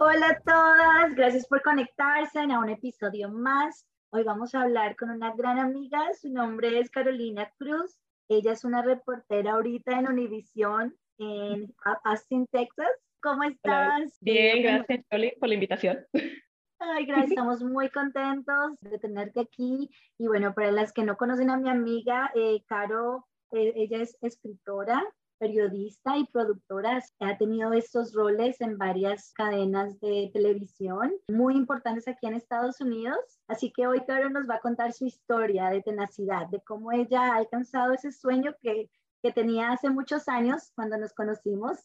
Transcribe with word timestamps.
Hola 0.00 0.28
a 0.28 0.40
todas, 0.40 1.16
gracias 1.16 1.48
por 1.48 1.60
conectarse 1.60 2.38
a 2.38 2.58
un 2.60 2.68
episodio 2.68 3.28
más. 3.30 3.84
Hoy 4.10 4.22
vamos 4.22 4.54
a 4.54 4.62
hablar 4.62 4.94
con 4.94 5.10
una 5.10 5.34
gran 5.34 5.58
amiga, 5.58 5.98
su 6.14 6.32
nombre 6.32 6.78
es 6.78 6.88
Carolina 6.88 7.52
Cruz. 7.58 7.98
Ella 8.28 8.52
es 8.52 8.64
una 8.64 8.80
reportera 8.80 9.54
ahorita 9.54 9.98
en 9.98 10.06
Univision 10.06 10.96
en 11.18 11.74
Austin, 12.04 12.46
Texas. 12.46 12.86
¿Cómo 13.20 13.42
estás? 13.42 14.16
Bien, 14.20 14.62
gracias 14.62 15.04
Jolie 15.10 15.36
por 15.40 15.48
la 15.48 15.54
invitación. 15.54 16.06
Ay, 16.78 17.04
gracias, 17.04 17.30
estamos 17.30 17.64
muy 17.64 17.90
contentos 17.90 18.78
de 18.80 19.00
tenerte 19.00 19.40
aquí. 19.40 19.90
Y 20.16 20.28
bueno, 20.28 20.54
para 20.54 20.70
las 20.70 20.92
que 20.92 21.02
no 21.02 21.16
conocen 21.16 21.50
a 21.50 21.56
mi 21.56 21.68
amiga, 21.70 22.30
eh, 22.36 22.62
Caro, 22.68 23.26
eh, 23.50 23.72
ella 23.74 24.00
es 24.02 24.16
escritora, 24.20 25.04
periodista 25.38 26.16
y 26.16 26.26
productora. 26.26 27.02
Ha 27.20 27.38
tenido 27.38 27.72
estos 27.72 28.12
roles 28.12 28.60
en 28.60 28.78
varias 28.78 29.32
cadenas 29.32 29.98
de 30.00 30.30
televisión 30.32 31.12
muy 31.28 31.54
importantes 31.54 32.08
aquí 32.08 32.26
en 32.26 32.34
Estados 32.34 32.80
Unidos. 32.80 33.18
Así 33.46 33.72
que 33.72 33.86
hoy 33.86 34.04
Caro 34.06 34.30
nos 34.30 34.48
va 34.48 34.56
a 34.56 34.60
contar 34.60 34.92
su 34.92 35.06
historia 35.06 35.70
de 35.70 35.82
tenacidad, 35.82 36.46
de 36.48 36.60
cómo 36.60 36.92
ella 36.92 37.32
ha 37.32 37.36
alcanzado 37.36 37.92
ese 37.92 38.12
sueño 38.12 38.54
que, 38.60 38.90
que 39.22 39.32
tenía 39.32 39.72
hace 39.72 39.90
muchos 39.90 40.28
años 40.28 40.72
cuando 40.74 40.96
nos 40.98 41.12
conocimos 41.12 41.78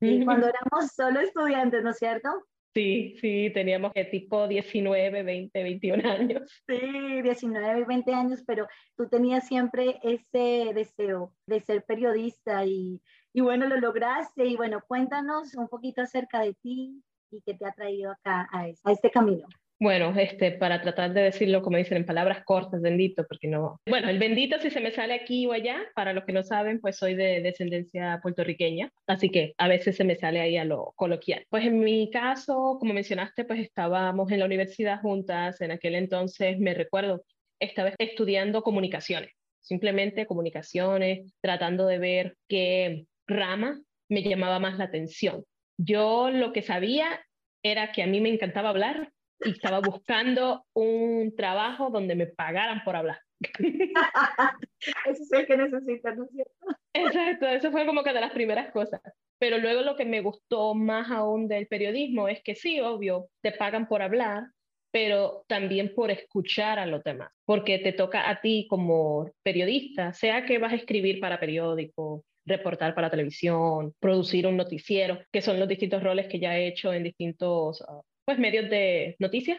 y 0.00 0.24
cuando 0.24 0.48
éramos 0.48 0.92
solo 0.92 1.20
estudiantes, 1.20 1.84
¿no 1.84 1.90
es 1.90 1.98
cierto? 1.98 2.30
Sí, 2.72 3.16
sí, 3.20 3.50
teníamos 3.52 3.92
que 3.92 4.04
tipo 4.04 4.46
19, 4.46 5.22
20, 5.24 5.62
21 5.62 6.08
años. 6.08 6.62
Sí, 6.68 7.22
19 7.22 7.80
y 7.80 7.84
20 7.84 8.14
años, 8.14 8.44
pero 8.46 8.68
tú 8.96 9.08
tenías 9.08 9.46
siempre 9.46 9.98
ese 10.02 10.72
deseo 10.72 11.34
de 11.46 11.60
ser 11.60 11.84
periodista 11.84 12.64
y, 12.64 13.00
y 13.32 13.40
bueno, 13.40 13.66
lo 13.66 13.76
lograste. 13.76 14.46
Y 14.46 14.56
bueno, 14.56 14.82
cuéntanos 14.86 15.54
un 15.56 15.68
poquito 15.68 16.02
acerca 16.02 16.40
de 16.40 16.54
ti 16.54 17.02
y 17.32 17.40
qué 17.42 17.54
te 17.54 17.66
ha 17.66 17.72
traído 17.72 18.12
acá 18.12 18.48
a 18.52 18.68
este 18.68 19.10
camino. 19.10 19.48
Bueno, 19.82 20.12
este, 20.18 20.52
para 20.52 20.82
tratar 20.82 21.14
de 21.14 21.22
decirlo 21.22 21.62
como 21.62 21.78
dicen 21.78 21.96
en 21.96 22.04
palabras 22.04 22.44
cortas, 22.44 22.82
bendito, 22.82 23.26
porque 23.26 23.48
no. 23.48 23.80
Bueno, 23.88 24.10
el 24.10 24.18
bendito 24.18 24.58
si 24.58 24.70
se 24.70 24.78
me 24.78 24.90
sale 24.90 25.14
aquí 25.14 25.46
o 25.46 25.52
allá, 25.52 25.78
para 25.94 26.12
los 26.12 26.26
que 26.26 26.34
no 26.34 26.42
saben, 26.42 26.80
pues 26.80 26.98
soy 26.98 27.14
de 27.14 27.40
descendencia 27.40 28.20
puertorriqueña, 28.22 28.92
así 29.06 29.30
que 29.30 29.54
a 29.56 29.68
veces 29.68 29.96
se 29.96 30.04
me 30.04 30.16
sale 30.16 30.40
ahí 30.40 30.58
a 30.58 30.66
lo 30.66 30.92
coloquial. 30.96 31.46
Pues 31.48 31.64
en 31.64 31.80
mi 31.80 32.10
caso, 32.10 32.76
como 32.78 32.92
mencionaste, 32.92 33.46
pues 33.46 33.58
estábamos 33.60 34.30
en 34.30 34.40
la 34.40 34.44
universidad 34.44 35.00
juntas, 35.00 35.58
en 35.62 35.70
aquel 35.70 35.94
entonces 35.94 36.58
me 36.58 36.74
recuerdo, 36.74 37.24
estaba 37.58 37.94
estudiando 37.96 38.62
comunicaciones, 38.62 39.30
simplemente 39.60 40.26
comunicaciones, 40.26 41.32
tratando 41.40 41.86
de 41.86 41.98
ver 41.98 42.36
qué 42.48 43.06
rama 43.26 43.80
me 44.10 44.22
llamaba 44.22 44.58
más 44.58 44.76
la 44.76 44.84
atención. 44.84 45.42
Yo 45.78 46.28
lo 46.30 46.52
que 46.52 46.60
sabía 46.60 47.24
era 47.62 47.92
que 47.92 48.02
a 48.02 48.06
mí 48.06 48.20
me 48.20 48.28
encantaba 48.28 48.68
hablar, 48.68 49.10
y 49.44 49.50
estaba 49.50 49.80
buscando 49.80 50.64
un 50.74 51.34
trabajo 51.36 51.90
donde 51.90 52.14
me 52.14 52.26
pagaran 52.26 52.82
por 52.84 52.96
hablar. 52.96 53.18
eso 55.06 55.22
es 55.22 55.32
el 55.32 55.46
que 55.46 55.56
necesitas, 55.56 56.16
¿no 56.16 56.24
es 56.24 56.30
cierto? 56.30 56.66
Exacto, 56.92 57.48
eso 57.48 57.70
fue 57.70 57.86
como 57.86 58.02
que 58.02 58.12
de 58.12 58.20
las 58.20 58.32
primeras 58.32 58.70
cosas. 58.72 59.00
Pero 59.38 59.58
luego 59.58 59.82
lo 59.82 59.96
que 59.96 60.04
me 60.04 60.20
gustó 60.20 60.74
más 60.74 61.10
aún 61.10 61.48
del 61.48 61.66
periodismo 61.66 62.28
es 62.28 62.42
que 62.42 62.54
sí, 62.54 62.80
obvio, 62.80 63.28
te 63.42 63.52
pagan 63.52 63.88
por 63.88 64.02
hablar, 64.02 64.44
pero 64.90 65.44
también 65.46 65.94
por 65.94 66.10
escuchar 66.10 66.78
a 66.78 66.86
los 66.86 67.02
demás, 67.02 67.30
porque 67.46 67.78
te 67.78 67.92
toca 67.92 68.28
a 68.28 68.40
ti 68.40 68.66
como 68.68 69.30
periodista, 69.42 70.12
sea 70.12 70.44
que 70.44 70.58
vas 70.58 70.72
a 70.72 70.76
escribir 70.76 71.20
para 71.20 71.40
periódico, 71.40 72.24
reportar 72.44 72.94
para 72.94 73.10
televisión, 73.10 73.94
producir 74.00 74.46
un 74.46 74.56
noticiero, 74.56 75.20
que 75.32 75.42
son 75.42 75.58
los 75.58 75.68
distintos 75.68 76.02
roles 76.02 76.26
que 76.28 76.40
ya 76.40 76.58
he 76.58 76.66
hecho 76.66 76.92
en 76.92 77.04
distintos 77.04 77.82
ah, 77.88 78.00
pues, 78.24 78.38
medios 78.38 78.70
de 78.70 79.16
noticias, 79.18 79.58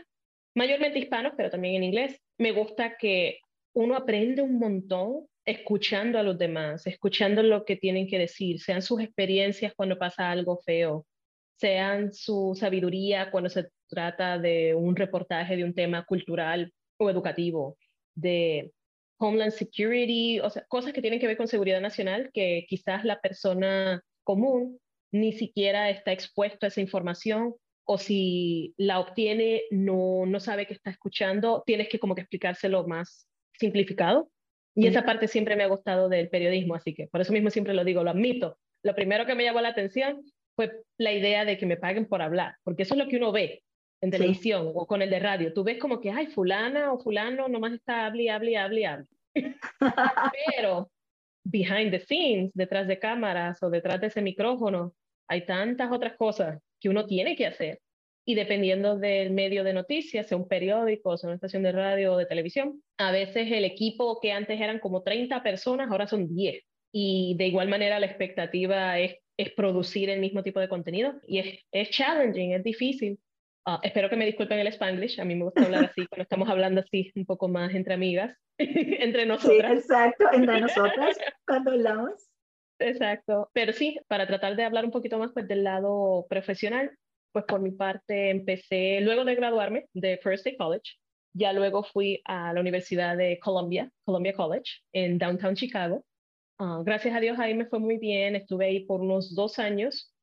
mayormente 0.55 0.99
hispanos, 0.99 1.33
pero 1.37 1.49
también 1.49 1.75
en 1.75 1.83
inglés. 1.83 2.19
Me 2.37 2.51
gusta 2.51 2.97
que 2.97 3.39
uno 3.73 3.95
aprende 3.95 4.41
un 4.41 4.59
montón 4.59 5.27
escuchando 5.45 6.19
a 6.19 6.23
los 6.23 6.37
demás, 6.37 6.85
escuchando 6.87 7.41
lo 7.43 7.65
que 7.65 7.75
tienen 7.75 8.07
que 8.07 8.19
decir, 8.19 8.59
sean 8.59 8.81
sus 8.81 9.01
experiencias 9.01 9.73
cuando 9.75 9.97
pasa 9.97 10.29
algo 10.29 10.57
feo, 10.57 11.05
sean 11.57 12.13
su 12.13 12.55
sabiduría 12.55 13.31
cuando 13.31 13.49
se 13.49 13.69
trata 13.89 14.37
de 14.37 14.75
un 14.75 14.95
reportaje 14.95 15.55
de 15.55 15.63
un 15.63 15.73
tema 15.73 16.05
cultural 16.05 16.71
o 16.97 17.09
educativo, 17.09 17.77
de 18.15 18.71
Homeland 19.17 19.51
Security, 19.51 20.39
o 20.39 20.49
sea, 20.49 20.65
cosas 20.67 20.93
que 20.93 21.01
tienen 21.01 21.19
que 21.19 21.27
ver 21.27 21.37
con 21.37 21.47
seguridad 21.47 21.81
nacional 21.81 22.31
que 22.33 22.65
quizás 22.67 23.03
la 23.03 23.19
persona 23.19 24.01
común 24.23 24.79
ni 25.11 25.33
siquiera 25.33 25.89
está 25.89 26.11
expuesto 26.11 26.65
a 26.65 26.69
esa 26.69 26.81
información 26.81 27.55
o 27.91 27.97
si 27.97 28.73
la 28.77 29.01
obtiene 29.01 29.63
no, 29.69 30.25
no 30.25 30.39
sabe 30.39 30.65
que 30.65 30.73
está 30.73 30.91
escuchando, 30.91 31.61
tienes 31.65 31.89
que 31.89 31.99
como 31.99 32.15
que 32.15 32.21
explicárselo 32.21 32.87
más 32.87 33.27
simplificado. 33.59 34.29
Y 34.73 34.87
esa 34.87 35.03
parte 35.03 35.27
siempre 35.27 35.57
me 35.57 35.63
ha 35.63 35.67
gustado 35.67 36.07
del 36.07 36.29
periodismo, 36.29 36.75
así 36.75 36.93
que 36.93 37.07
por 37.07 37.19
eso 37.19 37.33
mismo 37.33 37.49
siempre 37.49 37.73
lo 37.73 37.83
digo, 37.83 38.01
lo 38.01 38.11
admito. 38.11 38.57
Lo 38.81 38.95
primero 38.95 39.25
que 39.25 39.35
me 39.35 39.43
llamó 39.43 39.59
la 39.59 39.67
atención 39.67 40.23
fue 40.55 40.71
la 40.97 41.11
idea 41.11 41.43
de 41.43 41.57
que 41.57 41.65
me 41.65 41.75
paguen 41.75 42.05
por 42.05 42.21
hablar, 42.21 42.55
porque 42.63 42.83
eso 42.83 42.93
es 42.93 42.99
lo 42.99 43.09
que 43.09 43.17
uno 43.17 43.33
ve 43.33 43.61
en 43.99 44.09
televisión 44.09 44.71
o 44.73 44.87
con 44.87 45.01
el 45.01 45.09
de 45.09 45.19
radio. 45.19 45.53
Tú 45.53 45.65
ves 45.65 45.77
como 45.77 45.99
que, 45.99 46.11
ay, 46.11 46.27
fulana 46.27 46.93
o 46.93 46.99
fulano 46.99 47.49
nomás 47.49 47.73
está 47.73 48.05
hable, 48.05 48.29
hable, 48.29 48.55
hable, 48.55 48.85
hable. 48.85 49.07
Pero 50.55 50.89
behind 51.43 51.91
the 51.91 51.99
scenes, 51.99 52.51
detrás 52.53 52.87
de 52.87 52.97
cámaras 52.97 53.61
o 53.61 53.69
detrás 53.69 53.99
de 53.99 54.07
ese 54.07 54.21
micrófono, 54.21 54.93
hay 55.27 55.45
tantas 55.45 55.91
otras 55.91 56.15
cosas 56.15 56.57
que 56.81 56.89
uno 56.89 57.05
tiene 57.05 57.35
que 57.37 57.45
hacer. 57.45 57.79
Y 58.25 58.35
dependiendo 58.35 58.97
del 58.97 59.31
medio 59.31 59.63
de 59.63 59.73
noticias, 59.73 60.27
sea 60.27 60.37
un 60.37 60.47
periódico, 60.47 61.17
sea 61.17 61.29
una 61.29 61.35
estación 61.35 61.63
de 61.63 61.71
radio 61.71 62.13
o 62.13 62.17
de 62.17 62.25
televisión, 62.25 62.83
a 62.97 63.11
veces 63.11 63.51
el 63.51 63.65
equipo 63.65 64.19
que 64.19 64.31
antes 64.31 64.59
eran 64.59 64.79
como 64.79 65.01
30 65.01 65.41
personas, 65.41 65.89
ahora 65.89 66.07
son 66.07 66.27
10. 66.27 66.63
Y 66.91 67.35
de 67.37 67.47
igual 67.47 67.69
manera 67.69 67.99
la 67.99 68.05
expectativa 68.05 68.99
es, 68.99 69.15
es 69.37 69.51
producir 69.53 70.09
el 70.09 70.19
mismo 70.19 70.43
tipo 70.43 70.59
de 70.59 70.69
contenido 70.69 71.13
y 71.25 71.39
es, 71.39 71.59
es 71.71 71.89
challenging, 71.89 72.53
es 72.53 72.63
difícil. 72.63 73.19
Ah, 73.65 73.79
espero 73.83 74.09
que 74.09 74.15
me 74.15 74.25
disculpen 74.25 74.59
el 74.59 74.67
spanglish, 74.67 75.19
a 75.19 75.25
mí 75.25 75.35
me 75.35 75.45
gusta 75.45 75.63
hablar 75.63 75.85
así 75.85 76.05
cuando 76.07 76.23
estamos 76.23 76.49
hablando 76.49 76.81
así 76.81 77.11
un 77.15 77.25
poco 77.25 77.47
más 77.47 77.73
entre 77.73 77.93
amigas, 77.93 78.35
entre 78.57 79.25
nosotras. 79.25 79.71
Sí, 79.71 79.77
exacto, 79.77 80.25
entre 80.33 80.61
nosotras 80.61 81.17
cuando 81.45 81.71
hablamos. 81.71 82.30
Exacto, 82.81 83.49
pero 83.53 83.73
sí, 83.73 83.99
para 84.07 84.27
tratar 84.27 84.55
de 84.55 84.63
hablar 84.63 84.85
un 84.85 84.91
poquito 84.91 85.17
más 85.17 85.31
pues, 85.33 85.47
del 85.47 85.63
lado 85.63 86.25
profesional, 86.29 86.91
pues 87.31 87.45
por 87.45 87.61
mi 87.61 87.71
parte 87.71 88.29
empecé, 88.29 88.99
luego 89.01 89.23
de 89.23 89.35
graduarme 89.35 89.85
de 89.93 90.17
First 90.17 90.45
Day 90.45 90.57
College, 90.57 90.97
ya 91.33 91.53
luego 91.53 91.83
fui 91.83 92.21
a 92.25 92.53
la 92.53 92.59
Universidad 92.59 93.15
de 93.15 93.39
Columbia, 93.39 93.89
Columbia 94.03 94.33
College, 94.33 94.81
en 94.91 95.17
Downtown 95.17 95.55
Chicago. 95.55 96.05
Ah, 96.59 96.81
gracias 96.83 97.15
a 97.15 97.19
Dios 97.19 97.39
ahí 97.39 97.53
me 97.53 97.65
fue 97.65 97.79
muy 97.79 97.97
bien, 97.97 98.35
estuve 98.35 98.65
ahí 98.65 98.85
por 98.85 99.01
unos 99.01 99.33
dos 99.35 99.59
años 99.59 100.13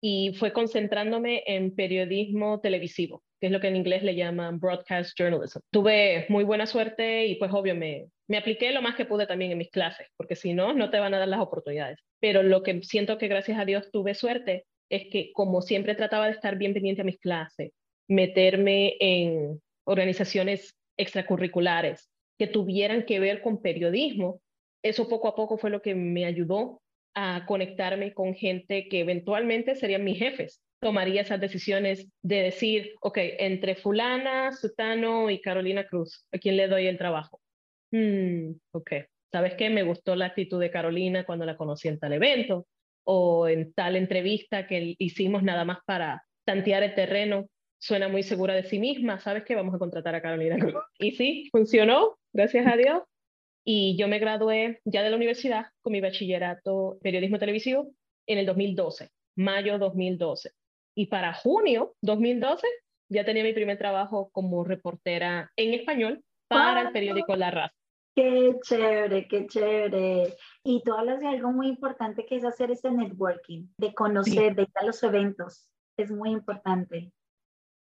y 0.00 0.34
fue 0.34 0.52
concentrándome 0.52 1.42
en 1.46 1.74
periodismo 1.74 2.60
televisivo, 2.60 3.22
es 3.46 3.52
lo 3.52 3.60
que 3.60 3.68
en 3.68 3.76
inglés 3.76 4.02
le 4.02 4.14
llaman 4.14 4.58
broadcast 4.58 5.18
journalism. 5.18 5.60
Tuve 5.70 6.26
muy 6.28 6.44
buena 6.44 6.66
suerte 6.66 7.26
y 7.26 7.36
pues 7.36 7.52
obvio 7.52 7.74
me, 7.74 8.06
me 8.28 8.38
apliqué 8.38 8.72
lo 8.72 8.82
más 8.82 8.96
que 8.96 9.04
pude 9.04 9.26
también 9.26 9.52
en 9.52 9.58
mis 9.58 9.70
clases, 9.70 10.08
porque 10.16 10.36
si 10.36 10.54
no, 10.54 10.72
no 10.72 10.90
te 10.90 10.98
van 10.98 11.14
a 11.14 11.18
dar 11.18 11.28
las 11.28 11.40
oportunidades. 11.40 11.98
Pero 12.20 12.42
lo 12.42 12.62
que 12.62 12.82
siento 12.82 13.18
que 13.18 13.28
gracias 13.28 13.58
a 13.58 13.64
Dios 13.64 13.90
tuve 13.90 14.14
suerte 14.14 14.64
es 14.90 15.06
que 15.10 15.32
como 15.32 15.62
siempre 15.62 15.94
trataba 15.94 16.26
de 16.26 16.32
estar 16.32 16.56
bien 16.56 16.74
pendiente 16.74 17.02
a 17.02 17.04
mis 17.04 17.18
clases, 17.18 17.72
meterme 18.08 18.96
en 19.00 19.60
organizaciones 19.84 20.74
extracurriculares 20.96 22.08
que 22.38 22.46
tuvieran 22.46 23.04
que 23.04 23.20
ver 23.20 23.42
con 23.42 23.60
periodismo, 23.60 24.40
eso 24.82 25.08
poco 25.08 25.28
a 25.28 25.34
poco 25.34 25.56
fue 25.56 25.70
lo 25.70 25.82
que 25.82 25.94
me 25.94 26.24
ayudó 26.24 26.82
a 27.14 27.44
conectarme 27.46 28.12
con 28.12 28.34
gente 28.34 28.88
que 28.88 29.00
eventualmente 29.00 29.76
serían 29.76 30.04
mis 30.04 30.18
jefes. 30.18 30.60
Tomaría 30.84 31.22
esas 31.22 31.40
decisiones 31.40 32.06
de 32.20 32.42
decir, 32.42 32.92
ok, 33.00 33.16
entre 33.38 33.74
fulana, 33.74 34.52
Sutano 34.52 35.30
y 35.30 35.40
Carolina 35.40 35.86
Cruz, 35.86 36.26
¿a 36.30 36.36
quién 36.36 36.58
le 36.58 36.68
doy 36.68 36.86
el 36.86 36.98
trabajo? 36.98 37.40
Hmm, 37.90 38.50
ok, 38.70 38.92
¿sabes 39.32 39.54
qué? 39.54 39.70
Me 39.70 39.82
gustó 39.82 40.14
la 40.14 40.26
actitud 40.26 40.60
de 40.60 40.70
Carolina 40.70 41.24
cuando 41.24 41.46
la 41.46 41.56
conocí 41.56 41.88
en 41.88 41.98
tal 41.98 42.12
evento 42.12 42.66
o 43.02 43.48
en 43.48 43.72
tal 43.72 43.96
entrevista 43.96 44.66
que 44.66 44.94
hicimos 44.98 45.42
nada 45.42 45.64
más 45.64 45.78
para 45.86 46.22
tantear 46.44 46.82
el 46.82 46.94
terreno 46.94 47.46
suena 47.78 48.08
muy 48.08 48.22
segura 48.22 48.52
de 48.52 48.64
sí 48.64 48.78
misma, 48.78 49.18
¿sabes 49.20 49.44
qué? 49.44 49.54
Vamos 49.54 49.74
a 49.74 49.78
contratar 49.78 50.14
a 50.14 50.20
Carolina 50.20 50.58
Cruz. 50.58 50.74
Y 50.98 51.12
sí, 51.12 51.48
funcionó, 51.50 52.18
gracias 52.34 52.66
a 52.66 52.76
Dios. 52.76 53.04
Y 53.64 53.96
yo 53.96 54.06
me 54.06 54.18
gradué 54.18 54.80
ya 54.84 55.02
de 55.02 55.08
la 55.08 55.16
universidad 55.16 55.68
con 55.80 55.94
mi 55.94 56.02
bachillerato 56.02 56.98
periodismo 57.00 57.38
televisivo 57.38 57.90
en 58.26 58.36
el 58.36 58.44
2012, 58.44 59.08
mayo 59.36 59.78
2012. 59.78 60.50
Y 60.94 61.06
para 61.06 61.34
junio 61.34 61.94
2012 62.02 62.66
ya 63.08 63.24
tenía 63.24 63.44
mi 63.44 63.52
primer 63.52 63.78
trabajo 63.78 64.30
como 64.32 64.64
reportera 64.64 65.50
en 65.56 65.74
español 65.74 66.22
para 66.48 66.82
el 66.82 66.92
periódico 66.92 67.36
La 67.36 67.50
Raza. 67.50 67.74
Qué 68.14 68.54
chévere, 68.62 69.26
qué 69.26 69.46
chévere. 69.46 70.36
Y 70.62 70.82
tú 70.84 70.92
hablas 70.92 71.20
de 71.20 71.26
algo 71.26 71.50
muy 71.50 71.66
importante 71.66 72.24
que 72.26 72.36
es 72.36 72.44
hacer 72.44 72.70
ese 72.70 72.90
networking, 72.90 73.66
de 73.76 73.92
conocer, 73.92 74.54
de 74.54 74.62
ir 74.62 74.68
a 74.74 74.84
los 74.84 75.02
eventos. 75.02 75.68
Es 75.96 76.12
muy 76.12 76.30
importante. 76.30 77.10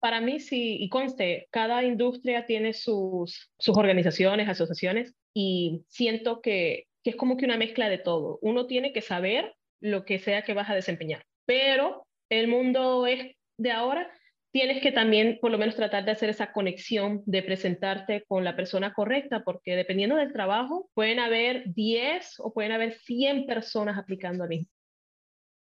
Para 0.00 0.20
mí 0.20 0.40
sí, 0.40 0.78
y 0.80 0.88
conste, 0.88 1.46
cada 1.50 1.84
industria 1.84 2.44
tiene 2.44 2.72
sus, 2.72 3.50
sus 3.58 3.76
organizaciones, 3.76 4.48
asociaciones, 4.48 5.14
y 5.34 5.84
siento 5.88 6.40
que, 6.40 6.86
que 7.04 7.10
es 7.10 7.16
como 7.16 7.36
que 7.36 7.44
una 7.44 7.56
mezcla 7.56 7.88
de 7.88 7.98
todo. 7.98 8.38
Uno 8.42 8.66
tiene 8.66 8.92
que 8.92 9.02
saber 9.02 9.54
lo 9.80 10.04
que 10.04 10.18
sea 10.18 10.42
que 10.42 10.54
vas 10.54 10.70
a 10.70 10.74
desempeñar, 10.74 11.24
pero 11.44 12.05
el 12.30 12.48
mundo 12.48 13.06
es 13.06 13.36
de 13.58 13.72
ahora 13.72 14.10
tienes 14.56 14.80
que 14.80 14.90
también 14.90 15.38
por 15.38 15.50
lo 15.50 15.58
menos 15.58 15.76
tratar 15.76 16.06
de 16.06 16.12
hacer 16.12 16.30
esa 16.30 16.50
conexión, 16.50 17.22
de 17.26 17.42
presentarte 17.42 18.24
con 18.26 18.42
la 18.42 18.56
persona 18.56 18.94
correcta, 18.94 19.44
porque 19.44 19.76
dependiendo 19.76 20.16
del 20.16 20.32
trabajo, 20.32 20.88
pueden 20.94 21.18
haber 21.18 21.74
10 21.74 22.36
o 22.38 22.54
pueden 22.54 22.72
haber 22.72 22.94
100 22.94 23.44
personas 23.44 23.98
aplicando 23.98 24.44
a 24.44 24.46
mí. 24.46 24.66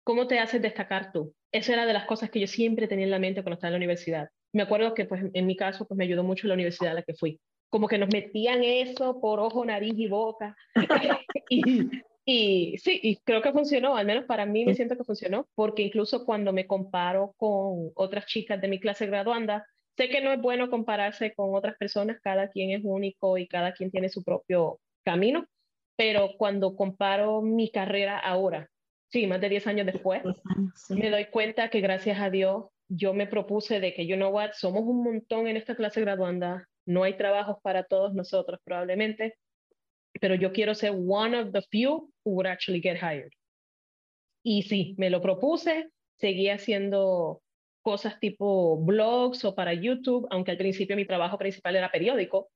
¿Cómo 0.05 0.27
te 0.27 0.39
haces 0.39 0.61
destacar 0.61 1.13
tú? 1.13 1.35
Esa 1.51 1.73
era 1.73 1.87
de 1.87 1.95
las 1.95 2.05
cosas 2.05 2.29
que 2.29 2.41
yo 2.41 2.47
siempre 2.47 2.87
tenía 2.87 3.07
en 3.07 3.11
la 3.11 3.19
mente 3.19 3.43
cuando 3.43 3.55
estaba 3.55 3.69
en 3.69 3.73
la 3.73 3.79
universidad. 3.79 4.29
Me 4.53 4.65
acuerdo 4.65 4.93
que 4.93 5.07
pues, 5.07 5.23
en 5.33 5.47
mi 5.47 5.57
caso 5.57 5.87
pues, 5.87 5.97
me 5.97 6.05
ayudó 6.05 6.23
mucho 6.23 6.47
la 6.47 6.53
universidad 6.53 6.93
a 6.93 6.97
la 6.97 7.03
que 7.03 7.15
fui. 7.15 7.41
Como 7.71 7.89
que 7.89 7.97
nos 7.97 8.11
metían 8.13 8.63
eso 8.63 9.19
por 9.19 9.41
ojo, 9.41 9.65
nariz 9.65 9.95
y 9.97 10.09
boca. 10.09 10.55
y, 11.49 11.63
y 12.25 12.79
sí, 12.79 12.99
y 13.03 13.17
creo 13.17 13.43
que 13.43 13.53
funcionó, 13.53 13.97
al 13.97 14.07
menos 14.07 14.25
para 14.25 14.47
mí 14.47 14.65
me 14.65 14.75
siento 14.75 14.97
que 14.97 15.05
funcionó, 15.05 15.47
porque 15.55 15.83
incluso 15.83 16.25
cuando 16.25 16.53
me 16.53 16.67
comparo 16.67 17.35
con 17.37 17.91
otras 17.95 18.27
chicas 18.27 18.61
de 18.61 18.69
mi 18.69 18.81
clase 18.81 19.07
graduanda, 19.07 19.67
sé 19.97 20.09
que 20.09 20.23
no 20.23 20.33
es 20.33 20.41
bueno 20.41 20.71
compararse 20.71 21.35
con 21.35 21.55
otras 21.55 21.77
personas, 21.77 22.19
cada 22.23 22.49
quien 22.49 22.71
es 22.71 22.81
único 22.83 23.37
y 23.37 23.47
cada 23.47 23.73
quien 23.73 23.91
tiene 23.91 24.09
su 24.09 24.25
propio 24.25 24.81
camino, 25.05 25.47
pero 25.97 26.31
cuando 26.39 26.77
comparo 26.77 27.43
mi 27.43 27.71
carrera 27.71 28.19
ahora, 28.19 28.69
sí, 29.13 29.27
más 29.27 29.41
de 29.41 29.51
10 29.51 29.67
años 29.67 29.87
después, 29.87 30.23
me 30.89 31.11
doy 31.11 31.27
cuenta 31.27 31.69
que 31.69 31.81
gracias 31.81 32.19
a 32.21 32.31
Dios 32.31 32.65
yo 32.89 33.13
me 33.15 33.27
propuse 33.27 33.81
de 33.81 33.95
que, 33.95 34.07
you 34.07 34.17
know 34.17 34.31
what, 34.31 34.53
somos 34.55 34.83
un 34.83 35.05
montón 35.05 35.47
en 35.47 35.57
esta 35.57 35.75
clase 35.75 36.01
graduanda, 36.01 36.69
no 36.87 37.03
hay 37.03 37.17
trabajos 37.17 37.59
para 37.63 37.85
todos 37.85 38.15
nosotros 38.15 38.61
probablemente, 38.65 39.37
pero 40.21 40.35
yo 40.35 40.53
quiero 40.53 40.75
ser 40.75 40.93
one 40.93 41.39
of 41.39 41.53
the 41.53 41.63
few 41.71 42.11
who 42.25 42.33
would 42.33 42.47
actually 42.47 42.81
get 42.81 42.97
hired. 42.97 43.33
Y 44.45 44.63
sí, 44.63 44.95
me 44.99 45.11
lo 45.11 45.21
propuse, 45.21 45.89
seguí 46.19 46.49
haciendo 46.49 47.41
cosas 47.83 48.19
tipo 48.21 48.79
blogs 48.83 49.45
o 49.45 49.55
para 49.55 49.75
YouTube, 49.75 50.27
aunque 50.31 50.51
al 50.51 50.57
principio 50.57 50.97
mi 50.97 51.07
trabajo 51.07 51.39
principal 51.39 51.77
era 51.77 51.91
periódico, 51.91 52.51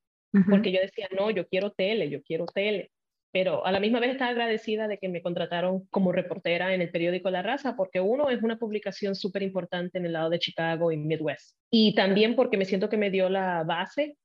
porque 0.51 0.73
yo 0.73 0.81
decía, 0.81 1.09
no, 1.19 1.31
yo 1.31 1.47
quiero 1.47 1.73
tele, 1.73 2.11
yo 2.11 2.23
quiero 2.23 2.47
tele. 2.47 2.91
Pero 3.31 3.65
a 3.67 3.73
la 3.73 3.81
misma 3.81 4.01
vez 4.01 4.13
estaba 4.13 4.31
agradecida 4.31 4.89
de 4.89 4.99
que 4.99 5.09
me 5.09 5.21
contrataron 5.21 5.87
como 5.91 6.13
reportera 6.13 6.75
en 6.75 6.81
el 6.81 6.91
periódico 6.91 7.31
La 7.31 7.43
Raza, 7.43 7.77
porque 7.77 8.01
uno 8.01 8.31
es 8.31 8.43
una 8.43 8.59
publicación 8.59 9.15
súper 9.15 9.43
importante 9.43 9.99
en 9.99 10.07
el 10.07 10.13
lado 10.13 10.31
de 10.31 10.39
Chicago 10.39 10.93
y 10.93 10.97
Midwest. 10.97 11.57
Y 11.71 11.95
también 11.95 12.37
porque 12.37 12.57
me 12.57 12.65
siento 12.65 12.89
que 12.89 12.97
me 12.97 13.11
dio 13.11 13.29
la 13.29 13.65
base 13.65 14.17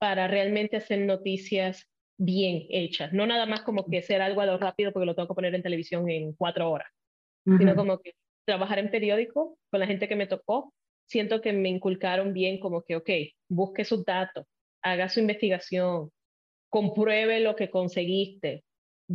para 0.00 0.26
realmente 0.26 0.76
hacer 0.76 1.00
noticias 1.00 1.88
bien 2.18 2.66
hechas, 2.68 3.12
no 3.12 3.26
nada 3.26 3.46
más 3.46 3.62
como 3.62 3.86
que 3.86 4.02
ser 4.02 4.20
algo 4.20 4.40
a 4.40 4.46
lo 4.46 4.58
rápido 4.58 4.92
porque 4.92 5.06
lo 5.06 5.14
tengo 5.14 5.28
que 5.28 5.34
poner 5.34 5.54
en 5.54 5.62
televisión 5.62 6.10
en 6.10 6.32
cuatro 6.32 6.70
horas, 6.70 6.88
sino 7.44 7.74
como 7.76 7.98
que 8.00 8.14
trabajar 8.44 8.78
en 8.78 8.90
periódico 8.90 9.56
con 9.70 9.80
la 9.80 9.86
gente 9.86 10.08
que 10.08 10.16
me 10.16 10.26
tocó, 10.26 10.74
siento 11.06 11.40
que 11.40 11.52
me 11.52 11.68
inculcaron 11.68 12.32
bien 12.32 12.58
como 12.58 12.82
que, 12.82 12.96
ok, 12.96 13.10
busque 13.48 13.84
sus 13.84 14.04
datos, 14.04 14.46
haga 14.82 15.08
su 15.08 15.20
investigación, 15.20 16.10
compruebe 16.68 17.40
lo 17.40 17.56
que 17.56 17.70
conseguiste, 17.70 18.64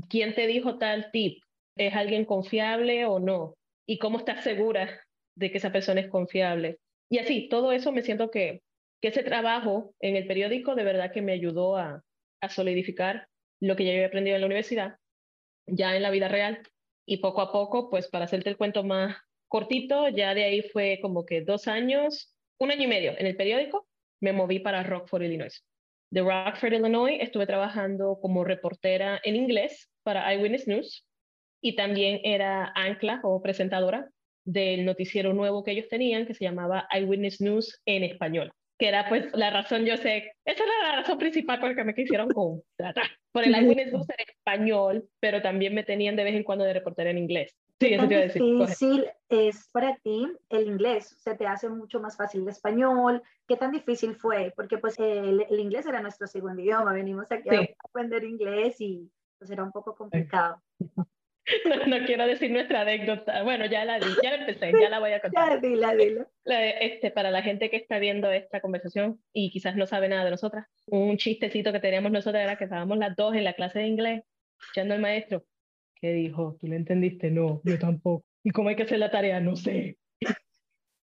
quién 0.09 0.33
te 0.33 0.47
dijo 0.47 0.77
tal 0.77 1.11
tip, 1.11 1.43
es 1.77 1.93
alguien 1.93 2.25
confiable 2.25 3.05
o 3.05 3.19
no, 3.19 3.55
y 3.87 3.99
cómo 3.99 4.17
estás 4.17 4.43
segura 4.43 5.01
de 5.35 5.51
que 5.51 5.57
esa 5.57 5.71
persona 5.71 6.01
es 6.01 6.09
confiable. 6.09 6.77
Y 7.09 7.19
así, 7.19 7.49
todo 7.49 7.71
eso 7.71 7.91
me 7.91 8.01
siento 8.01 8.31
que, 8.31 8.61
que 9.01 9.09
ese 9.09 9.23
trabajo 9.23 9.93
en 9.99 10.15
el 10.15 10.25
periódico 10.25 10.73
de 10.73 10.83
verdad 10.83 11.11
que 11.11 11.21
me 11.21 11.33
ayudó 11.33 11.77
a, 11.77 12.01
a 12.43 12.49
solidificar 12.49 13.29
lo 13.61 13.77
que 13.77 13.85
ya 13.85 13.91
había 13.93 14.07
aprendido 14.07 14.35
en 14.35 14.41
la 14.41 14.47
universidad, 14.47 14.97
ya 15.65 15.95
en 15.95 16.03
la 16.03 16.11
vida 16.11 16.27
real. 16.27 16.61
Y 17.05 17.17
poco 17.17 17.41
a 17.41 17.51
poco, 17.51 17.89
pues 17.89 18.09
para 18.09 18.25
hacerte 18.25 18.49
el 18.49 18.57
cuento 18.57 18.83
más 18.83 19.15
cortito, 19.47 20.09
ya 20.09 20.33
de 20.33 20.43
ahí 20.43 20.61
fue 20.61 20.99
como 21.01 21.25
que 21.25 21.41
dos 21.41 21.67
años, 21.67 22.35
un 22.59 22.71
año 22.71 22.83
y 22.83 22.87
medio 22.87 23.17
en 23.17 23.27
el 23.27 23.37
periódico, 23.37 23.87
me 24.19 24.33
moví 24.33 24.59
para 24.59 24.83
Rockford, 24.83 25.23
Illinois. 25.23 25.63
De 26.11 26.21
Rockford, 26.21 26.73
Illinois, 26.73 27.17
estuve 27.21 27.47
trabajando 27.47 28.19
como 28.21 28.43
reportera 28.43 29.21
en 29.23 29.35
inglés 29.37 29.89
para 30.03 30.31
Eyewitness 30.31 30.67
News 30.67 31.05
y 31.61 31.75
también 31.75 32.19
era 32.25 32.73
ancla 32.75 33.21
o 33.23 33.41
presentadora 33.41 34.09
del 34.45 34.83
noticiero 34.83 35.33
nuevo 35.33 35.63
que 35.63 35.71
ellos 35.71 35.87
tenían 35.87 36.25
que 36.25 36.33
se 36.33 36.43
llamaba 36.43 36.87
Eyewitness 36.91 37.39
News 37.39 37.81
en 37.85 38.03
español 38.03 38.53
que 38.83 38.89
era 38.89 39.07
pues 39.07 39.29
la 39.33 39.49
razón, 39.49 39.85
yo 39.85 39.95
sé, 39.95 40.35
esa 40.43 40.61
era 40.65 40.89
la 40.89 40.95
razón 40.97 41.17
principal 41.17 41.57
por 41.57 41.69
la 41.69 41.75
que 41.75 41.85
me 41.85 41.95
quisieron 41.95 42.27
contratar. 42.27 43.05
Por 43.31 43.45
el 43.45 43.53
News 43.53 43.77
en 43.77 44.27
español, 44.27 45.07
pero 45.21 45.41
también 45.41 45.73
me 45.73 45.85
tenían 45.85 46.17
de 46.17 46.25
vez 46.25 46.35
en 46.35 46.43
cuando 46.43 46.65
de 46.65 46.73
reportera 46.73 47.09
en 47.09 47.17
inglés. 47.17 47.55
Sí, 47.79 47.93
eso 47.93 48.09
te 48.09 48.13
iba 48.13 48.23
a 48.23 48.25
decir. 48.25 48.43
difícil 48.43 49.09
es 49.29 49.69
para 49.71 49.95
ti 50.03 50.27
el 50.49 50.67
inglés? 50.67 51.15
¿Se 51.17 51.33
te 51.33 51.47
hace 51.47 51.69
mucho 51.69 52.01
más 52.01 52.17
fácil 52.17 52.41
el 52.41 52.49
español? 52.49 53.23
¿Qué 53.47 53.55
tan 53.55 53.71
difícil 53.71 54.17
fue? 54.17 54.51
Porque 54.53 54.77
pues 54.77 54.99
el, 54.99 55.45
el 55.49 55.59
inglés 55.61 55.85
era 55.85 56.01
nuestro 56.01 56.27
segundo 56.27 56.61
idioma, 56.61 56.91
venimos 56.91 57.31
aquí 57.31 57.55
a 57.55 57.65
aprender 57.85 58.25
inglés 58.25 58.81
y 58.81 59.09
pues 59.39 59.49
era 59.49 59.63
un 59.63 59.71
poco 59.71 59.95
complicado. 59.95 60.61
No, 61.87 61.97
quiero 62.05 62.25
decir 62.25 62.51
nuestra 62.51 62.81
anécdota. 62.81 63.43
Bueno, 63.43 63.65
ya 63.65 63.85
la 63.85 63.99
di, 63.99 64.05
ya 64.21 64.31
la 64.31 64.37
empecé, 64.37 64.71
ya 64.79 64.89
la 64.89 64.99
voy 64.99 65.11
a 65.11 65.21
contar. 65.21 65.49
Ya, 65.49 65.57
dila, 65.57 65.93
dila. 65.95 66.27
este, 66.45 67.11
para 67.11 67.31
la 67.31 67.41
gente 67.41 67.69
que 67.69 67.77
está 67.77 67.99
viendo 67.99 68.31
esta 68.31 68.61
conversación 68.61 69.21
y 69.33 69.51
quizás 69.51 69.75
no 69.75 69.85
sabe 69.85 70.09
nada 70.09 70.25
de 70.25 70.31
nosotras, 70.31 70.67
un 70.87 71.17
chistecito 71.17 71.71
que 71.71 71.79
teníamos 71.79 72.11
nosotras 72.11 72.43
era 72.43 72.57
que 72.57 72.65
estábamos 72.65 72.97
las 72.97 73.15
dos 73.15 73.35
en 73.35 73.43
la 73.43 73.53
clase 73.53 73.79
de 73.79 73.87
inglés, 73.87 74.23
echando 74.71 74.93
al 74.93 75.01
maestro, 75.01 75.45
que 75.95 76.13
dijo, 76.13 76.57
¿tú 76.59 76.67
le 76.67 76.75
entendiste? 76.77 77.29
No, 77.29 77.61
yo 77.63 77.77
tampoco. 77.77 78.25
¿Y 78.43 78.51
cómo 78.51 78.69
hay 78.69 78.75
que 78.75 78.83
hacer 78.83 78.99
la 78.99 79.11
tarea? 79.11 79.39
No 79.39 79.55
sé. 79.55 79.97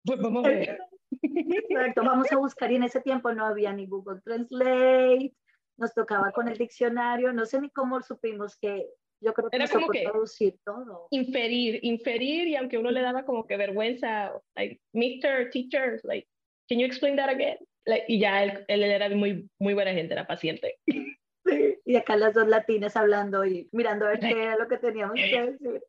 Pues 0.03 0.19
vamos 0.19 0.45
a 0.45 0.49
ver. 0.49 0.77
Exacto, 1.21 2.03
vamos 2.03 2.31
a 2.31 2.37
buscar 2.37 2.71
y 2.71 2.75
en 2.75 2.83
ese 2.83 3.01
tiempo 3.01 3.33
no 3.33 3.45
había 3.45 3.73
ni 3.73 3.87
Google 3.87 4.21
Translate, 4.21 5.33
nos 5.77 5.93
tocaba 5.93 6.31
con 6.31 6.47
el 6.47 6.57
diccionario, 6.57 7.33
no 7.33 7.45
sé 7.45 7.59
ni 7.59 7.69
cómo 7.69 8.01
supimos 8.01 8.55
que 8.57 8.87
yo 9.21 9.33
creo 9.33 9.49
que 9.49 9.55
era 9.55 9.67
como 9.67 9.89
que 9.89 10.01
traducir 10.03 10.55
todo. 10.63 11.07
Inferir, 11.11 11.79
inferir, 11.83 12.47
y 12.47 12.55
aunque 12.55 12.77
uno 12.77 12.91
le 12.91 13.01
daba 13.01 13.25
como 13.25 13.45
que 13.45 13.57
vergüenza, 13.57 14.33
like, 14.55 14.79
Mr. 14.93 15.49
Teacher, 15.51 15.99
like, 16.03 16.27
can 16.69 16.79
you 16.79 16.85
explain 16.85 17.15
that 17.15 17.29
again? 17.29 17.57
Like, 17.85 18.05
y 18.07 18.19
ya 18.19 18.43
él, 18.43 18.65
él, 18.67 18.83
era 18.83 19.09
muy, 19.09 19.49
muy 19.59 19.73
buena 19.73 19.93
gente, 19.93 20.13
era 20.13 20.27
paciente. 20.27 20.77
Sí, 21.47 21.77
y 21.85 21.95
acá 21.95 22.17
las 22.17 22.33
dos 22.33 22.47
latinas 22.47 22.97
hablando 22.97 23.45
y 23.45 23.69
mirando 23.71 24.07
a 24.07 24.09
ver 24.09 24.19
qué 24.19 24.31
era 24.31 24.57
lo 24.57 24.67
que 24.67 24.79
teníamos 24.79 25.13
que 25.13 25.41
decir. 25.59 25.83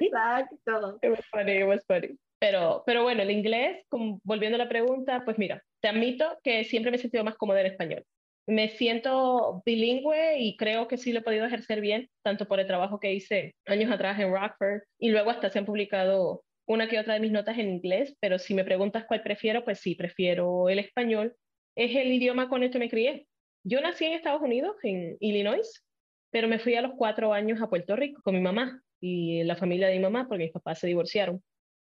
Exacto. 0.00 0.98
It 1.02 1.10
was 1.10 1.24
funny, 1.30 1.58
it 1.58 1.68
was 1.68 1.86
funny. 1.86 2.18
Pero, 2.40 2.82
pero 2.84 3.04
bueno, 3.04 3.22
el 3.22 3.30
inglés, 3.30 3.84
como, 3.88 4.20
volviendo 4.24 4.56
a 4.56 4.58
la 4.58 4.68
pregunta, 4.68 5.22
pues 5.24 5.38
mira, 5.38 5.62
te 5.80 5.86
admito 5.86 6.36
que 6.42 6.64
siempre 6.64 6.90
me 6.90 6.96
he 6.96 7.00
sentido 7.00 7.22
más 7.22 7.36
cómoda 7.36 7.60
en 7.60 7.66
español 7.66 8.04
me 8.46 8.68
siento 8.68 9.62
bilingüe 9.64 10.38
y 10.38 10.56
creo 10.56 10.86
que 10.88 10.98
sí 10.98 11.12
lo 11.12 11.20
he 11.20 11.22
podido 11.22 11.46
ejercer 11.46 11.80
bien, 11.80 12.08
tanto 12.22 12.46
por 12.46 12.60
el 12.60 12.66
trabajo 12.66 13.00
que 13.00 13.12
hice 13.12 13.54
años 13.66 13.90
atrás 13.90 14.18
en 14.20 14.32
Rockford 14.32 14.82
y 14.98 15.10
luego 15.10 15.30
hasta 15.30 15.50
se 15.50 15.58
han 15.58 15.64
publicado 15.64 16.44
una 16.66 16.88
que 16.88 16.98
otra 16.98 17.14
de 17.14 17.20
mis 17.20 17.32
notas 17.32 17.58
en 17.58 17.68
inglés, 17.68 18.16
pero 18.20 18.38
si 18.38 18.54
me 18.54 18.64
preguntas 18.64 19.04
cuál 19.06 19.22
prefiero, 19.22 19.64
pues 19.64 19.80
sí, 19.80 19.94
prefiero 19.94 20.68
el 20.68 20.78
español. 20.78 21.34
Es 21.76 21.94
el 21.94 22.12
idioma 22.12 22.48
con 22.48 22.62
el 22.62 22.70
que 22.70 22.78
me 22.78 22.88
crié. 22.88 23.26
Yo 23.64 23.80
nací 23.80 24.04
en 24.04 24.12
Estados 24.12 24.42
Unidos, 24.42 24.76
en 24.82 25.16
Illinois, 25.20 25.84
pero 26.30 26.48
me 26.48 26.58
fui 26.58 26.74
a 26.74 26.82
los 26.82 26.92
cuatro 26.96 27.32
años 27.32 27.60
a 27.60 27.68
Puerto 27.68 27.96
Rico 27.96 28.22
con 28.22 28.34
mi 28.34 28.40
mamá 28.40 28.80
y 29.00 29.42
la 29.44 29.56
familia 29.56 29.88
de 29.88 29.96
mi 29.96 30.02
mamá 30.02 30.26
porque 30.28 30.44
mis 30.44 30.52
papás 30.52 30.78
se 30.78 30.86
divorciaron. 30.86 31.42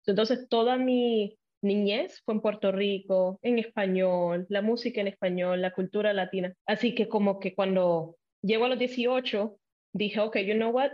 Entonces, 0.06 0.46
toda 0.48 0.76
mi 0.76 1.38
niñez 1.62 2.22
fue 2.24 2.34
en 2.34 2.40
Puerto 2.40 2.72
Rico, 2.72 3.38
en 3.42 3.58
español, 3.58 4.46
la 4.48 4.62
música 4.62 5.00
en 5.00 5.08
español, 5.08 5.62
la 5.62 5.72
cultura 5.72 6.12
latina. 6.12 6.54
Así 6.66 6.94
que 6.94 7.08
como 7.08 7.40
que 7.40 7.54
cuando 7.54 8.16
llego 8.42 8.64
a 8.64 8.68
los 8.68 8.78
18, 8.78 9.58
dije, 9.92 10.20
ok, 10.20 10.38
you 10.38 10.54
know 10.54 10.70
what, 10.70 10.92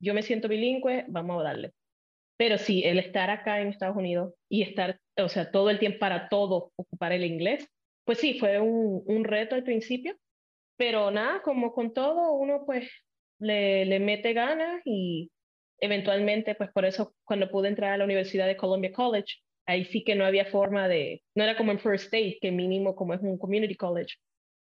yo 0.00 0.14
me 0.14 0.22
siento 0.22 0.48
bilingüe, 0.48 1.04
vamos 1.08 1.40
a 1.40 1.44
darle. 1.44 1.72
Pero 2.36 2.58
sí, 2.58 2.82
el 2.84 2.98
estar 2.98 3.30
acá 3.30 3.60
en 3.60 3.68
Estados 3.68 3.96
Unidos 3.96 4.34
y 4.48 4.62
estar, 4.62 4.98
o 5.16 5.28
sea, 5.28 5.50
todo 5.50 5.70
el 5.70 5.78
tiempo 5.78 5.98
para 5.98 6.28
todo 6.28 6.72
ocupar 6.76 7.12
el 7.12 7.24
inglés, 7.24 7.68
pues 8.04 8.18
sí, 8.18 8.38
fue 8.38 8.60
un, 8.60 9.02
un 9.06 9.24
reto 9.24 9.54
al 9.54 9.64
principio, 9.64 10.16
pero 10.76 11.10
nada, 11.10 11.42
como 11.42 11.72
con 11.72 11.92
todo, 11.92 12.32
uno 12.32 12.64
pues 12.64 12.88
le, 13.40 13.84
le 13.84 14.00
mete 14.00 14.32
ganas 14.32 14.80
y 14.84 15.30
eventualmente, 15.80 16.54
pues 16.54 16.70
por 16.72 16.84
eso 16.84 17.14
cuando 17.24 17.50
pude 17.50 17.68
entrar 17.68 17.92
a 17.92 17.96
la 17.98 18.04
Universidad 18.04 18.46
de 18.46 18.56
Columbia 18.56 18.92
College, 18.92 19.36
ahí 19.68 19.84
sí 19.84 20.02
que 20.02 20.14
no 20.14 20.24
había 20.24 20.46
forma 20.46 20.88
de, 20.88 21.22
no 21.34 21.44
era 21.44 21.56
como 21.56 21.70
en 21.70 21.78
First 21.78 22.06
State, 22.06 22.38
que 22.40 22.50
mínimo 22.50 22.96
como 22.96 23.12
es 23.12 23.20
un 23.20 23.38
community 23.38 23.76
college, 23.76 24.16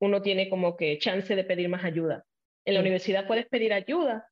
uno 0.00 0.22
tiene 0.22 0.48
como 0.48 0.76
que 0.76 0.98
chance 0.98 1.36
de 1.36 1.44
pedir 1.44 1.68
más 1.68 1.84
ayuda. 1.84 2.24
En 2.64 2.74
la 2.74 2.80
universidad 2.80 3.26
puedes 3.26 3.46
pedir 3.46 3.72
ayuda, 3.72 4.26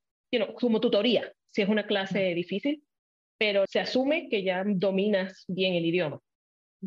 como 0.58 0.80
tutoría, 0.80 1.30
si 1.46 1.60
es 1.60 1.68
una 1.68 1.86
clase 1.86 2.34
difícil, 2.34 2.82
pero 3.38 3.64
se 3.68 3.80
asume 3.80 4.28
que 4.30 4.42
ya 4.42 4.64
dominas 4.66 5.44
bien 5.46 5.75
el 5.75 5.84
idioma. 5.84 6.20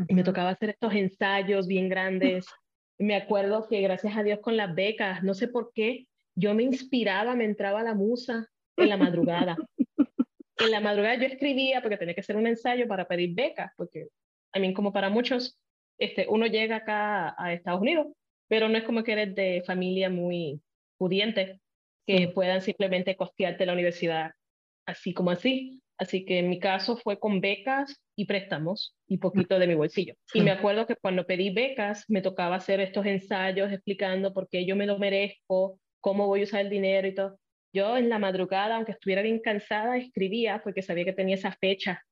Y 0.08 0.16
me 0.16 0.24
tocaba 0.24 0.50
hacer 0.50 0.72
estos 0.72 0.94
ensayos 0.94 1.68
bien 1.68 1.90
grandes. 1.90 2.46
Me 3.02 3.16
acuerdo 3.16 3.66
que 3.70 3.80
gracias 3.80 4.18
a 4.18 4.24
Dios 4.24 4.40
con 4.42 4.58
las 4.58 4.76
becas, 4.76 5.24
no 5.24 5.34
sé 5.34 5.48
por 5.48 5.72
qué, 5.74 6.08
yo 6.36 6.54
me 6.54 6.64
inspiraba, 6.64 7.34
me 7.34 7.46
entraba 7.46 7.82
la 7.82 7.96
musa 7.96 8.46
en 8.76 8.90
la 8.90 8.98
madrugada. 8.98 9.56
En 10.60 10.72
la 10.72 10.80
madrugada 10.80 11.16
yo 11.16 11.26
escribía 11.26 11.82
porque 11.82 11.98
tenía 11.98 12.14
que 12.14 12.22
hacer 12.22 12.36
un 12.36 12.48
ensayo 12.48 12.88
para 12.88 13.06
pedir 13.06 13.34
becas, 13.34 13.72
porque 13.76 14.08
a 14.54 14.60
mí 14.60 14.74
como 14.74 14.92
para 14.92 15.10
muchos, 15.10 15.58
este, 15.98 16.28
uno 16.30 16.46
llega 16.46 16.78
acá 16.78 17.36
a 17.38 17.54
Estados 17.54 17.82
Unidos, 17.82 18.08
pero 18.48 18.68
no 18.68 18.78
es 18.78 18.84
como 18.84 19.04
que 19.04 19.14
eres 19.14 19.36
de 19.36 19.64
familia 19.66 20.10
muy 20.10 20.62
pudiente, 20.98 21.60
que 22.06 22.30
puedan 22.30 22.62
simplemente 22.62 23.16
costearte 23.16 23.66
la 23.66 23.74
universidad 23.74 24.32
así 24.86 25.14
como 25.14 25.32
así. 25.32 25.82
Así 25.98 26.24
que 26.24 26.40
en 26.40 26.50
mi 26.50 26.60
caso 26.60 26.96
fue 26.96 27.20
con 27.20 27.42
becas 27.42 28.02
y 28.16 28.26
préstamos 28.26 28.96
y 29.06 29.18
poquito 29.18 29.60
de 29.60 29.68
mi 29.68 29.76
bolsillo. 29.76 30.16
Y 30.34 30.42
me 30.42 30.52
acuerdo 30.52 30.88
que 30.88 30.96
cuando 30.96 31.28
pedí 31.28 31.50
becas 31.50 32.06
me 32.08 32.22
tocaba 32.22 32.56
hacer 32.56 32.80
estos 32.80 33.06
ensayos 33.06 33.72
explicando 33.72 34.34
por 34.34 34.48
qué 34.48 34.66
yo 34.66 34.78
me 34.78 34.86
lo 34.86 34.98
merezco, 34.98 35.78
cómo 36.00 36.28
voy 36.28 36.42
a 36.42 36.44
usar 36.46 36.62
el 36.62 36.70
dinero 36.70 37.06
y 37.06 37.16
todo. 37.16 37.38
Yo 37.74 37.98
en 37.98 38.10
la 38.10 38.20
madrugada, 38.20 38.76
aunque 38.76 38.94
estuviera 38.94 39.22
bien 39.22 39.40
cansada, 39.40 39.98
escribía 39.98 40.62
porque 40.64 40.82
sabía 40.82 41.06
que 41.06 41.14
tenía 41.14 41.36
esa 41.36 41.52
fecha 41.52 42.04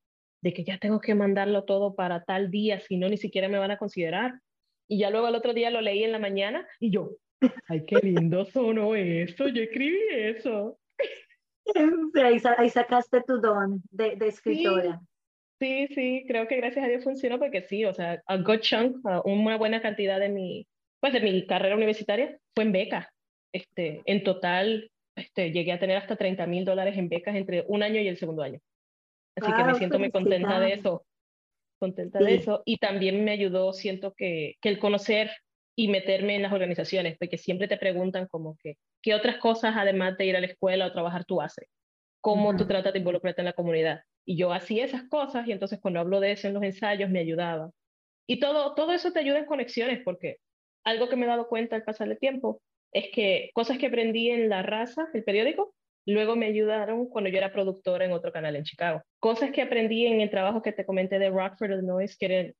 de 0.41 0.53
que 0.53 0.63
ya 0.63 0.77
tengo 0.77 0.99
que 0.99 1.15
mandarlo 1.15 1.63
todo 1.63 1.95
para 1.95 2.23
tal 2.23 2.51
día, 2.51 2.79
si 2.79 2.97
no, 2.97 3.09
ni 3.09 3.17
siquiera 3.17 3.49
me 3.49 3.57
van 3.57 3.71
a 3.71 3.77
considerar. 3.77 4.39
Y 4.87 4.99
ya 4.99 5.09
luego 5.09 5.27
el 5.27 5.35
otro 5.35 5.53
día 5.53 5.71
lo 5.71 5.81
leí 5.81 6.03
en 6.03 6.11
la 6.11 6.19
mañana 6.19 6.67
y 6.79 6.91
yo, 6.91 7.11
ay, 7.67 7.85
qué 7.85 7.97
lindo 8.01 8.45
sonó 8.45 8.95
eso, 8.95 9.47
yo 9.47 9.63
escribí 9.63 9.99
eso. 10.11 10.79
Ahí, 12.57 12.69
sacaste 12.69 13.21
tu 13.27 13.41
don 13.41 13.81
de, 13.91 14.15
de 14.15 14.27
escritora. 14.27 15.01
Sí, 15.59 15.87
sí, 15.87 16.23
creo 16.27 16.47
que 16.47 16.57
gracias 16.57 16.85
a 16.85 16.87
Dios 16.87 17.03
funcionó 17.03 17.39
porque 17.39 17.63
sí, 17.63 17.83
o 17.83 17.93
sea, 17.93 18.21
a 18.25 18.37
good 18.37 18.59
chunk, 18.59 18.97
una 19.25 19.57
buena 19.57 19.81
cantidad 19.81 20.19
de 20.19 20.29
mi, 20.29 20.67
pues 20.99 21.13
de 21.13 21.19
mi 21.19 21.45
carrera 21.47 21.75
universitaria 21.75 22.37
fue 22.55 22.63
en 22.63 22.71
beca. 22.71 23.09
Este, 23.51 24.01
en 24.05 24.23
total, 24.23 24.91
este, 25.17 25.51
llegué 25.51 25.71
a 25.71 25.79
tener 25.79 25.97
hasta 25.97 26.15
30 26.15 26.45
mil 26.47 26.65
dólares 26.65 26.97
en 26.97 27.09
becas 27.09 27.35
entre 27.35 27.65
un 27.67 27.83
año 27.83 27.99
y 27.99 28.07
el 28.07 28.17
segundo 28.17 28.43
año. 28.43 28.59
Así 29.35 29.51
que 29.51 29.63
me 29.63 29.75
siento 29.75 29.99
muy 29.99 30.11
contenta 30.11 30.59
de 30.59 30.73
eso, 30.73 31.05
contenta 31.79 32.19
de 32.19 32.35
eso. 32.35 32.63
Y 32.65 32.77
también 32.77 33.23
me 33.23 33.31
ayudó, 33.31 33.73
siento 33.73 34.13
que, 34.13 34.55
que 34.61 34.69
el 34.69 34.79
conocer 34.79 35.31
y 35.75 35.89
meterme 35.89 36.35
en 36.35 36.41
las 36.41 36.53
organizaciones, 36.53 37.17
porque 37.19 37.37
siempre 37.37 37.67
te 37.67 37.77
preguntan 37.77 38.27
como 38.27 38.57
que, 38.63 38.77
¿qué 39.03 39.13
otras 39.13 39.37
cosas 39.37 39.75
además 39.75 40.17
de 40.17 40.25
ir 40.25 40.35
a 40.35 40.41
la 40.41 40.47
escuela 40.47 40.87
o 40.87 40.91
trabajar 40.91 41.23
tú 41.25 41.39
haces? 41.39 41.67
¿Cómo 42.19 42.55
tú 42.55 42.65
tratas 42.65 42.93
de 42.93 42.99
involucrarte 42.99 43.41
en 43.41 43.45
la 43.45 43.53
comunidad? 43.53 44.01
Y 44.25 44.37
yo 44.37 44.51
hacía 44.51 44.85
esas 44.85 45.03
cosas 45.03 45.47
y 45.47 45.51
entonces 45.51 45.79
cuando 45.79 45.99
hablo 45.99 46.19
de 46.19 46.31
eso 46.31 46.47
en 46.47 46.55
los 46.55 46.63
ensayos 46.63 47.11
me 47.11 47.19
ayudaba. 47.19 47.69
Y 48.27 48.39
todo, 48.39 48.73
todo 48.73 48.91
eso 48.91 49.11
te 49.11 49.19
ayuda 49.19 49.37
en 49.37 49.45
conexiones, 49.45 50.01
porque 50.03 50.37
algo 50.83 51.09
que 51.09 51.15
me 51.15 51.25
he 51.25 51.29
dado 51.29 51.47
cuenta 51.47 51.75
al 51.75 51.83
pasar 51.83 52.09
el 52.09 52.17
tiempo 52.17 52.59
es 52.91 53.05
que 53.13 53.49
cosas 53.53 53.77
que 53.77 53.87
aprendí 53.87 54.29
en 54.29 54.49
La 54.49 54.61
Raza, 54.63 55.07
el 55.13 55.23
periódico, 55.23 55.73
luego 56.05 56.35
me 56.35 56.47
ayudaron 56.47 57.07
cuando 57.07 57.29
yo 57.29 57.37
era 57.37 57.51
productora 57.51 58.05
en 58.05 58.13
otro 58.13 58.31
canal 58.31 58.55
en 58.55 58.63
Chicago. 58.63 59.01
Cosas 59.19 59.51
que 59.51 59.61
aprendí 59.61 60.05
en 60.05 60.21
el 60.21 60.29
trabajo 60.29 60.61
que 60.61 60.71
te 60.71 60.85
comenté 60.85 61.19
de 61.19 61.29
Rockford, 61.29 61.71
Illinois, 61.71 62.17
que 62.17 62.25
era 62.25 62.53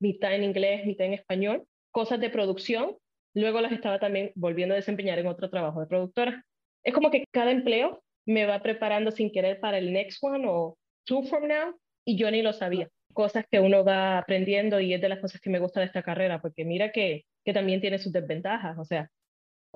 mitad 0.00 0.34
en 0.34 0.44
inglés, 0.44 0.86
mitad 0.86 1.06
en 1.06 1.14
español, 1.14 1.64
cosas 1.90 2.18
de 2.20 2.30
producción, 2.30 2.96
luego 3.34 3.60
las 3.60 3.72
estaba 3.72 3.98
también 3.98 4.32
volviendo 4.34 4.74
a 4.74 4.76
desempeñar 4.76 5.18
en 5.18 5.26
otro 5.26 5.50
trabajo 5.50 5.80
de 5.80 5.86
productora. 5.86 6.44
Es 6.82 6.94
como 6.94 7.10
que 7.10 7.24
cada 7.30 7.50
empleo 7.50 8.02
me 8.26 8.46
va 8.46 8.62
preparando 8.62 9.10
sin 9.10 9.30
querer 9.30 9.60
para 9.60 9.78
el 9.78 9.92
next 9.92 10.22
one 10.22 10.44
o 10.48 10.78
two 11.04 11.22
from 11.24 11.46
now 11.46 11.74
y 12.04 12.16
yo 12.16 12.30
ni 12.30 12.42
lo 12.42 12.52
sabía. 12.52 12.88
Cosas 13.12 13.44
que 13.50 13.60
uno 13.60 13.84
va 13.84 14.18
aprendiendo 14.18 14.80
y 14.80 14.94
es 14.94 15.00
de 15.00 15.08
las 15.08 15.20
cosas 15.20 15.40
que 15.40 15.50
me 15.50 15.60
gusta 15.60 15.80
de 15.80 15.86
esta 15.86 16.02
carrera, 16.02 16.40
porque 16.40 16.64
mira 16.64 16.90
que, 16.90 17.24
que 17.44 17.52
también 17.52 17.80
tiene 17.80 17.98
sus 17.98 18.12
desventajas. 18.12 18.76
O 18.78 18.84
sea, 18.84 19.10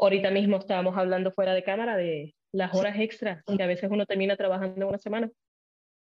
Ahorita 0.01 0.31
mismo 0.31 0.59
estábamos 0.59 0.97
hablando 0.97 1.33
fuera 1.33 1.55
de 1.55 1.65
cámara 1.65 1.97
de 1.97 2.35
las 2.53 2.75
horas 2.75 2.99
extras 2.99 3.43
que 3.45 3.63
a 3.63 3.67
veces 3.67 3.91
uno 3.91 4.07
termina 4.07 4.37
trabajando 4.37 4.89
una 4.89 4.99
semana, 4.99 5.31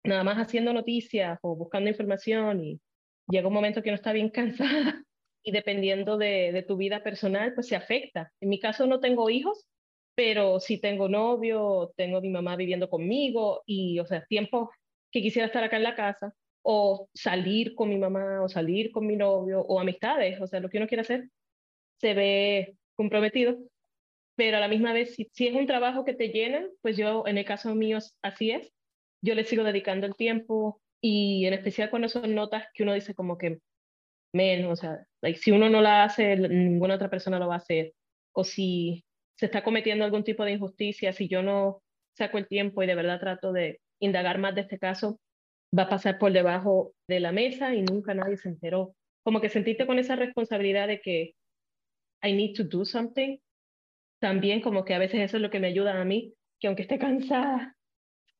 nada 0.05 0.25
más 0.25 0.39
haciendo 0.39 0.73
noticias 0.73 1.39
o 1.43 1.55
buscando 1.55 1.91
información 1.91 2.65
y 2.65 2.81
llega 3.29 3.49
un 3.49 3.55
momento 3.55 3.83
que 3.83 3.91
uno 3.91 3.97
está 3.97 4.13
bien 4.13 4.31
cansada 4.31 5.03
y 5.43 5.53
dependiendo 5.53 6.17
de, 6.17 6.53
de 6.53 6.63
tu 6.63 6.77
vida 6.77 7.03
personal, 7.03 7.53
pues 7.55 7.69
se 7.69 7.77
afecta. 7.77 8.33
En 8.41 8.49
mi 8.49 8.59
caso 8.59 8.87
no 8.87 9.01
tengo 9.01 9.29
hijos, 9.29 9.67
pero 10.15 10.61
sí 10.61 10.81
tengo 10.81 11.09
novio, 11.09 11.93
tengo 11.97 12.21
mi 12.23 12.31
mamá 12.31 12.57
viviendo 12.57 12.89
conmigo 12.89 13.63
y, 13.67 13.99
o 13.99 14.07
sea, 14.07 14.25
tiempo 14.27 14.71
que 15.13 15.21
quisiera 15.21 15.47
estar 15.47 15.63
acá 15.63 15.77
en 15.77 15.83
la 15.83 15.95
casa 15.95 16.33
o 16.63 17.09
salir 17.13 17.75
con 17.75 17.91
mi 17.91 17.99
mamá 17.99 18.43
o 18.43 18.49
salir 18.49 18.91
con 18.91 19.07
mi 19.07 19.17
novio 19.17 19.61
o 19.61 19.79
amistades, 19.79 20.41
o 20.41 20.47
sea, 20.47 20.61
lo 20.61 20.71
que 20.71 20.79
uno 20.79 20.87
quiere 20.87 21.03
hacer 21.03 21.29
se 22.01 22.15
ve 22.15 22.77
comprometido 22.97 23.59
pero 24.37 24.57
a 24.57 24.61
la 24.61 24.69
misma 24.69 24.93
vez, 24.93 25.15
si, 25.15 25.47
es 25.47 25.55
un 25.55 25.67
trabajo 25.67 26.05
que 26.05 26.15
te 26.15 26.29
llena, 26.29 26.67
pues 26.83 26.97
yo, 26.97 27.25
en 27.27 27.39
el 27.39 27.45
caso 27.45 27.75
mío, 27.75 27.99
así 28.23 28.51
es, 28.51 28.73
yo 29.23 29.35
le 29.35 29.45
sigo 29.45 29.65
dedicando 29.65 30.07
el 30.07 30.17
tiempo 30.17 30.81
y 31.01 31.47
en 31.47 31.55
especial 31.55 31.91
cuando 31.91 32.09
son 32.09 32.35
notas 32.35 32.67
que 32.75 32.83
uno 32.83 32.95
dice 32.95 33.15
como 33.15 33.39
que, 33.39 33.59
menos, 34.33 34.73
o 34.73 34.77
sea, 34.77 35.07
si 35.37 35.53
uno 35.53 35.71
no 35.71 35.81
la 35.81 36.05
hace, 36.05 36.37
ninguna 36.37 36.97
otra 36.97 37.11
persona 37.11 37.39
lo 37.39 37.49
va 37.49 37.55
a 37.55 37.59
hacer, 37.59 37.93
o 38.33 38.45
si 38.45 39.05
se 39.39 39.47
está 39.47 39.63
cometiendo 39.63 40.05
algún 40.05 40.25
tipo 40.25 40.45
de 40.45 40.53
injusticia, 40.53 41.13
si 41.13 41.29
yo 41.29 41.43
no 41.43 41.83
saco 42.17 42.39
el 42.39 42.49
tiempo 42.49 42.83
y 42.83 42.87
de 42.87 42.95
verdad 42.95 43.21
trato 43.21 43.53
de 43.53 43.81
indagar 44.01 44.39
más 44.39 44.55
de 44.55 44.63
este 44.63 44.79
caso, 44.79 45.21
va 45.77 45.85
a 45.85 45.89
pasar 45.89 46.19
por 46.19 46.33
debajo 46.33 46.93
de 47.09 47.21
la 47.21 47.33
mesa 47.33 47.75
y 47.75 47.83
nunca 47.83 48.15
nadie 48.15 48.37
se 48.37 48.49
enteró. 48.49 48.95
Como 49.25 49.41
que 49.41 49.49
sentiste 49.49 49.87
con 49.87 49.99
esa 49.99 50.17
responsabilidad 50.17 50.89
de 50.89 51.01
que 51.01 51.35
I 52.23 52.33
need 52.33 52.57
to 52.57 52.65
do 52.65 52.85
something 52.85 53.39
también 54.25 54.63
como 54.63 54.87
que 54.87 54.95
a 54.95 54.99
veces 54.99 55.21
eso 55.21 55.37
es 55.37 55.43
lo 55.43 55.51
que 55.51 55.61
me 55.61 55.67
ayuda 55.67 56.01
a 56.01 56.05
mí, 56.07 56.33
que 56.59 56.67
aunque 56.67 56.81
esté 56.81 56.99
cansada 56.99 57.77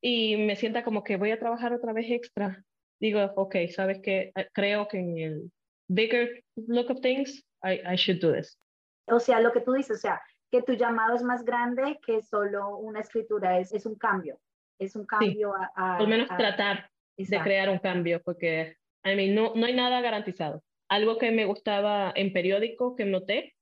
y 0.01 0.35
me 0.35 0.55
sienta 0.55 0.83
como 0.83 1.03
que 1.03 1.15
voy 1.15 1.29
a 1.29 1.37
trabajar 1.37 1.73
otra 1.73 1.93
vez 1.93 2.07
extra, 2.09 2.63
digo, 2.99 3.31
ok, 3.35 3.55
sabes 3.69 3.99
que 4.01 4.31
eh, 4.35 4.47
creo 4.51 4.87
que 4.87 4.97
en 4.97 5.17
el 5.19 5.51
bigger 5.87 6.43
look 6.55 6.89
of 6.89 7.01
things, 7.01 7.45
I, 7.63 7.81
I 7.87 7.97
should 7.97 8.19
do 8.19 8.33
this. 8.33 8.59
O 9.05 9.19
sea, 9.19 9.39
lo 9.41 9.51
que 9.51 9.61
tú 9.61 9.73
dices, 9.73 9.97
o 9.97 10.01
sea, 10.01 10.19
que 10.51 10.63
tu 10.63 10.73
llamado 10.73 11.13
es 11.13 11.21
más 11.21 11.45
grande 11.45 11.99
que 12.03 12.19
solo 12.23 12.77
una 12.77 13.01
escritura, 13.01 13.59
es, 13.59 13.71
es 13.71 13.85
un 13.85 13.93
cambio, 13.93 14.39
es 14.79 14.95
un 14.95 15.05
cambio 15.05 15.53
a, 15.75 15.97
Al 15.97 16.07
menos 16.07 16.29
tratar 16.29 16.89
de 17.15 17.39
crear 17.41 17.69
un 17.69 17.77
cambio, 17.77 18.23
porque 18.23 18.75
I 19.03 19.15
mean, 19.15 19.35
no, 19.35 19.53
no 19.53 19.67
hay 19.67 19.75
nada 19.75 20.01
garantizado. 20.01 20.63
Algo 20.89 21.19
que 21.19 21.29
me 21.29 21.45
gustaba 21.45 22.11
en 22.15 22.33
periódico 22.33 22.95
que 22.95 23.05
noté 23.05 23.54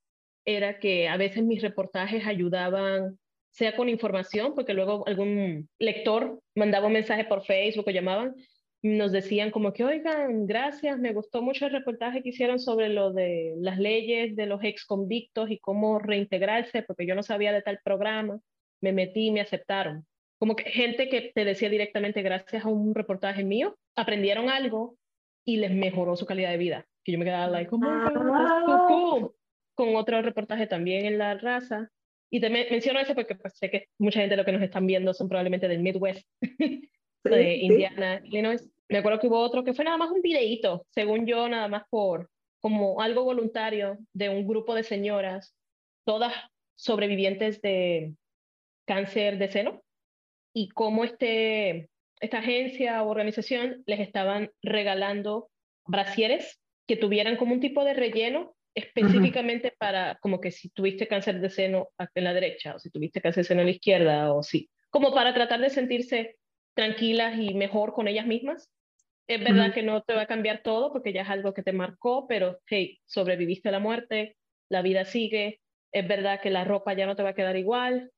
era 0.46 0.80
que 0.80 1.08
a 1.08 1.18
veces 1.18 1.44
mis 1.44 1.62
reportajes 1.62 2.26
ayudaban, 2.26 3.20
sea 3.52 3.76
con 3.76 3.90
información, 3.90 4.54
porque 4.56 4.74
luego 4.74 5.08
algún 5.08 5.70
lector 5.80 6.40
mandaba 6.56 6.88
un 6.88 6.94
mensaje 6.94 7.26
por 7.26 7.44
Facebook 7.44 7.88
o 7.88 7.92
llamaban, 7.92 8.36
nos 8.84 9.14
decían 9.14 9.52
como 9.52 9.72
que, 9.72 9.86
oigan, 9.86 10.46
gracias, 10.46 11.00
me 11.00 11.14
gustó 11.14 11.42
mucho 11.42 11.66
el 11.66 11.72
reportaje 11.72 12.22
que 12.22 12.30
hicieron 12.30 12.60
sobre 12.60 12.90
lo 12.90 13.14
de 13.14 13.54
las 13.58 13.80
leyes 13.80 14.36
de 14.36 14.46
los 14.46 14.62
ex 14.64 14.86
convictos 14.86 15.50
y 15.50 15.60
cómo 15.60 16.00
reintegrarse, 16.00 16.84
porque 16.84 17.08
yo 17.08 17.16
no 17.16 17.24
sabía 17.24 17.54
de 17.54 17.62
tal 17.62 17.80
programa, 17.84 18.40
me 18.82 18.92
metí 18.92 19.28
y 19.28 19.32
me 19.32 19.40
aceptaron. 19.40 20.06
Como 20.38 20.58
que 20.58 20.66
gente 20.66 21.08
que 21.08 21.32
te 21.34 21.46
decía 21.46 21.70
directamente, 21.70 22.22
gracias 22.22 22.66
a 22.66 22.68
un 22.68 22.94
reportaje 22.94 23.46
mío, 23.46 23.78
aprendieron 23.96 24.50
algo 24.50 24.98
y 25.46 25.58
les 25.58 25.72
mejoró 25.72 26.18
su 26.18 26.26
calidad 26.26 26.52
de 26.52 26.58
vida. 26.58 26.86
Que 27.06 27.14
yo 27.14 27.20
me 27.20 27.26
quedaba 27.26 27.48
like, 27.48 27.70
oh 27.72 27.78
my 27.78 29.34
con 29.76 29.96
otro 29.96 30.22
reportaje 30.22 30.68
también 30.68 31.06
en 31.06 31.18
La 31.18 31.36
Raza. 31.36 31.90
Y 32.32 32.40
te 32.40 32.50
menciono 32.50 33.00
ese 33.00 33.14
porque 33.14 33.36
pues, 33.36 33.54
sé 33.58 33.70
que 33.70 33.88
mucha 34.00 34.20
gente 34.20 34.34
de 34.34 34.38
lo 34.38 34.46
que 34.46 34.52
nos 34.52 34.62
están 34.62 34.88
viendo 34.88 35.14
son 35.14 35.30
probablemente 35.30 35.68
del 35.68 35.82
Midwest, 35.82 36.28
de 37.24 37.56
Indiana, 37.56 38.22
Illinois. 38.24 38.68
Me 38.90 38.98
acuerdo 38.98 39.20
que 39.20 39.28
hubo 39.28 39.40
otro 39.40 39.64
que 39.64 39.74
fue 39.74 39.86
nada 39.86 39.98
más 39.98 40.12
un 40.12 40.22
videíto, 40.22 40.86
según 40.90 41.26
yo, 41.26 41.48
nada 41.48 41.68
más 41.68 41.84
por 41.90 42.30
como 42.60 43.02
algo 43.02 43.26
voluntario 43.26 43.98
de 44.14 44.30
un 44.30 44.48
grupo 44.48 44.74
de 44.74 44.84
señoras, 44.84 45.54
todas 46.06 46.34
sobrevivientes 46.76 47.62
de 47.62 48.14
cáncer 48.86 49.38
de 49.38 49.50
seno, 49.50 49.84
y 50.54 50.70
cómo 50.70 51.04
este, 51.04 51.90
esta 52.22 52.40
agencia 52.40 53.04
o 53.04 53.10
organización 53.10 53.84
les 53.86 54.00
estaban 54.00 54.52
regalando 54.62 55.50
brasieres 55.86 56.60
que 56.88 56.96
tuvieran 56.96 57.36
como 57.36 57.54
un 57.54 57.60
tipo 57.60 57.84
de 57.84 57.94
relleno 57.94 58.56
específicamente 58.76 59.74
para 59.78 60.18
como 60.22 60.42
que 60.42 60.52
si 60.52 60.70
tuviste 60.70 61.08
cáncer 61.08 61.40
de 61.40 61.50
seno 61.50 61.90
en 62.16 62.24
la 62.24 62.34
derecha 62.34 62.76
o 62.76 62.80
si 62.80 62.90
tuviste 62.90 63.22
cáncer 63.22 63.44
de 63.44 63.48
seno 63.48 63.62
en 63.62 63.68
la 63.68 63.74
izquierda 63.74 64.34
o 64.34 64.44
sí, 64.44 64.70
como 64.90 65.14
para 65.14 65.34
tratar 65.34 65.60
de 65.60 65.70
sentirse 65.70 66.38
tranquilas 66.74 67.38
y 67.38 67.54
mejor 67.54 67.94
con 67.94 68.08
ellas 68.08 68.26
mismas. 68.26 68.70
Es 69.26 69.42
verdad 69.42 69.74
que 69.74 69.84
no 69.84 70.02
te 70.02 70.14
va 70.14 70.24
a 70.24 70.28
cambiar 70.28 70.64
todo 70.64 70.92
porque 70.92 71.14
ya 71.14 71.22
es 71.22 71.30
algo 71.30 71.54
que 71.54 71.64
te 71.64 71.72
marcó, 71.72 72.28
pero 72.28 72.60
hey, 72.68 73.00
sobreviviste 73.06 73.70
a 73.70 73.72
la 73.72 73.80
muerte, 73.80 74.36
la 74.70 74.82
vida 74.82 75.06
sigue, 75.06 75.62
es 75.94 76.08
verdad 76.08 76.42
que 76.42 76.50
la 76.50 76.66
ropa 76.66 76.94
ya 76.94 77.06
no 77.06 77.16
te 77.16 77.24
va 77.24 77.30
a 77.30 77.36
quedar 77.36 77.56
igual, 77.56 78.12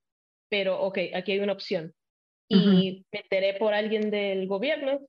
pero 0.50 0.82
ok, 0.82 0.98
aquí 1.14 1.34
hay 1.34 1.40
una 1.40 1.54
opción. 1.54 1.94
Y 2.48 3.06
me 3.12 3.20
enteré 3.20 3.56
por 3.56 3.74
alguien 3.74 4.10
del 4.10 4.48
gobierno 4.48 5.00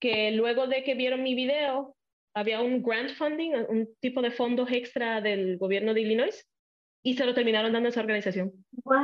que 0.00 0.30
luego 0.32 0.66
de 0.66 0.82
que 0.82 0.94
vieron 0.94 1.22
mi 1.22 1.34
video, 1.34 1.94
había 2.34 2.60
un 2.60 2.82
grant 2.82 3.10
funding, 3.10 3.52
un 3.68 3.88
tipo 4.00 4.22
de 4.22 4.30
fondos 4.30 4.70
extra 4.70 5.20
del 5.20 5.58
gobierno 5.58 5.94
de 5.94 6.02
Illinois, 6.02 6.46
y 7.02 7.14
se 7.14 7.24
lo 7.24 7.34
terminaron 7.34 7.72
dando 7.72 7.88
a 7.88 7.90
esa 7.90 8.00
organización. 8.00 8.52
¡Wow! 8.84 8.96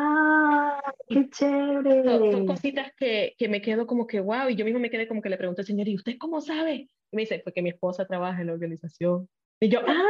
¡Qué 1.08 1.30
chévere! 1.30 2.04
Son, 2.04 2.46
cositas 2.46 2.92
que, 2.96 3.34
que, 3.38 3.48
me 3.48 3.62
quedo 3.62 3.86
como 3.86 4.06
que, 4.06 4.20
wow, 4.20 4.48
y 4.48 4.56
yo 4.56 4.64
mismo 4.64 4.80
me 4.80 4.90
quedé 4.90 5.08
como 5.08 5.22
que 5.22 5.30
le 5.30 5.38
pregunté 5.38 5.62
al 5.62 5.66
señor, 5.66 5.88
¿y 5.88 5.96
usted 5.96 6.16
cómo 6.18 6.40
sabe? 6.40 6.88
Y 7.10 7.16
me 7.16 7.22
dice, 7.22 7.40
porque 7.42 7.62
mi 7.62 7.70
esposa 7.70 8.06
trabaja 8.06 8.40
en 8.40 8.48
la 8.48 8.52
organización. 8.52 9.28
Y 9.60 9.68
yo, 9.68 9.80
ah, 9.86 10.04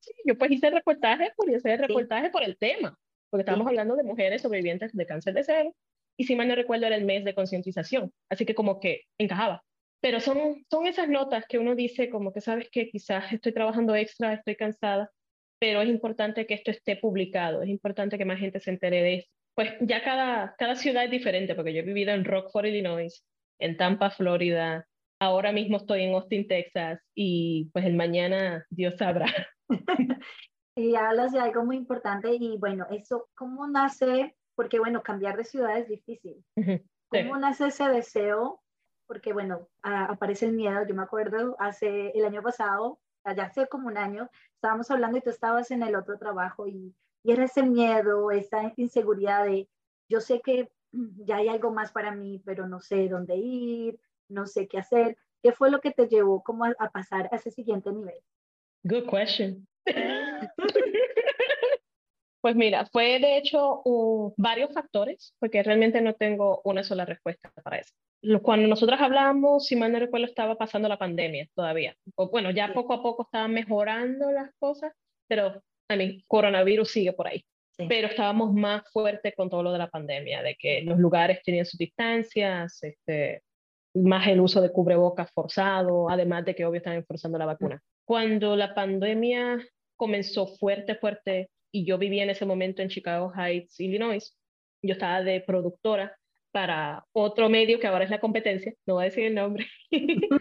sí, 0.00 0.12
yo 0.26 0.36
pues 0.36 0.50
hice 0.50 0.66
el 0.66 0.74
reportaje 0.74 1.32
por 1.34 1.48
hice 1.48 1.72
el 1.72 1.78
reportaje 1.78 2.30
por 2.30 2.42
el 2.42 2.58
tema, 2.58 2.98
porque 3.30 3.42
estábamos 3.42 3.66
hablando 3.68 3.96
de 3.96 4.02
mujeres 4.02 4.42
sobrevivientes 4.42 4.92
de 4.92 5.06
cáncer 5.06 5.32
de 5.32 5.44
seno, 5.44 5.74
y 6.18 6.24
si 6.24 6.36
mal 6.36 6.48
no 6.48 6.54
recuerdo 6.54 6.86
era 6.86 6.96
el 6.96 7.04
mes 7.04 7.24
de 7.24 7.34
concientización, 7.34 8.12
así 8.28 8.44
que 8.44 8.54
como 8.54 8.80
que 8.80 9.02
encajaba. 9.18 9.62
Pero 10.00 10.20
son, 10.20 10.64
son 10.70 10.86
esas 10.86 11.08
notas 11.08 11.44
que 11.48 11.58
uno 11.58 11.74
dice 11.74 12.10
como 12.10 12.32
que 12.32 12.40
sabes 12.40 12.68
que 12.70 12.88
quizás 12.88 13.32
estoy 13.32 13.52
trabajando 13.52 13.94
extra, 13.94 14.34
estoy 14.34 14.56
cansada, 14.56 15.10
pero 15.58 15.82
es 15.82 15.88
importante 15.88 16.46
que 16.46 16.54
esto 16.54 16.70
esté 16.70 16.96
publicado, 16.96 17.62
es 17.62 17.68
importante 17.68 18.18
que 18.18 18.24
más 18.24 18.38
gente 18.38 18.60
se 18.60 18.70
entere 18.70 19.02
de 19.02 19.14
esto. 19.16 19.32
Pues 19.54 19.72
ya 19.80 20.04
cada, 20.04 20.54
cada 20.58 20.74
ciudad 20.76 21.04
es 21.04 21.10
diferente, 21.10 21.54
porque 21.54 21.72
yo 21.72 21.80
he 21.80 21.84
vivido 21.84 22.12
en 22.12 22.24
Rockford, 22.24 22.66
Illinois, 22.66 23.24
en 23.58 23.76
Tampa, 23.78 24.10
Florida, 24.10 24.86
ahora 25.18 25.52
mismo 25.52 25.78
estoy 25.78 26.02
en 26.02 26.14
Austin, 26.14 26.46
Texas, 26.46 27.00
y 27.14 27.70
pues 27.72 27.86
el 27.86 27.94
mañana 27.94 28.66
Dios 28.68 28.96
sabrá. 28.98 29.32
y 30.76 30.94
hablas 30.94 31.32
de 31.32 31.40
algo 31.40 31.64
muy 31.64 31.76
importante, 31.76 32.34
y 32.38 32.58
bueno, 32.58 32.86
eso, 32.90 33.28
¿cómo 33.34 33.66
nace? 33.66 34.36
Porque 34.54 34.78
bueno, 34.78 35.02
cambiar 35.02 35.38
de 35.38 35.44
ciudad 35.44 35.78
es 35.78 35.88
difícil. 35.88 36.44
¿Cómo 37.08 37.38
nace 37.38 37.68
ese 37.68 37.88
deseo? 37.88 38.60
Porque 39.06 39.32
bueno, 39.32 39.68
aparece 39.82 40.46
el 40.46 40.52
miedo, 40.52 40.86
yo 40.86 40.94
me 40.94 41.02
acuerdo 41.02 41.56
hace 41.58 42.10
el 42.10 42.24
año 42.24 42.42
pasado, 42.42 42.98
allá 43.24 43.44
hace 43.44 43.66
como 43.68 43.88
un 43.88 43.96
año, 43.96 44.28
estábamos 44.54 44.90
hablando 44.90 45.18
y 45.18 45.20
tú 45.20 45.30
estabas 45.30 45.70
en 45.70 45.82
el 45.82 45.94
otro 45.94 46.18
trabajo 46.18 46.66
y, 46.66 46.94
y 47.22 47.32
era 47.32 47.44
ese 47.44 47.62
miedo, 47.62 48.30
esa 48.30 48.72
inseguridad 48.76 49.44
de, 49.44 49.68
yo 50.08 50.20
sé 50.20 50.40
que 50.40 50.70
ya 51.26 51.36
hay 51.36 51.48
algo 51.48 51.70
más 51.72 51.92
para 51.92 52.12
mí, 52.12 52.42
pero 52.44 52.68
no 52.68 52.80
sé 52.80 53.08
dónde 53.08 53.36
ir, 53.36 53.98
no 54.28 54.46
sé 54.46 54.68
qué 54.68 54.78
hacer. 54.78 55.16
¿Qué 55.42 55.52
fue 55.52 55.70
lo 55.70 55.80
que 55.80 55.92
te 55.92 56.08
llevó 56.08 56.42
como 56.42 56.64
a, 56.64 56.74
pasar 56.92 57.28
a 57.30 57.36
ese 57.36 57.50
siguiente 57.50 57.92
nivel? 57.92 58.18
Good 58.84 59.08
question. 59.08 59.66
Pues 62.46 62.54
mira, 62.54 62.86
fue 62.92 63.18
de 63.18 63.38
hecho 63.38 63.82
varios 64.36 64.72
factores, 64.72 65.34
porque 65.40 65.64
realmente 65.64 66.00
no 66.00 66.14
tengo 66.14 66.60
una 66.62 66.84
sola 66.84 67.04
respuesta 67.04 67.50
para 67.64 67.78
eso. 67.78 67.92
Cuando 68.40 68.68
nosotros 68.68 69.00
hablamos, 69.00 69.66
si 69.66 69.74
mal 69.74 69.90
no 69.90 69.98
recuerdo, 69.98 70.26
estaba 70.26 70.54
pasando 70.54 70.88
la 70.88 70.96
pandemia 70.96 71.48
todavía. 71.56 71.96
bueno, 72.30 72.52
ya 72.52 72.72
poco 72.72 72.92
a 72.92 73.02
poco 73.02 73.24
estaban 73.24 73.52
mejorando 73.52 74.30
las 74.30 74.52
cosas, 74.60 74.92
pero 75.26 75.60
a 75.88 75.96
mí, 75.96 76.22
coronavirus 76.28 76.88
sigue 76.88 77.12
por 77.14 77.26
ahí. 77.26 77.44
Pero 77.88 78.06
estábamos 78.06 78.54
más 78.54 78.84
fuertes 78.92 79.34
con 79.34 79.50
todo 79.50 79.64
lo 79.64 79.72
de 79.72 79.78
la 79.78 79.90
pandemia, 79.90 80.40
de 80.44 80.54
que 80.54 80.82
los 80.82 81.00
lugares 81.00 81.40
tenían 81.44 81.66
sus 81.66 81.78
distancias, 81.78 82.80
este, 82.80 83.42
más 83.92 84.28
el 84.28 84.38
uso 84.38 84.60
de 84.60 84.70
cubrebocas 84.70 85.32
forzado, 85.32 86.08
además 86.08 86.44
de 86.44 86.54
que 86.54 86.64
obvio 86.64 86.78
estaban 86.78 87.04
forzando 87.04 87.38
la 87.38 87.46
vacuna. 87.46 87.82
Cuando 88.04 88.54
la 88.54 88.72
pandemia 88.72 89.58
comenzó 89.96 90.46
fuerte, 90.46 90.94
fuerte 90.94 91.48
y 91.76 91.84
yo 91.84 91.98
vivía 91.98 92.22
en 92.22 92.30
ese 92.30 92.46
momento 92.46 92.80
en 92.80 92.88
Chicago 92.88 93.30
Heights, 93.36 93.78
Illinois. 93.80 94.34
Yo 94.80 94.94
estaba 94.94 95.22
de 95.22 95.42
productora 95.42 96.16
para 96.50 97.04
otro 97.12 97.50
medio 97.50 97.78
que 97.78 97.86
ahora 97.86 98.04
es 98.04 98.10
la 98.10 98.18
competencia, 98.18 98.72
no 98.86 98.94
voy 98.94 99.02
a 99.02 99.04
decir 99.10 99.24
el 99.24 99.34
nombre, 99.34 99.66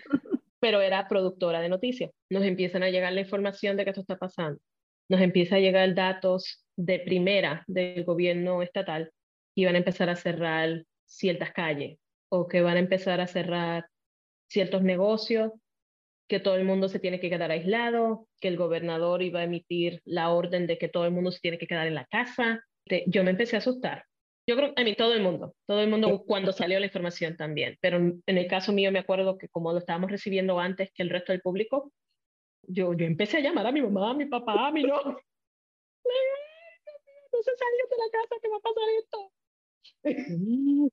pero 0.61 0.79
era 0.79 1.09
productora 1.09 1.59
de 1.59 1.67
noticias. 1.67 2.11
Nos 2.29 2.45
empiezan 2.45 2.83
a 2.83 2.89
llegar 2.89 3.11
la 3.11 3.19
información 3.19 3.75
de 3.75 3.83
que 3.83 3.89
esto 3.89 3.99
está 3.99 4.17
pasando. 4.17 4.61
Nos 5.09 5.19
empieza 5.19 5.57
a 5.57 5.59
llegar 5.59 5.93
datos 5.93 6.65
de 6.77 6.99
primera 6.99 7.65
del 7.67 8.05
gobierno 8.05 8.61
estatal 8.61 9.11
y 9.53 9.65
van 9.65 9.75
a 9.75 9.79
empezar 9.79 10.09
a 10.09 10.15
cerrar 10.15 10.85
ciertas 11.05 11.51
calles 11.51 11.99
o 12.29 12.47
que 12.47 12.61
van 12.61 12.77
a 12.77 12.79
empezar 12.79 13.19
a 13.19 13.27
cerrar 13.27 13.87
ciertos 14.47 14.83
negocios 14.83 15.51
que 16.27 16.39
todo 16.39 16.55
el 16.55 16.65
mundo 16.65 16.89
se 16.89 16.99
tiene 16.99 17.19
que 17.19 17.29
quedar 17.29 17.51
aislado, 17.51 18.27
que 18.39 18.47
el 18.47 18.57
gobernador 18.57 19.21
iba 19.21 19.41
a 19.41 19.43
emitir 19.43 20.01
la 20.05 20.31
orden 20.31 20.67
de 20.67 20.77
que 20.77 20.89
todo 20.89 21.05
el 21.05 21.11
mundo 21.11 21.31
se 21.31 21.39
tiene 21.39 21.57
que 21.57 21.67
quedar 21.67 21.87
en 21.87 21.95
la 21.95 22.05
casa. 22.05 22.63
Yo 23.07 23.23
me 23.23 23.31
empecé 23.31 23.55
a 23.55 23.59
asustar. 23.59 24.05
Yo 24.47 24.55
creo, 24.55 24.73
a 24.75 24.83
mí 24.83 24.95
todo 24.95 25.13
el 25.13 25.23
mundo, 25.23 25.55
todo 25.65 25.81
el 25.81 25.89
mundo 25.89 26.23
cuando 26.25 26.51
salió 26.51 26.79
la 26.79 26.85
información 26.85 27.35
también, 27.35 27.77
pero 27.81 27.97
en 27.97 28.21
el 28.25 28.47
caso 28.47 28.71
mío 28.73 28.91
me 28.91 28.99
acuerdo 28.99 29.39
que 29.39 29.49
como 29.49 29.71
lo 29.71 29.79
estábamos 29.79 30.11
recibiendo 30.11 30.59
antes 30.59 30.91
que 30.93 31.01
el 31.01 31.09
resto 31.09 31.31
del 31.31 31.41
público, 31.41 31.91
yo, 32.67 32.93
yo 32.93 33.05
empecé 33.05 33.37
a 33.37 33.41
llamar 33.41 33.65
a 33.65 33.71
mi 33.71 33.81
mamá, 33.81 34.11
a 34.11 34.13
mi 34.13 34.25
papá, 34.25 34.67
a 34.67 34.71
mi 34.71 34.83
no. 34.83 34.97
No 37.33 37.41
se 37.41 37.51
salió 37.57 37.85
de 37.89 37.97
la 37.97 38.11
casa, 38.11 38.35
¿qué 38.41 38.47
va 38.47 38.55
a 38.55 38.59
pasar 38.61 38.83
esto? 38.97 39.31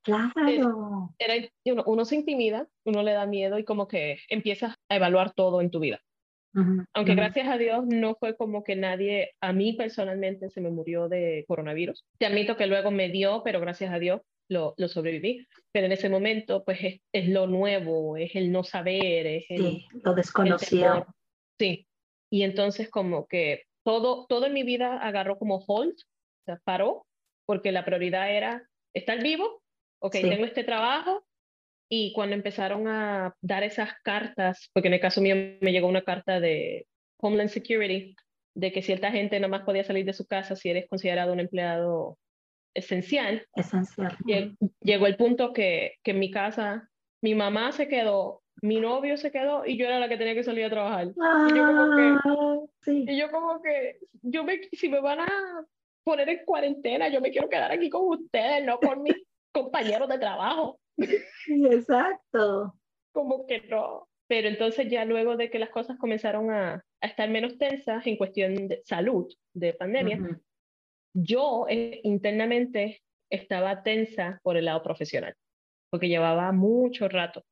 Claro. 0.03 1.15
Era, 1.19 1.49
uno, 1.87 2.05
se 2.05 2.17
intimida, 2.17 2.67
uno 2.85 3.03
le 3.03 3.13
da 3.13 3.27
miedo 3.27 3.59
y 3.59 3.65
como 3.65 3.89
que 3.89 4.19
empiezas 4.29 4.75
a 4.89 4.97
evaluar 4.97 5.33
todo 5.35 5.61
en 5.61 5.71
tu 5.71 5.81
vida. 5.81 6.01
Aunque 6.93 7.15
gracias 7.15 7.49
a 7.49 7.57
Dios 7.57 7.87
no 7.87 8.15
fue 8.17 8.37
como 8.37 8.63
que 8.63 8.77
nadie, 8.77 9.31
a 9.41 9.55
mí 9.55 9.73
personalmente 9.73 10.51
se 10.51 10.61
me 10.61 10.71
murió 10.71 11.09
de 11.09 11.47
coronavirus. 11.49 12.05
Te 12.19 12.27
admito 12.27 12.59
que 12.59 12.67
luego 12.67 12.91
me 12.91 13.09
dio, 13.09 13.43
pero 13.43 13.59
gracias 13.59 13.91
a 13.91 13.99
Dios 13.99 14.21
lo, 14.49 14.75
lo 14.77 14.89
sobreviví. 14.89 15.47
Pero 15.73 15.87
en 15.87 15.93
ese 15.93 16.11
momento, 16.11 16.63
pues 16.65 17.01
es, 17.13 17.29
lo 17.29 17.47
nuevo, 17.47 18.19
es 18.19 18.37
el 18.37 18.53
no 18.53 18.65
saber, 18.65 19.27
es 19.27 19.47
sí, 19.49 19.87
lo 20.05 20.15
desconocido. 20.15 21.07
sí. 21.59 21.87
Y 22.31 22.43
entonces 22.43 22.91
como 22.91 23.27
que 23.27 23.65
todo, 23.85 24.27
todo 24.27 24.47
en 24.47 24.55
mi 24.55 24.63
vida 24.63 24.99
agarró 24.99 25.39
como 25.39 25.57
hold, 25.67 25.95
o 25.95 26.45
sea, 26.45 26.61
paró, 26.65 27.07
porque 27.47 27.73
la 27.73 27.85
prioridad 27.85 28.35
era 28.35 28.69
estar 28.95 29.23
vivo, 29.23 29.63
ok, 30.01 30.13
tengo 30.13 30.45
este 30.45 30.65
trabajo, 30.65 31.25
y 31.95 32.13
cuando 32.15 32.35
empezaron 32.35 32.89
a 32.89 33.35
dar 33.43 33.65
esas 33.65 33.91
cartas, 34.03 34.71
porque 34.73 34.89
en 34.89 34.95
el 34.95 35.01
caso 35.01 35.21
mío 35.21 35.37
me 35.61 35.73
llegó 35.73 35.89
una 35.89 36.01
carta 36.01 36.41
de 36.41 36.87
Homeland 37.19 37.51
Security, 37.51 38.17
de 38.55 38.73
que 38.73 38.81
cierta 38.81 39.11
gente 39.11 39.39
no 39.41 39.51
más 39.51 39.63
podía 39.63 39.85
salir 39.85 40.07
de 40.07 40.15
su 40.15 40.27
casa 40.27 40.57
si 40.57 40.71
eres 40.71 40.89
considerado 40.89 41.35
un 41.35 41.41
empleado 41.41 42.17
esencial. 42.75 43.47
Esencial. 43.55 44.57
Llegó 44.81 45.07
el 45.07 45.17
punto 45.17 45.53
que, 45.53 45.97
que 46.03 46.13
en 46.13 46.19
mi 46.19 46.31
casa 46.31 46.89
mi 47.21 47.35
mamá 47.35 47.73
se 47.73 47.89
quedó, 47.89 48.43
mi 48.63 48.81
novio 48.81 49.19
se 49.19 49.31
quedó 49.31 49.67
y 49.67 49.77
yo 49.77 49.87
era 49.87 50.01
la 50.01 50.09
que 50.09 50.17
tenía 50.17 50.35
que 50.35 50.45
salir 50.45 50.65
a 50.65 50.71
trabajar. 50.71 51.09
y, 51.09 51.55
yo 51.55 51.67
como 51.67 51.97
que, 51.97 52.15
ah, 52.25 52.57
sí. 52.81 53.05
y 53.07 53.19
yo 53.19 53.31
como 53.31 53.61
que, 53.61 53.99
yo 54.23 54.45
me, 54.45 54.63
si 54.73 54.89
me 54.89 55.01
van 55.01 55.21
a 55.21 55.67
poner 56.05 56.29
en 56.29 56.45
cuarentena, 56.45 57.09
yo 57.09 57.21
me 57.21 57.31
quiero 57.31 57.49
quedar 57.49 57.71
aquí 57.73 57.91
con 57.91 58.07
ustedes, 58.09 58.65
no 58.65 58.79
con 58.79 59.03
mis 59.03 59.17
compañeros 59.53 60.09
de 60.09 60.19
trabajo. 60.19 60.81
Exacto. 61.49 62.75
Como 63.13 63.47
que 63.47 63.61
no. 63.63 64.09
Pero 64.29 64.49
entonces 64.49 64.89
ya 64.89 65.05
luego 65.05 65.37
de 65.37 65.51
que 65.51 65.59
las 65.59 65.71
cosas 65.71 65.99
comenzaron 65.99 66.51
a, 66.51 66.85
a 67.01 67.07
estar 67.07 67.29
menos 67.29 67.59
tensas 67.59 68.07
en 68.07 68.17
cuestión 68.17 68.69
de 68.69 68.81
salud, 68.85 69.31
de 69.55 69.75
pandemia, 69.75 70.19
yo 71.15 71.67
eh, 71.69 72.01
internamente 72.05 73.03
estaba 73.31 73.83
tensa 73.83 74.41
por 74.43 74.57
el 74.57 74.67
lado 74.67 74.83
profesional, 74.83 75.35
porque 75.91 76.09
llevaba 76.09 76.53
mucho 76.53 77.09
rato 77.09 77.45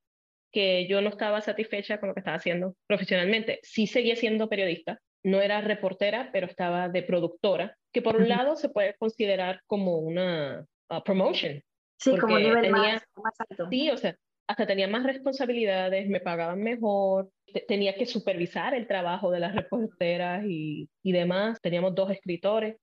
que 0.53 0.87
yo 0.89 1.01
no 1.01 1.11
estaba 1.11 1.41
satisfecha 1.41 2.01
con 2.01 2.09
lo 2.09 2.15
que 2.15 2.21
estaba 2.21 2.37
haciendo 2.37 2.75
profesionalmente. 2.87 3.61
Sí 3.63 3.87
seguía 3.87 4.17
siendo 4.17 4.49
periodista, 4.49 5.01
no 5.23 5.41
era 5.41 5.61
reportera, 5.61 6.31
pero 6.33 6.47
estaba 6.47 6.89
de 6.89 7.03
productora, 7.03 7.77
que 7.93 8.03
por 8.03 8.17
un 8.17 8.29
lado 8.29 8.57
se 8.57 8.69
puede 8.69 8.95
considerar 8.99 9.61
como 9.67 9.99
una 9.99 10.65
uh, 10.91 11.03
promotion. 11.05 11.63
Sí, 11.99 12.17
como 12.17 12.39
nivel 12.39 12.63
tenía, 12.63 13.03
más, 13.17 13.35
alto. 13.51 13.69
Sí, 13.71 13.91
o 13.91 13.97
sea, 13.97 14.17
hasta 14.47 14.67
tenía 14.67 14.89
más 14.89 15.05
responsabilidades, 15.05 16.09
me 16.09 16.21
pagaban 16.21 16.63
mejor, 16.63 17.31
tenía 17.69 17.95
que 17.95 18.07
supervisar 18.07 18.75
el 18.75 18.87
trabajo 18.87 19.31
de 19.31 19.41
las 19.41 19.55
reporteras 19.55 20.45
y, 20.47 20.89
y 21.03 21.13
demás. 21.13 21.61
Teníamos 21.61 21.95
dos 21.95 22.11
escritores. 22.11 22.77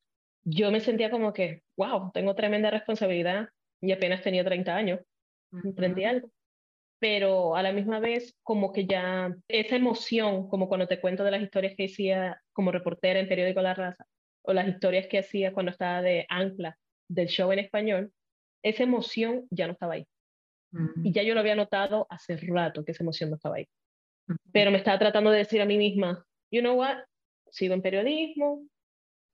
Yo 0.43 0.71
me 0.71 0.79
sentía 0.79 1.09
como 1.09 1.33
que, 1.33 1.63
wow, 1.75 2.11
tengo 2.13 2.35
tremenda 2.35 2.69
responsabilidad 2.69 3.49
y 3.81 3.91
apenas 3.91 4.21
tenía 4.21 4.45
30 4.45 4.75
años, 4.75 4.99
uh 5.51 5.73
algo. 6.05 6.29
Pero 6.99 7.55
a 7.55 7.63
la 7.63 7.71
misma 7.71 7.99
vez 7.99 8.35
como 8.43 8.71
que 8.73 8.85
ya 8.85 9.35
esa 9.47 9.75
emoción, 9.75 10.49
como 10.49 10.67
cuando 10.67 10.87
te 10.87 10.99
cuento 10.99 11.23
de 11.23 11.31
las 11.31 11.41
historias 11.41 11.73
que 11.75 11.85
hacía 11.85 12.41
como 12.53 12.71
reportera 12.71 13.19
en 13.19 13.27
Periódico 13.27 13.61
La 13.61 13.73
Raza, 13.73 14.05
o 14.41 14.53
las 14.53 14.67
historias 14.67 15.07
que 15.07 15.19
hacía 15.19 15.53
cuando 15.53 15.71
estaba 15.71 16.01
de 16.01 16.25
ancla 16.29 16.77
del 17.09 17.27
show 17.27 17.51
en 17.51 17.59
español, 17.59 18.11
esa 18.63 18.83
emoción 18.83 19.45
ya 19.51 19.67
no 19.67 19.73
estaba 19.73 19.93
ahí. 19.93 20.07
Y 21.03 21.11
ya 21.11 21.23
yo 21.23 21.33
lo 21.33 21.39
había 21.39 21.55
notado 21.55 22.05
hace 22.09 22.37
rato 22.37 22.83
que 22.83 22.91
esa 22.91 23.03
emoción 23.03 23.29
no 23.29 23.35
estaba 23.37 23.55
ahí. 23.55 23.67
Pero 24.51 24.71
me 24.71 24.77
estaba 24.77 24.99
tratando 24.99 25.31
de 25.31 25.39
decir 25.39 25.61
a 25.61 25.65
mí 25.65 25.77
misma, 25.77 26.25
you 26.51 26.61
know 26.61 26.77
what, 26.77 26.97
sigo 27.49 27.73
en 27.73 27.81
periodismo, 27.81 28.63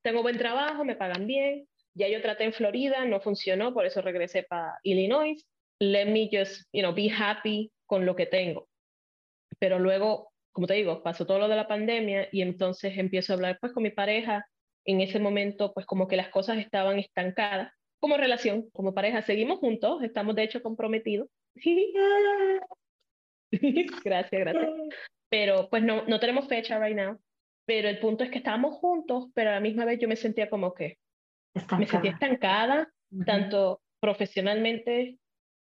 tengo 0.04 0.22
buen 0.22 0.38
trabajo, 0.38 0.86
me 0.86 0.96
pagan 0.96 1.26
bien, 1.26 1.68
ya 1.96 2.08
yo 2.08 2.22
traté 2.22 2.44
en 2.44 2.54
Florida, 2.54 3.06
no 3.06 3.20
funcionó, 3.20 3.74
por 3.74 3.86
eso 3.86 4.02
regresé 4.02 4.44
para 4.44 4.80
Illinois, 4.84 5.46
let 5.80 6.06
me 6.06 6.30
just, 6.32 6.68
you 6.72 6.82
know, 6.82 6.94
be 6.94 7.10
happy 7.10 7.72
con 7.86 8.06
lo 8.06 8.16
que 8.16 8.26
tengo. 8.26 8.68
Pero 9.60 9.80
luego, 9.80 10.32
como 10.52 10.68
te 10.68 10.76
digo, 10.76 11.04
pasó 11.04 11.26
todo 11.26 11.40
lo 11.40 11.48
de 11.48 11.56
la 11.56 11.68
pandemia 11.68 12.28
y 12.32 12.42
entonces 12.42 12.98
empiezo 12.98 13.34
a 13.34 13.36
hablar 13.36 13.58
pues 13.60 13.74
con 13.74 13.84
mi 13.84 13.92
pareja. 13.92 14.46
En 14.86 15.00
ese 15.00 15.20
momento, 15.20 15.74
pues 15.74 15.86
como 15.86 16.08
que 16.08 16.18
las 16.18 16.30
cosas 16.30 16.58
estaban 16.58 17.00
estancadas 17.00 17.72
como 18.00 18.18
relación, 18.18 18.70
como 18.72 18.94
pareja. 18.94 19.22
Seguimos 19.22 19.60
juntos, 19.60 20.04
estamos 20.04 20.36
de 20.36 20.44
hecho 20.44 20.62
comprometidos. 20.62 21.30
gracias, 24.04 24.42
gracias. 24.42 24.70
Pero 25.30 25.70
pues 25.70 25.84
no, 25.84 26.06
no 26.06 26.20
tenemos 26.20 26.48
fecha 26.48 26.80
right 26.80 26.98
now. 26.98 27.18
Pero 27.66 27.88
el 27.88 28.00
punto 28.00 28.24
es 28.24 28.30
que 28.30 28.40
estábamos 28.40 28.76
juntos, 28.76 29.30
pero 29.34 29.52
a 29.52 29.54
la 29.54 29.60
misma 29.62 29.86
vez 29.86 30.00
yo 30.00 30.08
me 30.08 30.18
sentía 30.18 30.50
como 30.50 30.74
que 30.74 30.98
me 31.78 31.88
sentía 31.88 32.12
estancada, 32.12 32.92
tanto 33.26 33.82
profesionalmente 34.02 35.18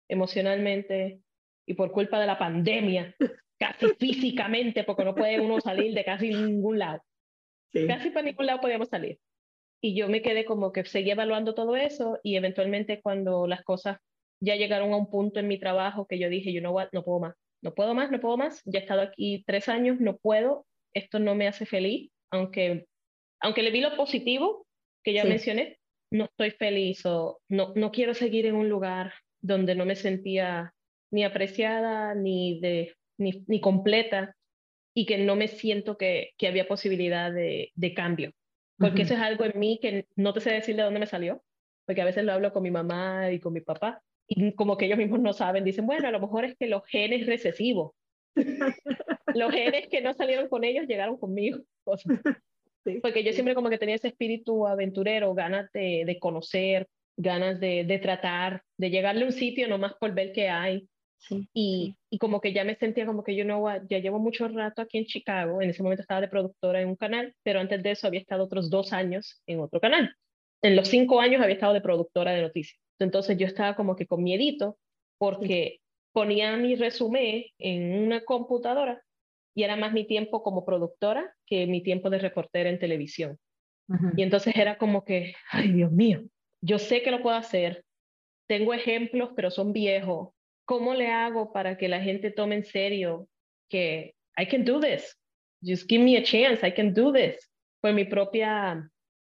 emocionalmente 0.08 1.20
y 1.66 1.74
por 1.74 1.92
culpa 1.92 2.20
de 2.20 2.26
la 2.26 2.38
pandemia, 2.38 3.14
casi 3.58 3.86
físicamente, 3.98 4.84
porque 4.84 5.04
no 5.04 5.14
puede 5.14 5.40
uno 5.40 5.60
salir 5.60 5.94
de 5.94 6.04
casi 6.04 6.30
ningún 6.30 6.78
lado. 6.78 7.02
Casi 7.88 8.10
para 8.10 8.26
ningún 8.26 8.46
lado 8.46 8.60
podíamos 8.60 8.88
salir. 8.88 9.18
Y 9.82 9.96
yo 9.96 10.08
me 10.08 10.22
quedé 10.22 10.44
como 10.44 10.72
que 10.72 10.84
seguía 10.84 11.14
evaluando 11.14 11.54
todo 11.54 11.76
eso 11.76 12.18
y 12.22 12.36
eventualmente 12.36 13.02
cuando 13.02 13.46
las 13.46 13.62
cosas 13.64 13.98
ya 14.40 14.56
llegaron 14.56 14.92
a 14.92 14.96
un 14.96 15.10
punto 15.10 15.40
en 15.40 15.48
mi 15.48 15.58
trabajo 15.58 16.06
que 16.06 16.18
yo 16.18 16.28
dije, 16.28 16.52
you 16.52 16.60
know 16.60 16.72
what, 16.72 16.88
no 16.92 17.02
puedo 17.02 17.20
más, 17.20 17.34
no 17.62 17.74
puedo 17.74 17.94
más, 17.94 18.10
no 18.10 18.20
puedo 18.20 18.36
más, 18.36 18.62
ya 18.64 18.78
he 18.78 18.82
estado 18.82 19.02
aquí 19.02 19.42
tres 19.46 19.68
años, 19.68 20.00
no 20.00 20.16
puedo, 20.16 20.66
esto 20.94 21.18
no 21.18 21.34
me 21.34 21.48
hace 21.48 21.66
feliz, 21.66 22.10
aunque, 22.30 22.86
aunque 23.40 23.62
le 23.62 23.70
vi 23.70 23.80
lo 23.80 23.96
positivo 23.96 24.66
que 25.02 25.12
ya 25.12 25.24
mencioné, 25.24 25.78
no 26.10 26.26
estoy 26.26 26.50
feliz 26.50 27.04
o 27.04 27.40
no, 27.48 27.72
no 27.74 27.90
quiero 27.90 28.14
seguir 28.14 28.46
en 28.46 28.54
un 28.54 28.68
lugar 28.68 29.12
donde 29.44 29.74
no 29.74 29.84
me 29.84 29.94
sentía 29.94 30.72
ni 31.10 31.22
apreciada 31.22 32.14
ni, 32.14 32.60
de, 32.60 32.94
ni, 33.18 33.44
ni 33.46 33.60
completa 33.60 34.34
y 34.94 35.04
que 35.06 35.18
no 35.18 35.36
me 35.36 35.48
siento 35.48 35.98
que, 35.98 36.30
que 36.38 36.48
había 36.48 36.66
posibilidad 36.66 37.30
de, 37.30 37.70
de 37.74 37.94
cambio. 37.94 38.32
Porque 38.78 39.02
eso 39.02 39.14
es 39.14 39.20
algo 39.20 39.44
en 39.44 39.58
mí 39.58 39.78
que 39.80 40.06
no 40.16 40.32
te 40.32 40.40
sé 40.40 40.50
decir 40.50 40.74
de 40.76 40.82
dónde 40.82 40.98
me 40.98 41.06
salió, 41.06 41.42
porque 41.86 42.02
a 42.02 42.06
veces 42.06 42.24
lo 42.24 42.32
hablo 42.32 42.52
con 42.52 42.62
mi 42.62 42.70
mamá 42.70 43.30
y 43.30 43.38
con 43.38 43.52
mi 43.52 43.60
papá, 43.60 44.02
y 44.26 44.52
como 44.54 44.76
que 44.76 44.86
ellos 44.86 44.98
mismos 44.98 45.20
no 45.20 45.32
saben, 45.32 45.62
dicen, 45.62 45.86
bueno, 45.86 46.08
a 46.08 46.10
lo 46.10 46.20
mejor 46.20 46.44
es 46.44 46.56
que 46.56 46.66
los 46.66 46.84
genes 46.86 47.26
recesivos, 47.26 47.92
los 49.34 49.52
genes 49.52 49.88
que 49.88 50.00
no 50.00 50.14
salieron 50.14 50.48
con 50.48 50.64
ellos 50.64 50.86
llegaron 50.86 51.18
conmigo. 51.18 51.58
Porque 53.02 53.22
yo 53.22 53.32
siempre 53.32 53.54
como 53.54 53.70
que 53.70 53.78
tenía 53.78 53.94
ese 53.94 54.08
espíritu 54.08 54.66
aventurero, 54.66 55.34
ganas 55.34 55.70
de, 55.72 56.04
de 56.04 56.18
conocer, 56.18 56.88
ganas 57.16 57.60
de, 57.60 57.84
de, 57.84 57.98
tratar, 57.98 58.62
de 58.78 58.90
llegarle 58.90 59.22
a 59.22 59.26
un 59.26 59.32
sitio 59.32 59.68
nomás 59.68 59.94
por 59.94 60.14
ver 60.14 60.32
qué 60.32 60.48
hay. 60.48 60.88
y, 61.54 61.94
y, 62.10 62.18
como 62.18 62.40
que 62.40 62.52
ya 62.52 62.64
me 62.64 62.76
sentía 62.76 63.06
como 63.06 63.24
que 63.24 63.34
yo 63.34 63.44
no, 63.44 63.64
ya 63.88 63.98
llevo 63.98 64.18
mucho 64.18 64.46
rato 64.48 64.82
aquí 64.82 64.98
en 64.98 65.06
Chicago, 65.06 65.62
en 65.62 65.70
ese 65.70 65.82
momento 65.82 66.02
estaba 66.02 66.20
de 66.20 66.28
productora 66.28 66.82
en 66.82 66.88
un 66.88 66.96
canal, 66.96 67.34
pero 67.42 67.60
antes 67.60 67.82
de 67.82 67.92
eso 67.92 68.06
había 68.06 68.20
estado 68.20 68.44
otros 68.44 68.68
dos 68.68 68.92
años 68.92 69.42
en 69.46 69.60
otro 69.60 69.80
canal. 69.80 70.14
En 70.62 70.76
los 70.76 70.88
cinco 70.88 71.20
años 71.20 71.40
había 71.40 71.54
estado 71.54 71.72
de 71.72 71.80
productora 71.80 72.32
de 72.32 72.42
noticias. 72.42 72.78
Entonces 72.98 73.38
yo 73.38 73.46
estaba 73.46 73.74
como 73.74 73.96
que 73.96 74.06
con 74.06 74.22
miedito 74.22 74.78
porque 75.18 75.80
ponía 76.12 76.56
mi 76.56 76.76
resumen 76.76 77.44
en 77.58 78.04
una 78.04 78.20
computadora 78.24 79.02
y 79.54 79.62
era 79.62 79.76
más 79.76 79.92
mi 79.92 80.06
tiempo 80.06 80.42
como 80.42 80.64
productora 80.64 81.34
que 81.46 81.66
mi 81.66 81.82
tiempo 81.82 82.10
de 82.10 82.18
reportera 82.18 82.70
en 82.70 82.78
televisión. 82.78 83.38
Y 84.16 84.22
entonces 84.22 84.56
era 84.56 84.78
como 84.78 85.04
que, 85.04 85.34
ay 85.50 85.72
Dios 85.72 85.92
mío, 85.92 86.24
yo 86.64 86.78
sé 86.78 87.02
que 87.02 87.10
lo 87.10 87.22
puedo 87.22 87.36
hacer, 87.36 87.84
tengo 88.48 88.72
ejemplos, 88.72 89.30
pero 89.36 89.50
son 89.50 89.72
viejos. 89.72 90.30
¿Cómo 90.64 90.94
le 90.94 91.08
hago 91.08 91.52
para 91.52 91.76
que 91.76 91.88
la 91.88 92.00
gente 92.00 92.30
tome 92.30 92.54
en 92.54 92.64
serio 92.64 93.28
que 93.68 94.14
I 94.38 94.46
can 94.46 94.64
do 94.64 94.80
this? 94.80 95.14
Just 95.62 95.86
give 95.88 96.02
me 96.02 96.16
a 96.16 96.22
chance, 96.22 96.66
I 96.66 96.72
can 96.72 96.94
do 96.94 97.12
this. 97.12 97.50
Por 97.82 97.92
mi 97.92 98.06
propia, 98.06 98.88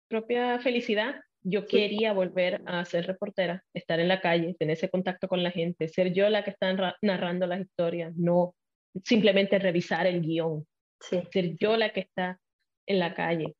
propia 0.09 0.59
felicidad, 0.59 1.21
yo 1.43 1.67
quería 1.67 2.13
volver 2.13 2.61
a 2.65 2.83
ser 2.85 3.05
reportera, 3.05 3.63
estar 3.75 3.99
en 3.99 4.07
la 4.07 4.21
calle, 4.21 4.55
tener 4.57 4.73
ese 4.73 4.89
contacto 4.89 5.27
con 5.27 5.43
la 5.43 5.51
gente, 5.51 5.87
ser 5.87 6.11
yo 6.11 6.29
la 6.29 6.43
que 6.43 6.49
está 6.49 6.95
narrando 7.03 7.45
las 7.45 7.61
historias, 7.61 8.15
no 8.15 8.55
simplemente 9.03 9.59
revisar 9.59 10.07
el 10.07 10.21
guion, 10.21 10.65
ser 10.99 11.55
yo 11.59 11.77
la 11.77 11.93
que 11.93 12.01
está 12.01 12.39
en 12.87 12.97
la 12.97 13.13
calle. 13.13 13.53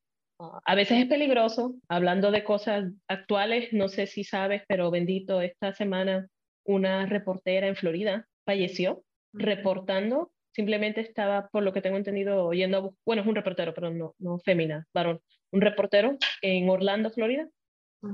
A 0.64 0.74
veces 0.74 0.98
es 0.98 1.06
peligroso, 1.06 1.74
hablando 1.88 2.30
de 2.30 2.44
cosas 2.44 2.92
actuales, 3.08 3.72
no 3.72 3.88
sé 3.88 4.06
si 4.06 4.24
sabes, 4.24 4.62
pero 4.68 4.90
bendito, 4.90 5.42
esta 5.42 5.74
semana 5.74 6.28
una 6.64 7.04
reportera 7.06 7.66
en 7.66 7.76
Florida 7.76 8.26
falleció 8.46 9.02
reportando, 9.32 10.32
simplemente 10.52 11.00
estaba, 11.00 11.48
por 11.48 11.62
lo 11.62 11.72
que 11.72 11.82
tengo 11.82 11.96
entendido, 11.96 12.46
oyendo 12.46 12.78
a, 12.78 12.90
bueno, 13.04 13.22
es 13.22 13.28
un 13.28 13.34
reportero, 13.34 13.74
pero 13.74 13.90
no, 13.90 14.14
no 14.18 14.38
femina, 14.38 14.86
varón, 14.94 15.20
un 15.52 15.60
reportero 15.60 16.16
en 16.42 16.68
Orlando, 16.70 17.10
Florida. 17.10 17.48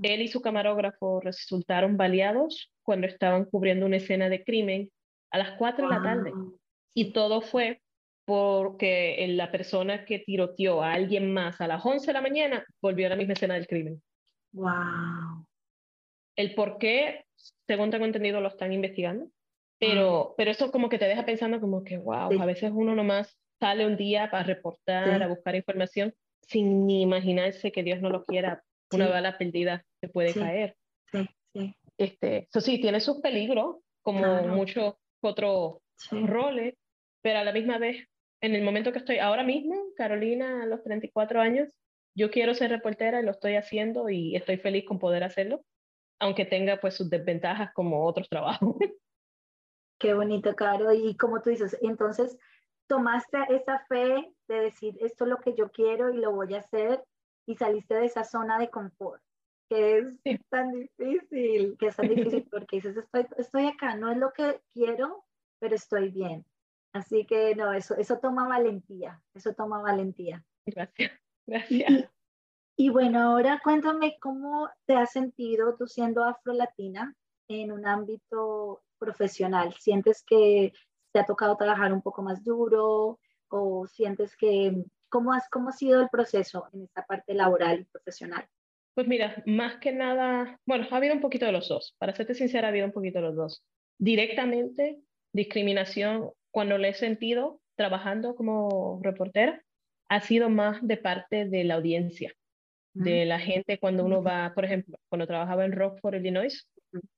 Él 0.03 0.21
y 0.21 0.29
su 0.29 0.41
camarógrafo 0.41 1.21
resultaron 1.21 1.97
baleados 1.97 2.73
cuando 2.83 3.07
estaban 3.07 3.45
cubriendo 3.45 3.87
una 3.87 3.99
escena 3.99 4.29
de 4.29 4.43
crimen 4.43 4.91
a 5.31 5.39
las 5.39 5.53
4 5.59 5.89
de 5.89 5.95
la 5.95 6.03
tarde. 6.03 6.33
Y 6.93 7.13
todo 7.13 7.41
fue 7.41 7.83
porque 8.27 9.25
la 9.31 9.53
persona 9.53 10.05
que 10.05 10.19
tiroteó 10.19 10.83
a 10.83 10.93
alguien 10.93 11.33
más 11.33 11.61
a 11.61 11.69
las 11.69 11.87
11 11.87 12.09
de 12.09 12.13
la 12.13 12.21
mañana 12.21 12.67
volvió 12.83 13.07
a 13.07 13.11
la 13.11 13.17
misma 13.17 13.35
escena 13.35 13.55
del 13.55 13.69
crimen. 13.69 14.03
Wow. 14.53 15.47
El 16.35 16.55
por 16.55 16.79
qué, 16.79 17.25
según 17.67 17.91
tengo 17.91 18.05
entendido, 18.05 18.41
lo 18.41 18.49
están 18.49 18.73
investigando, 18.73 19.31
pero, 19.79 20.35
pero 20.37 20.51
eso 20.51 20.73
como 20.73 20.89
que 20.89 20.99
te 20.99 21.07
deja 21.07 21.25
pensando 21.25 21.61
como 21.61 21.85
que, 21.85 21.99
wow, 21.99 22.41
a 22.41 22.47
veces 22.47 22.73
uno 22.75 22.95
nomás 22.95 23.39
sale 23.61 23.87
un 23.87 23.97
día 23.97 24.29
para 24.29 24.43
reportar, 24.43 25.23
a 25.23 25.29
buscar 25.29 25.55
información, 25.55 26.13
sin 26.43 26.85
ni 26.85 27.03
imaginarse 27.03 27.71
que 27.71 27.85
Dios 27.85 28.01
no 28.01 28.11
lo 28.11 28.25
quiera, 28.25 28.63
una 28.93 29.09
bala 29.09 29.39
perdida 29.39 29.85
se 30.01 30.09
puede 30.09 30.35
caer. 30.35 30.77
Sí, 31.13 31.29
sí. 31.55 31.75
Este, 31.97 32.49
eso 32.51 32.61
sí, 32.61 32.81
tiene 32.81 33.01
sus 33.01 33.21
peligros, 33.21 33.77
como 34.03 34.43
muchos 34.49 34.95
otros 35.21 35.79
roles, 36.11 36.75
pero 37.23 37.39
a 37.39 37.45
la 37.45 37.53
misma 37.53 37.79
vez 37.79 38.07
en 38.41 38.55
el 38.55 38.63
momento 38.63 38.93
que 38.93 38.99
estoy 38.99 39.19
ahora 39.19 39.43
mismo, 39.43 39.75
Carolina, 39.97 40.63
a 40.63 40.67
los 40.67 40.83
34 40.83 41.41
años, 41.41 41.77
yo 42.15 42.31
quiero 42.31 42.55
ser 42.55 42.71
reportera 42.71 43.21
y 43.21 43.25
lo 43.25 43.31
estoy 43.31 43.57
haciendo 43.57 44.09
y 44.09 44.37
estoy 44.37 44.57
feliz 44.57 44.85
con 44.87 44.99
poder 44.99 45.25
hacerlo, 45.25 45.65
aunque 46.19 46.45
tenga 46.45 46.79
pues 46.81 46.95
sus 46.95 47.11
desventajas 47.11 47.73
como 47.75 48.05
otros 48.05 48.29
trabajos. 48.31 48.77
Qué 49.99 50.15
bonito, 50.15 50.55
Caro. 50.55 50.93
Y 50.93 51.17
como 51.17 51.41
tú 51.41 51.51
dices, 51.51 51.77
entonces 51.83 52.37
tomaste 52.87 53.39
esa 53.51 53.85
fe 53.89 54.33
de 54.49 54.61
decir, 54.61 54.97
esto 55.01 55.25
es 55.25 55.31
lo 55.31 55.39
que 55.39 55.55
yo 55.55 55.71
quiero 55.71 56.11
y 56.11 56.19
lo 56.19 56.33
voy 56.33 56.55
a 56.55 56.59
hacer 56.59 57.03
y 57.47 57.57
saliste 57.57 57.95
de 57.95 58.07
esa 58.07 58.25
zona 58.25 58.59
de 58.59 58.71
confort, 58.71 59.23
que 59.69 59.99
es 60.25 60.41
tan 60.49 60.73
difícil, 60.73 61.77
que 61.79 61.87
es 61.87 61.97
tan 61.97 62.09
difícil 62.09 62.47
porque 62.51 62.77
dices, 62.77 62.97
estoy, 62.97 63.27
estoy 63.39 63.67
acá, 63.67 63.97
no 63.97 64.11
es 64.11 64.19
lo 64.19 64.33
que 64.33 64.61
quiero, 64.73 65.25
pero 65.59 65.75
estoy 65.75 66.11
bien. 66.11 66.45
Así 66.97 67.27
que 67.27 67.55
no, 67.55 67.73
eso, 67.73 67.95
eso 67.97 68.19
toma 68.19 68.49
valentía, 68.49 69.21
eso 69.35 69.53
toma 69.53 69.83
valentía. 69.83 70.43
Gracias, 70.65 71.13
gracias. 71.47 72.11
Y, 72.79 72.89
bueno, 72.89 73.21
ahora 73.21 73.61
cuéntame 73.63 74.17
cómo 74.19 74.69
te 74.87 74.95
has 74.95 75.13
sentido 75.13 75.77
tú 75.77 75.87
siendo 75.87 76.25
afrolatina 76.25 77.15
en 77.49 77.73
un 77.73 77.87
ámbito 77.87 78.83
profesional. 78.99 79.75
¿Sientes 79.79 80.25
que 80.27 80.73
te 81.13 81.21
ha 81.21 81.27
tocado 81.27 81.57
trabajar 81.57 81.93
un 81.93 82.03
poco 82.03 82.23
más 82.23 82.43
duro 82.45 83.19
o 83.49 83.87
sientes 83.87 84.37
que, 84.37 84.85
cómo, 85.09 85.33
has, 85.33 85.49
cómo 85.51 85.69
ha 85.69 85.73
sido 85.73 86.01
el 86.01 86.09
proceso 86.09 86.69
en 86.73 86.85
esta 86.85 87.05
parte 87.05 87.35
laboral 87.35 87.81
y 87.81 87.85
profesional? 87.85 88.47
Pues 88.95 89.07
mira, 89.07 89.43
más 89.45 89.77
que 89.77 89.93
nada, 89.93 90.59
bueno, 90.65 90.87
ha 90.91 90.97
habido 90.97 91.15
un 91.15 91.21
poquito 91.21 91.45
de 91.45 91.53
los 91.53 91.69
dos. 91.69 91.95
Para 91.99 92.15
serte 92.15 92.35
sincera, 92.35 92.69
ha 92.69 92.71
habido 92.71 92.87
un 92.87 92.93
poquito 92.93 93.19
de 93.19 93.27
los 93.27 93.37
dos. 93.37 93.65
Directamente, 93.99 94.99
discriminación 95.33 96.31
cuando 96.57 96.79
le 96.79 96.89
he 96.89 96.95
sentido 96.95 97.61
trabajando 97.75 98.35
como 98.35 98.99
reportera, 99.03 99.63
ha 100.09 100.23
sido 100.23 100.49
más 100.49 100.79
de 100.81 100.97
parte 100.97 101.45
de 101.45 101.65
la 101.65 101.75
audiencia, 101.75 102.33
de 102.95 103.27
la 103.27 103.39
gente 103.39 103.79
cuando 103.79 104.07
uno 104.07 104.23
va, 104.23 104.55
por 104.55 104.65
ejemplo, 104.65 104.97
cuando 105.11 105.27
trabajaba 105.27 105.67
en 105.67 105.73
Rockford, 105.73 106.15
Illinois, 106.15 106.67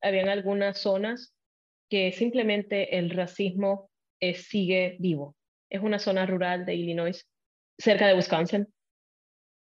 habían 0.03 0.29
algunas 0.29 0.79
zonas 0.79 1.37
que 1.89 2.11
simplemente 2.11 2.99
el 2.99 3.11
racismo 3.11 3.89
sigue 4.35 4.97
vivo. 4.99 5.37
Es 5.71 5.83
una 5.83 6.01
zona 6.01 6.27
rural 6.27 6.67
de 6.67 6.75
Illinois, 6.75 7.25
cerca 7.79 8.09
de 8.09 8.15
Wisconsin. 8.15 8.67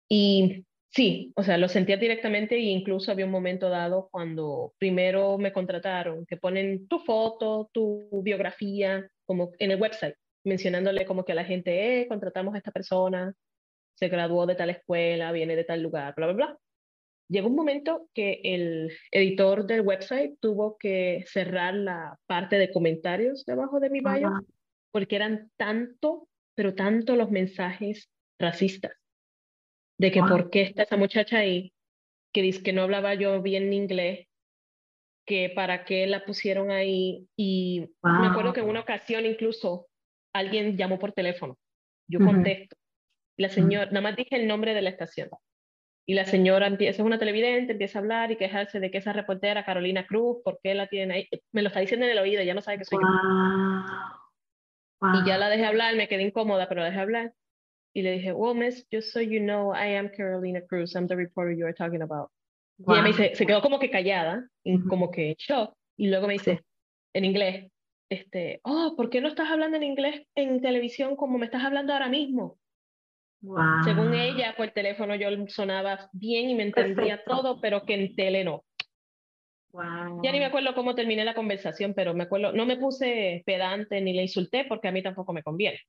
Y 0.08 0.64
sí, 0.90 1.32
o 1.36 1.42
sea, 1.42 1.58
lo 1.58 1.68
sentía 1.68 1.96
directamente 1.96 2.56
e 2.56 2.60
incluso 2.60 3.10
había 3.10 3.26
un 3.26 3.30
momento 3.30 3.68
dado 3.68 4.08
cuando 4.10 4.74
primero 4.78 5.38
me 5.38 5.52
contrataron, 5.52 6.26
que 6.26 6.36
ponen 6.36 6.88
tu 6.88 6.98
foto, 6.98 7.70
tu 7.72 8.08
biografía, 8.22 9.08
como 9.24 9.52
en 9.58 9.70
el 9.70 9.80
website, 9.80 10.14
mencionándole 10.44 11.04
como 11.06 11.24
que 11.24 11.32
a 11.32 11.36
la 11.36 11.44
gente, 11.44 12.00
eh, 12.00 12.08
contratamos 12.08 12.54
a 12.54 12.58
esta 12.58 12.72
persona, 12.72 13.34
se 13.94 14.08
graduó 14.08 14.46
de 14.46 14.54
tal 14.54 14.70
escuela, 14.70 15.32
viene 15.32 15.56
de 15.56 15.64
tal 15.64 15.82
lugar, 15.82 16.14
bla, 16.16 16.26
bla, 16.26 16.34
bla. 16.34 16.58
Llegó 17.30 17.48
un 17.48 17.56
momento 17.56 18.08
que 18.14 18.40
el 18.42 18.90
editor 19.10 19.66
del 19.66 19.82
website 19.82 20.38
tuvo 20.40 20.78
que 20.78 21.24
cerrar 21.26 21.74
la 21.74 22.18
parte 22.26 22.56
de 22.56 22.72
comentarios 22.72 23.44
debajo 23.44 23.80
de 23.80 23.90
mi 23.90 24.00
bio 24.00 24.30
porque 24.90 25.16
eran 25.16 25.50
tanto, 25.56 26.26
pero 26.54 26.74
tanto 26.74 27.16
los 27.16 27.30
mensajes 27.30 28.08
racistas 28.38 28.92
de 29.98 30.12
que 30.12 30.20
por 30.20 30.50
qué 30.50 30.62
está 30.62 30.84
esa 30.84 30.96
muchacha 30.96 31.38
ahí 31.38 31.72
que 32.32 32.42
dice 32.42 32.62
que 32.62 32.72
no 32.72 32.82
hablaba 32.82 33.14
yo 33.14 33.42
bien 33.42 33.72
inglés, 33.72 34.28
que 35.26 35.50
para 35.54 35.84
qué 35.84 36.06
la 36.06 36.24
pusieron 36.24 36.70
ahí 36.70 37.26
y 37.36 37.88
me 38.02 38.28
acuerdo 38.28 38.52
que 38.52 38.60
en 38.60 38.68
una 38.68 38.80
ocasión 38.80 39.26
incluso 39.26 39.88
alguien 40.32 40.76
llamó 40.76 40.98
por 40.98 41.12
teléfono. 41.12 41.58
Yo 42.08 42.20
contesto. 42.20 42.76
La 43.36 43.48
señora, 43.48 43.86
nada 43.86 44.00
más 44.00 44.16
dije 44.16 44.36
el 44.36 44.46
nombre 44.46 44.74
de 44.74 44.82
la 44.82 44.90
estación. 44.90 45.28
Y 46.06 46.14
la 46.14 46.24
señora 46.24 46.66
empieza, 46.66 47.02
es 47.02 47.06
una 47.06 47.18
televidente, 47.18 47.72
empieza 47.72 47.98
a 47.98 48.00
hablar 48.00 48.30
y 48.30 48.36
quejarse 48.36 48.80
de 48.80 48.90
que 48.90 48.96
esa 48.96 49.12
reportera, 49.12 49.66
Carolina 49.66 50.06
Cruz, 50.06 50.38
¿por 50.42 50.58
qué 50.62 50.74
la 50.74 50.86
tienen 50.86 51.12
ahí? 51.12 51.28
Me 51.52 51.60
lo 51.60 51.68
está 51.68 51.80
diciendo 51.80 52.06
en 52.06 52.12
el 52.12 52.18
oído, 52.18 52.42
ya 52.42 52.54
no 52.54 52.62
sabe 52.62 52.78
que 52.78 52.86
soy 52.86 52.98
yo. 52.98 53.08
Y 55.14 55.26
ya 55.26 55.36
la 55.36 55.50
dejé 55.50 55.66
hablar, 55.66 55.94
me 55.96 56.08
quedé 56.08 56.22
incómoda, 56.22 56.66
pero 56.66 56.80
la 56.80 56.86
dejé 56.86 57.00
hablar. 57.00 57.34
Y 57.98 58.02
le 58.02 58.12
dije, 58.12 58.32
well, 58.32 58.54
miss, 58.54 58.86
just 58.92 59.12
so 59.12 59.18
you 59.18 59.40
know, 59.40 59.74
I 59.74 59.96
am 59.96 60.08
Carolina 60.10 60.60
Cruz, 60.60 60.94
I'm 60.94 61.08
the 61.08 61.16
reporter 61.16 61.50
you 61.50 61.66
are 61.66 61.74
talking 61.74 62.00
about. 62.00 62.30
Y 62.78 62.92
ella 62.92 63.02
me 63.02 63.08
dice, 63.08 63.34
se 63.34 63.44
quedó 63.44 63.60
como 63.60 63.80
que 63.80 63.90
callada, 63.90 64.48
como 64.88 65.10
que 65.10 65.30
en 65.30 65.34
shock. 65.36 65.74
Y 65.96 66.06
luego 66.06 66.28
me 66.28 66.34
dice, 66.34 66.62
en 67.12 67.24
inglés, 67.24 67.72
este, 68.08 68.60
oh, 68.62 68.94
¿por 68.96 69.10
qué 69.10 69.20
no 69.20 69.26
estás 69.26 69.50
hablando 69.50 69.78
en 69.78 69.82
inglés 69.82 70.22
en 70.36 70.62
televisión 70.62 71.16
como 71.16 71.38
me 71.38 71.46
estás 71.46 71.64
hablando 71.64 71.92
ahora 71.92 72.08
mismo? 72.08 72.56
Según 73.82 74.14
ella, 74.14 74.54
por 74.56 74.70
teléfono 74.70 75.16
yo 75.16 75.28
sonaba 75.48 76.08
bien 76.12 76.50
y 76.50 76.54
me 76.54 76.62
entendía 76.62 77.24
todo, 77.24 77.60
pero 77.60 77.84
que 77.84 77.94
en 77.94 78.14
tele 78.14 78.44
no. 78.44 78.62
Ya 80.22 80.30
ni 80.30 80.38
me 80.38 80.44
acuerdo 80.44 80.72
cómo 80.76 80.94
terminé 80.94 81.24
la 81.24 81.34
conversación, 81.34 81.94
pero 81.94 82.14
me 82.14 82.22
acuerdo, 82.22 82.52
no 82.52 82.64
me 82.64 82.76
puse 82.76 83.42
pedante 83.44 84.00
ni 84.00 84.12
le 84.12 84.22
insulté 84.22 84.66
porque 84.66 84.86
a 84.86 84.92
mí 84.92 85.02
tampoco 85.02 85.32
me 85.32 85.42
conviene. 85.42 85.80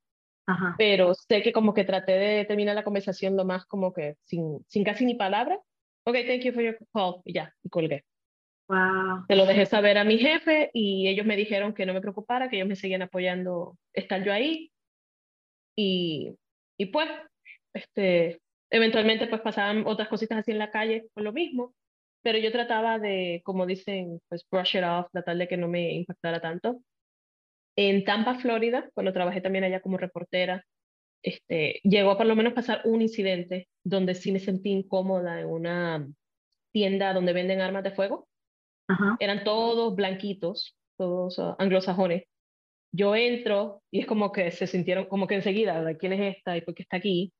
Pero 0.77 1.13
sé 1.13 1.41
que 1.41 1.51
como 1.51 1.73
que 1.73 1.83
traté 1.83 2.13
de 2.13 2.45
terminar 2.45 2.75
la 2.75 2.83
conversación 2.83 3.35
lo 3.35 3.45
más 3.45 3.65
como 3.65 3.93
que 3.93 4.15
sin, 4.23 4.65
sin 4.67 4.83
casi 4.83 5.05
ni 5.05 5.15
palabra. 5.15 5.59
Ok, 6.05 6.15
thank 6.27 6.41
you 6.41 6.53
for 6.53 6.63
your 6.63 6.77
call. 6.93 7.21
Y 7.25 7.33
ya, 7.33 7.53
y 7.63 7.69
colgué. 7.69 8.05
Wow. 8.67 9.25
Se 9.27 9.35
lo 9.35 9.45
dejé 9.45 9.65
saber 9.65 9.97
a 9.97 10.03
mi 10.03 10.19
jefe 10.19 10.69
y 10.73 11.07
ellos 11.07 11.25
me 11.25 11.35
dijeron 11.35 11.73
que 11.73 11.85
no 11.85 11.93
me 11.93 12.01
preocupara, 12.01 12.49
que 12.49 12.57
ellos 12.57 12.67
me 12.67 12.75
seguían 12.75 13.01
apoyando 13.01 13.77
estar 13.93 14.23
yo 14.23 14.31
ahí. 14.31 14.71
Y, 15.75 16.35
y 16.77 16.85
pues 16.88 17.09
este, 17.73 18.41
eventualmente 18.69 19.27
pues 19.27 19.41
pasaban 19.41 19.85
otras 19.85 20.07
cositas 20.07 20.39
así 20.39 20.51
en 20.51 20.59
la 20.59 20.71
calle 20.71 21.07
por 21.13 21.23
lo 21.23 21.33
mismo, 21.33 21.73
pero 22.21 22.38
yo 22.38 22.51
trataba 22.51 22.99
de, 22.99 23.41
como 23.43 23.65
dicen, 23.65 24.21
pues 24.27 24.45
brush 24.49 24.77
it 24.77 24.83
off, 24.83 25.07
tratar 25.12 25.38
de 25.38 25.47
que 25.47 25.57
no 25.57 25.67
me 25.67 25.93
impactara 25.93 26.39
tanto. 26.39 26.81
En 27.82 28.04
Tampa, 28.04 28.36
Florida, 28.36 28.89
cuando 28.94 29.13
trabajé 29.13 29.39
también 29.39 29.63
allá 29.63 29.80
como 29.80 29.96
reportera, 29.96 30.65
este, 31.24 31.80
llegó 31.86 32.12
a 32.12 32.18
por 32.18 32.26
lo 32.26 32.36
menos 32.36 32.52
pasar 32.52 32.82
un 32.84 33.02
incidente 33.02 33.70
donde 33.86 34.15
sí 34.15 34.34
me 34.34 34.39
sentí 34.39 34.70
incómoda 34.70 35.39
en 35.39 35.48
una 35.48 36.06
tienda 36.74 37.13
donde 37.13 37.32
venden 37.32 37.62
armas 37.62 37.86
de 37.86 37.92
fuego. 37.92 38.28
Eran 39.22 39.46
todos 39.46 39.96
blanquitos, 39.96 40.76
todos 40.98 41.38
uh, 41.38 41.56
anglosajones. 41.58 42.26
Yo 42.92 43.15
entro 43.15 43.82
y 43.92 44.02
es 44.02 44.08
como 44.08 44.34
que 44.34 44.52
se 44.52 44.68
sintieron 44.68 45.06
como 45.06 45.26
que 45.26 45.36
enseguida, 45.36 45.96
¿quién 45.96 46.12
es 46.12 46.36
esta 46.36 46.58
y 46.58 46.62
por 46.62 46.76
qué 46.76 46.84
está 46.84 46.98
aquí? 46.98 47.32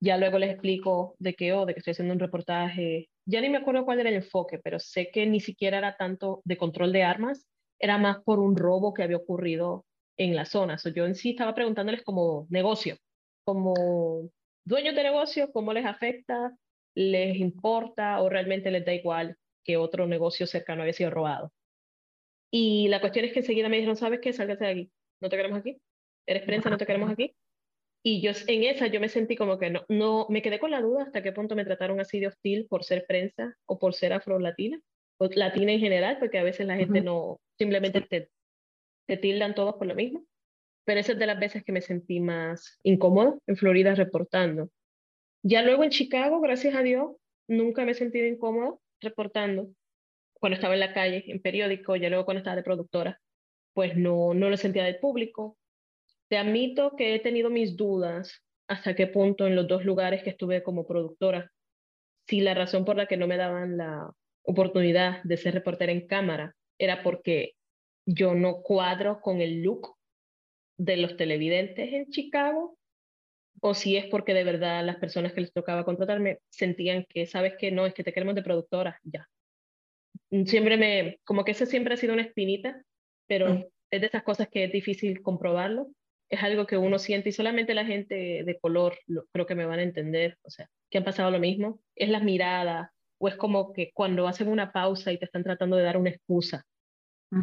Ya 0.00 0.16
luego 0.16 0.38
les 0.38 0.52
explico 0.52 1.14
de 1.18 1.34
qué 1.34 1.52
o 1.52 1.66
de 1.66 1.74
que 1.74 1.80
estoy 1.80 1.90
haciendo 1.92 2.14
un 2.14 2.20
reportaje. 2.20 3.10
Ya 3.26 3.42
ni 3.42 3.50
me 3.50 3.58
acuerdo 3.58 3.84
cuál 3.84 4.00
era 4.00 4.08
el 4.08 4.16
enfoque, 4.16 4.58
pero 4.64 4.78
sé 4.78 5.10
que 5.10 5.26
ni 5.26 5.40
siquiera 5.40 5.76
era 5.76 5.94
tanto 5.98 6.40
de 6.46 6.56
control 6.56 6.90
de 6.90 7.02
armas, 7.02 7.46
era 7.84 7.98
más 7.98 8.22
por 8.24 8.38
un 8.38 8.56
robo 8.56 8.94
que 8.94 9.02
había 9.02 9.18
ocurrido 9.18 9.84
en 10.16 10.34
la 10.34 10.46
zona. 10.46 10.78
So, 10.78 10.88
yo 10.88 11.04
en 11.04 11.14
sí 11.14 11.30
estaba 11.30 11.54
preguntándoles 11.54 12.02
como 12.02 12.46
negocio, 12.48 12.96
como 13.44 14.30
dueños 14.64 14.94
de 14.94 15.02
negocio, 15.02 15.52
cómo 15.52 15.74
les 15.74 15.84
afecta, 15.84 16.56
les 16.94 17.36
importa 17.36 18.22
o 18.22 18.30
realmente 18.30 18.70
les 18.70 18.86
da 18.86 18.94
igual 18.94 19.36
que 19.62 19.76
otro 19.76 20.06
negocio 20.06 20.46
cercano 20.46 20.80
había 20.80 20.94
sido 20.94 21.10
robado. 21.10 21.52
Y 22.50 22.88
la 22.88 23.02
cuestión 23.02 23.26
es 23.26 23.34
que 23.34 23.40
enseguida 23.40 23.68
me 23.68 23.76
dijeron, 23.76 23.96
¿sabes 23.96 24.20
qué? 24.20 24.32
Sálgate 24.32 24.64
de 24.64 24.70
aquí. 24.70 24.92
No 25.20 25.28
te 25.28 25.36
queremos 25.36 25.58
aquí. 25.58 25.76
Eres 26.26 26.44
prensa, 26.44 26.70
no 26.70 26.78
te 26.78 26.86
queremos 26.86 27.10
aquí. 27.10 27.36
Y 28.02 28.22
yo 28.22 28.30
en 28.46 28.64
esa 28.64 28.86
yo 28.86 28.98
me 28.98 29.10
sentí 29.10 29.36
como 29.36 29.58
que 29.58 29.68
no, 29.68 29.84
no, 29.90 30.26
me 30.30 30.40
quedé 30.40 30.58
con 30.58 30.70
la 30.70 30.80
duda 30.80 31.02
hasta 31.02 31.22
qué 31.22 31.32
punto 31.32 31.54
me 31.54 31.66
trataron 31.66 32.00
así 32.00 32.18
de 32.18 32.28
hostil 32.28 32.66
por 32.66 32.82
ser 32.82 33.04
prensa 33.06 33.54
o 33.66 33.78
por 33.78 33.92
ser 33.92 34.14
afro-latina, 34.14 34.80
o 35.24 35.30
latina 35.34 35.72
en 35.72 35.80
general, 35.80 36.18
porque 36.18 36.38
a 36.38 36.42
veces 36.42 36.66
la 36.66 36.76
gente 36.76 37.00
no, 37.00 37.40
simplemente 37.58 38.00
te, 38.00 38.30
te 39.06 39.16
tildan 39.16 39.54
todos 39.54 39.74
por 39.76 39.86
lo 39.86 39.94
mismo. 39.94 40.24
Pero 40.84 41.00
esa 41.00 41.12
es 41.12 41.18
de 41.18 41.26
las 41.26 41.40
veces 41.40 41.64
que 41.64 41.72
me 41.72 41.80
sentí 41.80 42.20
más 42.20 42.78
incómoda 42.82 43.38
en 43.46 43.56
Florida 43.56 43.94
reportando. 43.94 44.70
Ya 45.42 45.62
luego 45.62 45.84
en 45.84 45.90
Chicago, 45.90 46.40
gracias 46.40 46.74
a 46.74 46.82
Dios, 46.82 47.16
nunca 47.48 47.84
me 47.84 47.92
he 47.92 47.94
sentido 47.94 48.26
incómoda 48.26 48.76
reportando. 49.00 49.68
Cuando 50.34 50.54
estaba 50.54 50.74
en 50.74 50.80
la 50.80 50.92
calle, 50.92 51.24
en 51.26 51.40
periódico, 51.40 51.96
ya 51.96 52.08
luego 52.08 52.24
cuando 52.24 52.38
estaba 52.38 52.56
de 52.56 52.62
productora, 52.62 53.20
pues 53.72 53.96
no, 53.96 54.34
no 54.34 54.50
lo 54.50 54.56
sentía 54.56 54.84
del 54.84 54.98
público, 54.98 55.56
te 56.28 56.36
admito 56.38 56.96
que 56.96 57.14
he 57.14 57.20
tenido 57.20 57.50
mis 57.50 57.76
dudas 57.76 58.42
hasta 58.68 58.94
qué 58.94 59.06
punto 59.06 59.46
en 59.46 59.56
los 59.56 59.68
dos 59.68 59.84
lugares 59.84 60.22
que 60.22 60.30
estuve 60.30 60.62
como 60.62 60.86
productora, 60.86 61.50
si 62.26 62.40
la 62.40 62.54
razón 62.54 62.84
por 62.84 62.96
la 62.96 63.06
que 63.06 63.16
no 63.16 63.26
me 63.26 63.36
daban 63.36 63.76
la 63.76 64.10
oportunidad 64.44 65.22
de 65.24 65.36
ser 65.36 65.54
reportera 65.54 65.92
en 65.92 66.06
cámara 66.06 66.54
era 66.78 67.02
porque 67.02 67.54
yo 68.06 68.34
no 68.34 68.62
cuadro 68.62 69.20
con 69.20 69.40
el 69.40 69.62
look 69.62 69.96
de 70.78 70.96
los 70.96 71.16
televidentes 71.16 71.92
en 71.92 72.10
Chicago 72.10 72.76
o 73.60 73.74
si 73.74 73.96
es 73.96 74.06
porque 74.06 74.34
de 74.34 74.44
verdad 74.44 74.84
las 74.84 74.96
personas 74.96 75.32
que 75.32 75.40
les 75.40 75.52
tocaba 75.52 75.84
contratarme 75.84 76.38
sentían 76.50 77.06
que, 77.08 77.26
sabes 77.26 77.54
que 77.58 77.70
no, 77.70 77.86
es 77.86 77.94
que 77.94 78.04
te 78.04 78.12
queremos 78.12 78.34
de 78.34 78.42
productora, 78.42 79.00
ya. 79.04 79.28
Siempre 80.44 80.76
me, 80.76 81.18
como 81.24 81.44
que 81.44 81.52
esa 81.52 81.64
siempre 81.64 81.94
ha 81.94 81.96
sido 81.96 82.12
una 82.12 82.22
espinita, 82.22 82.82
pero 83.26 83.54
mm. 83.54 83.64
es 83.90 84.00
de 84.00 84.06
esas 84.06 84.22
cosas 84.22 84.48
que 84.48 84.64
es 84.64 84.72
difícil 84.72 85.22
comprobarlo 85.22 85.88
es 86.34 86.42
algo 86.42 86.66
que 86.66 86.76
uno 86.76 86.98
siente 86.98 87.28
y 87.28 87.32
solamente 87.32 87.74
la 87.74 87.84
gente 87.84 88.42
de 88.44 88.58
color 88.58 88.98
creo 89.32 89.46
que 89.46 89.54
me 89.54 89.66
van 89.66 89.78
a 89.78 89.82
entender, 89.84 90.38
o 90.42 90.50
sea, 90.50 90.68
que 90.90 90.98
han 90.98 91.04
pasado 91.04 91.30
lo 91.30 91.38
mismo, 91.38 91.80
es 91.94 92.08
las 92.08 92.22
miradas 92.22 92.90
o 93.18 93.28
es 93.28 93.36
como 93.36 93.72
que 93.72 93.90
cuando 93.94 94.26
hacen 94.28 94.48
una 94.48 94.72
pausa 94.72 95.12
y 95.12 95.18
te 95.18 95.24
están 95.24 95.44
tratando 95.44 95.76
de 95.76 95.82
dar 95.82 95.96
una 95.96 96.10
excusa, 96.10 96.64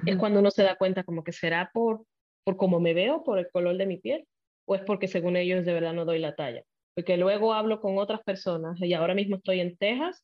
es 0.06 0.16
cuando 0.18 0.40
uno 0.40 0.52
se 0.52 0.64
da 0.64 0.76
cuenta 0.76 1.04
como 1.04 1.24
que 1.24 1.34
será 1.34 1.70
por, 1.74 2.06
por 2.46 2.56
cómo 2.56 2.80
me 2.80 2.94
veo, 2.94 3.24
por 3.24 3.40
el 3.40 3.50
color 3.52 3.78
de 3.78 3.86
mi 3.86 3.98
piel, 3.98 4.26
o 4.66 4.76
es 4.76 4.82
porque 4.82 5.08
según 5.08 5.36
ellos 5.36 5.66
de 5.66 5.74
verdad 5.74 5.94
no 5.94 6.06
doy 6.06 6.20
la 6.20 6.36
talla. 6.36 6.64
Porque 6.96 7.18
luego 7.18 7.54
hablo 7.54 7.82
con 7.82 7.98
otras 7.98 8.22
personas 8.24 8.80
y 8.82 8.94
ahora 8.94 9.16
mismo 9.16 9.38
estoy 9.38 9.60
en 9.60 9.76
Texas 9.78 10.24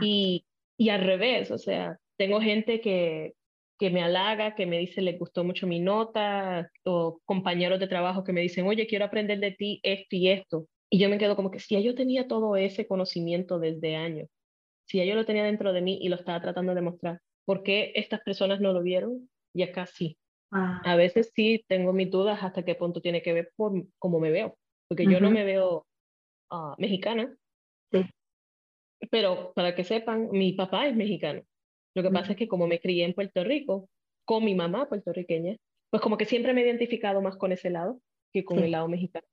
y, 0.00 0.46
y 0.78 0.88
al 0.88 1.02
revés, 1.02 1.50
o 1.50 1.58
sea, 1.58 1.98
tengo 2.16 2.40
gente 2.40 2.80
que, 2.80 3.34
que 3.78 3.90
me 3.90 4.02
halaga, 4.02 4.54
que 4.54 4.66
me 4.66 4.78
dice 4.78 5.02
le 5.02 5.18
gustó 5.18 5.44
mucho 5.44 5.66
mi 5.66 5.80
nota, 5.80 6.70
o 6.84 7.20
compañeros 7.24 7.80
de 7.80 7.88
trabajo 7.88 8.24
que 8.24 8.32
me 8.32 8.40
dicen, 8.40 8.66
oye, 8.66 8.86
quiero 8.86 9.04
aprender 9.04 9.38
de 9.40 9.52
ti 9.52 9.80
esto 9.82 10.16
y 10.16 10.28
esto. 10.28 10.66
Y 10.90 10.98
yo 10.98 11.08
me 11.08 11.18
quedo 11.18 11.36
como 11.36 11.50
que 11.50 11.60
si 11.60 11.82
yo 11.82 11.94
tenía 11.94 12.28
todo 12.28 12.56
ese 12.56 12.86
conocimiento 12.86 13.58
desde 13.58 13.96
años, 13.96 14.28
si 14.86 14.98
ya 14.98 15.04
yo 15.04 15.14
lo 15.14 15.26
tenía 15.26 15.44
dentro 15.44 15.72
de 15.72 15.80
mí 15.80 15.98
y 16.00 16.08
lo 16.08 16.16
estaba 16.16 16.40
tratando 16.40 16.74
de 16.74 16.80
mostrar, 16.80 17.20
¿por 17.44 17.62
qué 17.62 17.92
estas 17.96 18.20
personas 18.20 18.60
no 18.60 18.72
lo 18.72 18.82
vieron 18.82 19.28
y 19.54 19.62
acá 19.62 19.86
sí? 19.86 20.16
Ah. 20.52 20.80
A 20.84 20.96
veces 20.96 21.32
sí 21.34 21.64
tengo 21.68 21.92
mis 21.92 22.10
dudas 22.10 22.42
hasta 22.42 22.64
qué 22.64 22.74
punto 22.74 23.00
tiene 23.00 23.22
que 23.22 23.32
ver 23.32 23.52
por 23.56 23.72
cómo 23.98 24.20
me 24.20 24.30
veo, 24.30 24.56
porque 24.88 25.04
yo 25.04 25.20
no 25.20 25.30
me 25.30 25.44
veo 25.44 25.86
uh, 26.52 26.74
mexicana, 26.78 27.36
sí. 27.92 28.04
pero 29.10 29.52
para 29.54 29.74
que 29.74 29.82
sepan, 29.82 30.28
mi 30.30 30.52
papá 30.52 30.86
es 30.86 30.94
mexicano. 30.94 31.42
Lo 31.96 32.02
que 32.02 32.10
pasa 32.10 32.32
es 32.32 32.38
que 32.38 32.48
como 32.48 32.66
me 32.66 32.78
crié 32.78 33.04
en 33.04 33.14
Puerto 33.14 33.42
Rico, 33.42 33.88
con 34.24 34.44
mi 34.44 34.54
mamá 34.54 34.88
puertorriqueña, 34.88 35.56
pues 35.90 36.02
como 36.02 36.16
que 36.16 36.26
siempre 36.26 36.52
me 36.52 36.60
he 36.60 36.66
identificado 36.66 37.22
más 37.22 37.36
con 37.36 37.52
ese 37.52 37.70
lado 37.70 38.00
que 38.32 38.44
con 38.44 38.58
el 38.58 38.72
lado 38.72 38.88
mexicano. 38.88 39.26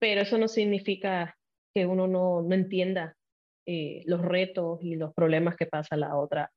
Pero 0.00 0.22
eso 0.22 0.36
no 0.36 0.48
significa 0.48 1.36
que 1.74 1.86
uno 1.86 2.06
no, 2.06 2.42
no 2.42 2.54
entienda 2.54 3.16
eh, 3.66 4.02
los 4.06 4.22
retos 4.22 4.82
y 4.82 4.96
los 4.96 5.14
problemas 5.14 5.56
que 5.56 5.66
pasa 5.66 5.96
la 5.96 6.16
otra 6.16 6.50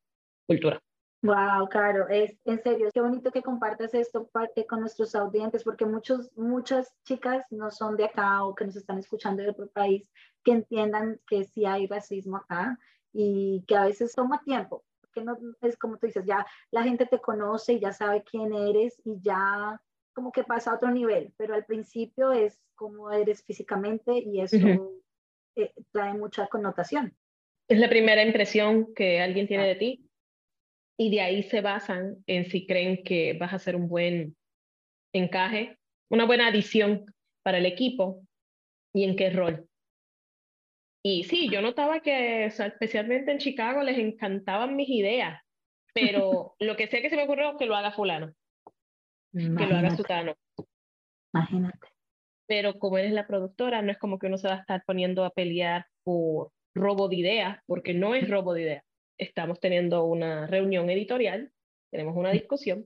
cultura. 0.46 0.82
Wow, 1.24 1.67
Caro, 1.70 2.08
es 2.10 2.38
en 2.46 2.62
serio, 2.62 2.89
qué 2.93 3.02
bonito 3.02 3.32
que 3.32 3.41
compartas 3.41 3.93
esto 3.96 4.30
con 4.70 4.80
nuestros 4.82 5.15
audientes, 5.15 5.63
porque 5.63 5.86
muchos, 5.86 6.30
muchas 6.36 6.93
chicas 7.06 7.43
no 7.50 7.72
son 7.72 7.98
de 7.98 8.06
acá 8.06 8.43
o 8.43 8.54
que 8.54 8.65
nos 8.65 8.76
están 8.76 9.00
escuchando 9.00 9.41
de 9.41 9.50
otro 9.50 9.67
país, 9.67 10.08
que 10.43 10.52
entiendan 10.52 11.20
que 11.28 11.43
sí 11.43 11.65
hay 11.65 11.88
racismo 11.88 12.38
acá 12.38 12.78
y 13.12 13.63
que 13.67 13.76
a 13.76 13.86
veces 13.86 14.13
toma 14.13 14.43
tiempo, 14.43 14.86
que 15.12 15.24
no 15.24 15.38
es 15.62 15.76
como 15.78 15.98
tú 15.98 16.06
dices, 16.06 16.24
ya 16.26 16.46
la 16.70 16.84
gente 16.84 17.08
te 17.08 17.20
conoce 17.20 17.74
y 17.74 17.80
ya 17.80 17.93
sabe 17.93 18.24
quién 18.24 18.54
eres 18.54 19.02
y 19.04 19.20
ya 19.22 19.82
como 20.13 20.32
que 20.32 20.43
pasa 20.43 20.72
a 20.72 20.76
otro 20.76 20.91
nivel, 20.91 21.34
pero 21.36 21.56
al 21.56 21.65
principio 21.65 22.32
es 22.32 22.60
como 22.76 23.12
eres 23.12 23.43
físicamente 23.43 24.20
y 24.20 24.41
eso 24.41 24.58
eh, 25.58 25.74
trae 25.91 26.13
mucha 26.13 26.48
connotación. 26.48 27.15
Es 27.67 27.80
la 27.80 27.89
primera 27.89 28.24
impresión 28.24 28.93
que 28.93 29.20
alguien 29.20 29.48
tiene 29.48 29.67
de 29.67 29.76
ti 29.76 30.10
y 30.98 31.12
de 31.12 31.22
ahí 31.22 31.43
se 31.43 31.62
basan 31.62 32.24
en 32.28 32.46
si 32.46 32.65
creen 32.65 33.04
que 33.04 33.34
vas 33.34 33.54
a 33.54 33.60
ser 33.60 33.76
un 33.76 33.89
buen 33.89 34.38
encaje, 35.13 35.78
una 36.10 36.26
buena 36.26 36.48
adición 36.48 37.06
para 37.43 37.58
el 37.58 37.65
equipo 37.65 38.24
y 38.93 39.04
en 39.04 39.15
qué 39.15 39.30
rol. 39.30 39.67
Y 41.04 41.24
sí, 41.24 41.50
yo 41.50 41.62
notaba 41.62 42.02
que 42.02 42.46
especialmente 42.46 43.32
en 43.32 43.38
Chicago 43.38 43.82
les 43.82 43.98
encantaban 43.98 44.76
mis 44.76 44.89
ideas, 44.89 45.41
pero 45.93 46.56
lo 46.60 46.76
que 46.76 46.88
sé 46.88 47.02
que 47.02 47.10
se 47.10 47.15
me 47.15 47.24
ocurrió 47.24 47.52
es 47.52 47.58
que 47.58 47.65
lo 47.65 47.76
haga 47.76 47.91
fulano, 47.91 48.34
que 49.34 49.65
lo 49.65 49.76
haga 49.76 49.96
Sutano. 49.96 50.36
Imagínate. 51.34 51.97
Pero 52.48 52.80
como 52.80 52.98
eres 52.98 53.12
la 53.12 53.28
productora, 53.28 53.82
no 53.82 53.92
es 53.92 53.98
como 53.98 54.20
que 54.20 54.28
uno 54.28 54.38
se 54.38 54.48
va 54.48 54.56
a 54.56 54.60
estar 54.60 54.84
poniendo 54.86 55.26
a 55.26 55.32
pelear 55.32 55.86
por 56.04 56.52
robo 56.74 57.10
de 57.10 57.18
ideas, 57.18 57.60
porque 57.66 57.94
no 57.94 58.16
es 58.16 58.30
robo 58.30 58.54
de 58.54 58.62
ideas 58.62 58.84
estamos 59.18 59.60
teniendo 59.60 60.06
una 60.06 60.48
reunión 60.48 60.90
editorial, 60.90 61.52
tenemos 61.92 62.16
una 62.16 62.32
discusión. 62.32 62.86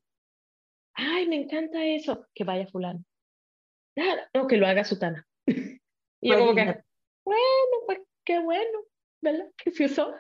Ay, 0.94 1.28
me 1.28 1.36
encanta 1.36 1.86
eso, 1.86 2.28
que 2.34 2.44
vaya 2.44 2.68
fulano. 2.68 3.04
Nada, 3.96 4.30
no, 4.34 4.48
que 4.48 4.58
lo 4.58 4.68
haga 4.68 4.84
Sutana. 4.84 5.28
y 5.48 6.30
yo 6.30 6.40
como 6.40 6.56
que, 6.56 6.64
bueno, 7.26 7.78
pues 7.86 8.00
qué 8.26 8.40
bueno, 8.40 8.80
¿verdad? 9.22 9.52
Que 9.58 9.72
se 9.72 9.86
usó. 9.86 10.14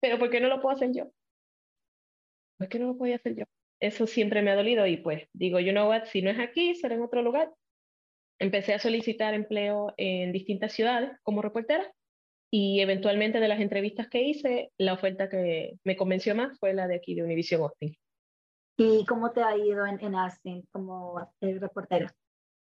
Pero 0.00 0.18
¿por 0.18 0.30
qué 0.30 0.40
no 0.40 0.48
lo 0.48 0.60
puedo 0.60 0.76
hacer 0.76 0.92
yo? 0.92 1.10
¿Por 2.58 2.68
qué 2.68 2.78
no 2.78 2.88
lo 2.88 2.96
podía 2.96 3.16
hacer 3.16 3.36
yo? 3.36 3.44
Eso 3.80 4.06
siempre 4.06 4.42
me 4.42 4.50
ha 4.50 4.56
dolido 4.56 4.86
y 4.86 4.96
pues 4.96 5.28
digo, 5.34 5.60
you 5.60 5.72
know 5.72 5.88
what, 5.88 6.04
si 6.04 6.22
no 6.22 6.30
es 6.30 6.38
aquí, 6.38 6.74
será 6.74 6.94
en 6.94 7.02
otro 7.02 7.22
lugar. 7.22 7.52
Empecé 8.38 8.74
a 8.74 8.78
solicitar 8.78 9.34
empleo 9.34 9.94
en 9.96 10.32
distintas 10.32 10.72
ciudades 10.72 11.10
como 11.22 11.42
reportera 11.42 11.90
y 12.50 12.80
eventualmente 12.80 13.40
de 13.40 13.48
las 13.48 13.60
entrevistas 13.60 14.08
que 14.08 14.22
hice, 14.22 14.70
la 14.78 14.92
oferta 14.92 15.28
que 15.28 15.72
me 15.84 15.96
convenció 15.96 16.34
más 16.34 16.58
fue 16.58 16.74
la 16.74 16.86
de 16.86 16.96
aquí 16.96 17.14
de 17.14 17.22
Univision 17.22 17.62
Austin. 17.62 17.96
¿Y 18.78 19.04
cómo 19.06 19.32
te 19.32 19.42
ha 19.42 19.56
ido 19.56 19.86
en, 19.86 19.98
en 20.00 20.14
Austin 20.14 20.62
como 20.70 21.30
reportera? 21.40 22.14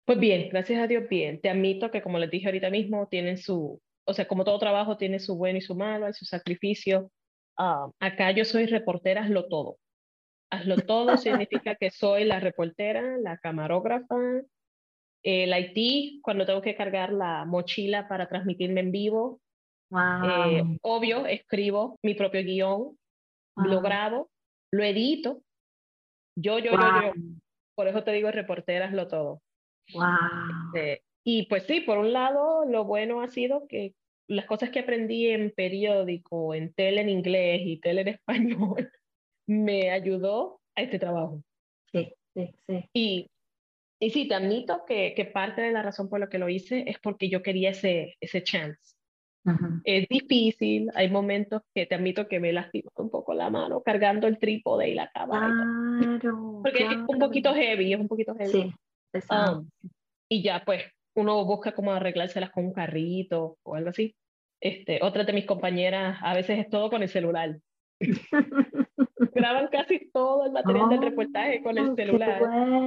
Pues 0.06 0.20
bien, 0.20 0.48
gracias 0.50 0.82
a 0.82 0.88
Dios 0.88 1.10
bien. 1.10 1.42
Te 1.42 1.50
admito 1.50 1.92
que 1.92 2.02
como 2.02 2.18
les 2.18 2.32
dije 2.32 2.46
ahorita 2.48 2.70
mismo, 2.70 3.08
tienen 3.08 3.38
su, 3.38 3.82
o 4.06 4.14
sea, 4.14 4.26
como 4.26 4.46
todo 4.46 4.58
trabajo 4.58 4.96
tiene 4.96 5.20
su 5.20 5.36
bueno 5.36 5.58
y 5.58 5.62
su 5.62 5.76
malo, 5.76 6.10
y 6.10 6.14
su 6.14 6.24
sacrificio. 6.24 7.12
Ah, 7.58 7.90
acá 8.00 8.32
yo 8.32 8.46
soy 8.46 8.68
reportera, 8.68 9.24
hazlo 9.24 9.48
todo. 9.50 9.78
Hazlo 10.50 10.78
todo 10.78 11.18
significa 11.18 11.76
que 11.76 11.92
soy 11.92 12.24
la 12.24 12.40
reportera, 12.40 13.18
la 13.18 13.38
camarógrafa, 13.38 14.16
el 15.28 15.54
IT, 15.54 16.22
cuando 16.22 16.46
tengo 16.46 16.62
que 16.62 16.76
cargar 16.76 17.12
la 17.12 17.44
mochila 17.44 18.08
para 18.08 18.30
transmitirme 18.30 18.80
en 18.80 18.92
vivo, 18.94 19.42
eh, 19.92 20.64
obvio, 20.82 21.26
escribo 21.26 22.00
mi 22.02 22.14
propio 22.14 22.44
guion, 22.44 22.98
lo 23.58 23.82
grabo, 23.82 24.30
lo 24.72 24.84
edito. 24.84 25.42
Yo, 26.38 26.60
yo, 26.60 26.72
yo, 26.72 26.78
yo. 26.78 27.14
Por 27.76 27.90
eso 27.90 28.04
te 28.04 28.12
digo, 28.14 28.32
reporteras 28.32 28.94
lo 28.94 29.10
todo. 29.10 29.42
Este, 29.86 31.04
y 31.26 31.48
pues 31.48 31.64
sí, 31.64 31.82
por 31.82 31.98
un 31.98 32.14
lado, 32.14 32.64
lo 32.64 32.86
bueno 32.86 33.22
ha 33.22 33.28
sido 33.28 33.68
que 33.68 33.94
las 34.30 34.46
cosas 34.46 34.70
que 34.70 34.80
aprendí 34.80 35.28
en 35.28 35.52
periódico, 35.52 36.54
en 36.54 36.72
tele 36.74 37.02
en 37.02 37.10
inglés 37.10 37.62
y 37.66 37.82
tele 37.82 38.02
en 38.02 38.08
español, 38.20 38.92
me 39.46 39.92
ayudó 39.92 40.62
a 40.76 40.84
este 40.84 41.00
trabajo. 41.00 41.44
Sí, 41.92 42.14
sí, 42.34 42.56
sí. 42.66 42.90
Y, 42.94 43.28
y 44.00 44.10
sí, 44.12 44.28
te 44.28 44.36
admito 44.36 44.84
que, 44.86 45.14
que 45.16 45.26
parte 45.26 45.62
de 45.62 45.72
la 45.72 45.82
razón 45.82 46.10
por 46.10 46.20
la 46.20 46.30
que 46.30 46.38
lo 46.38 46.50
hice 46.50 46.84
es 46.88 47.00
porque 47.00 47.30
yo 47.30 47.42
quería 47.42 47.72
ese, 47.72 48.16
ese 48.20 48.44
chance. 48.44 48.98
Es 49.86 50.10
difícil, 50.10 50.90
hay 50.94 51.10
momentos 51.10 51.62
que 51.74 51.86
te 51.86 51.96
admito 51.96 52.28
que 52.28 52.40
me 52.42 52.52
lastima 52.52 52.92
un 52.98 53.10
poco 53.10 53.34
la 53.34 53.50
mano 53.50 53.82
cargando 53.82 54.28
el 54.28 54.40
trípode 54.40 54.90
y 54.90 54.94
la 54.94 55.10
cámara. 55.10 55.48
Claro, 56.02 56.60
Porque 56.62 56.84
es 56.84 56.98
un 57.08 57.18
poquito 57.18 57.54
heavy, 57.54 57.94
es 57.94 58.00
un 58.00 58.10
poquito 58.10 58.36
heavy. 58.36 58.52
Sí, 58.52 58.74
um, 59.32 59.70
y 60.30 60.44
ya 60.44 60.64
pues 60.66 60.84
uno 61.16 61.46
busca 61.46 61.72
como 61.72 61.94
arreglárselas 61.94 62.52
con 62.52 62.66
un 62.66 62.74
carrito 62.74 63.58
o 63.64 63.76
algo 63.76 63.90
así. 63.90 64.16
Este, 64.62 65.00
otra 65.02 65.24
de 65.24 65.34
mis 65.34 65.46
compañeras 65.46 66.18
a 66.22 66.34
veces 66.34 66.60
es 66.60 66.70
todo 66.70 66.90
con 66.90 67.02
el 67.02 67.10
celular. 67.10 67.58
Graban 69.48 69.68
casi 69.70 70.10
todo 70.12 70.46
el 70.46 70.52
material 70.52 70.90
del 70.90 71.02
reportaje 71.02 71.64
con 71.64 71.78
el 71.78 71.96
celular 71.96 72.42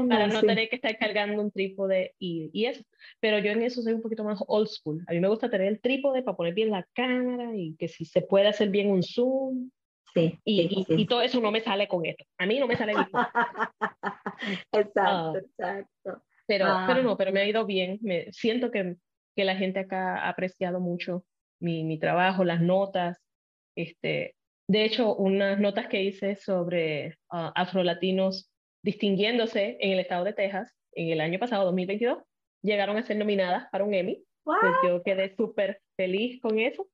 para 0.08 0.26
no 0.26 0.40
tener 0.42 0.68
que 0.68 0.76
estar 0.76 0.94
cargando 0.98 1.40
un 1.40 1.50
trípode 1.50 2.14
y, 2.18 2.50
y, 2.52 2.66
eso. 2.66 2.84
Pero 3.18 3.38
yo 3.38 3.50
en 3.52 3.62
eso 3.62 3.80
soy 3.80 3.94
un 3.94 4.02
poquito 4.02 4.24
más 4.24 4.44
old 4.46 4.68
school. 4.68 5.02
A 5.06 5.12
mí 5.12 5.20
me 5.20 5.28
gusta 5.28 5.48
tener 5.48 5.68
el 5.68 5.80
trípode 5.80 6.22
para 6.22 6.36
poner 6.36 6.52
bien 6.52 6.70
la 6.70 6.86
cámara 6.92 7.56
y 7.56 7.76
que 7.76 7.88
si 7.88 8.04
se 8.04 8.20
puede 8.20 8.48
hacer 8.48 8.68
bien 8.68 8.90
un 8.90 9.02
zoom. 9.02 9.70
Sí, 10.12 10.38
y, 10.44 10.84
y, 10.86 11.06
todo 11.06 11.22
eso 11.22 11.40
no 11.40 11.50
me 11.50 11.62
sale 11.62 11.88
con 11.88 12.04
esto. 12.04 12.24
A 12.36 12.44
mí 12.44 12.58
no 12.58 12.66
me 12.66 12.76
sale 12.76 12.92
bien. 12.92 13.08
exacto, 14.72 15.00
ah. 15.00 15.32
exacto. 15.36 16.22
Pero, 16.46 16.66
pero 16.86 17.02
no, 17.02 17.16
pero 17.16 17.32
me 17.32 17.40
ha 17.40 17.48
ido 17.48 17.64
bien. 17.64 17.98
Me, 18.02 18.30
siento 18.32 18.70
que, 18.70 18.96
que 19.34 19.44
la 19.44 19.56
gente 19.56 19.78
acá 19.78 20.18
ha 20.18 20.28
apreciado 20.28 20.78
mucho 20.78 21.24
mi, 21.58 21.84
mi 21.84 21.98
trabajo, 21.98 22.44
las 22.44 22.60
notas. 22.60 23.18
Este, 23.74 24.34
de 24.70 24.84
hecho, 24.84 25.16
unas 25.16 25.58
notas 25.58 25.88
que 25.88 26.00
hice 26.00 26.36
sobre 26.36 27.16
uh, 27.32 27.50
afrolatinos 27.56 28.52
distinguiéndose 28.84 29.76
en 29.80 29.94
el 29.94 29.98
estado 29.98 30.22
de 30.22 30.32
Texas 30.32 30.72
en 30.92 31.10
el 31.10 31.20
año 31.20 31.40
pasado, 31.40 31.64
2022, 31.64 32.22
llegaron 32.62 32.96
a 32.96 33.02
ser 33.02 33.16
nominadas 33.16 33.68
para 33.72 33.82
un 33.82 33.94
Emmy. 33.94 34.22
Pues 34.44 34.72
yo 34.86 35.02
quedé 35.02 35.34
súper 35.34 35.80
feliz 35.96 36.40
con 36.40 36.60
eso. 36.60 36.86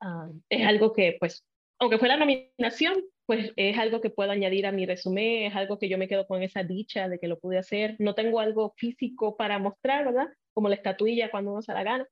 Ah, 0.00 0.28
es 0.48 0.64
algo 0.64 0.92
que, 0.92 1.16
pues, 1.18 1.44
aunque 1.80 1.98
fue 1.98 2.06
la 2.06 2.18
nominación, 2.18 3.02
pues 3.26 3.52
es 3.56 3.76
algo 3.76 4.00
que 4.00 4.10
puedo 4.10 4.30
añadir 4.30 4.64
a 4.64 4.72
mi 4.72 4.86
resumen, 4.86 5.42
es 5.42 5.56
algo 5.56 5.76
que 5.76 5.88
yo 5.88 5.98
me 5.98 6.06
quedo 6.06 6.24
con 6.24 6.44
esa 6.44 6.62
dicha 6.62 7.08
de 7.08 7.18
que 7.18 7.26
lo 7.26 7.40
pude 7.40 7.58
hacer. 7.58 7.96
No 7.98 8.14
tengo 8.14 8.38
algo 8.38 8.74
físico 8.76 9.36
para 9.36 9.58
mostrar, 9.58 10.04
¿verdad? 10.04 10.28
Como 10.54 10.68
la 10.68 10.76
estatuilla 10.76 11.32
cuando 11.32 11.50
uno 11.50 11.62
se 11.62 11.72
la 11.72 11.82
gana, 11.82 12.06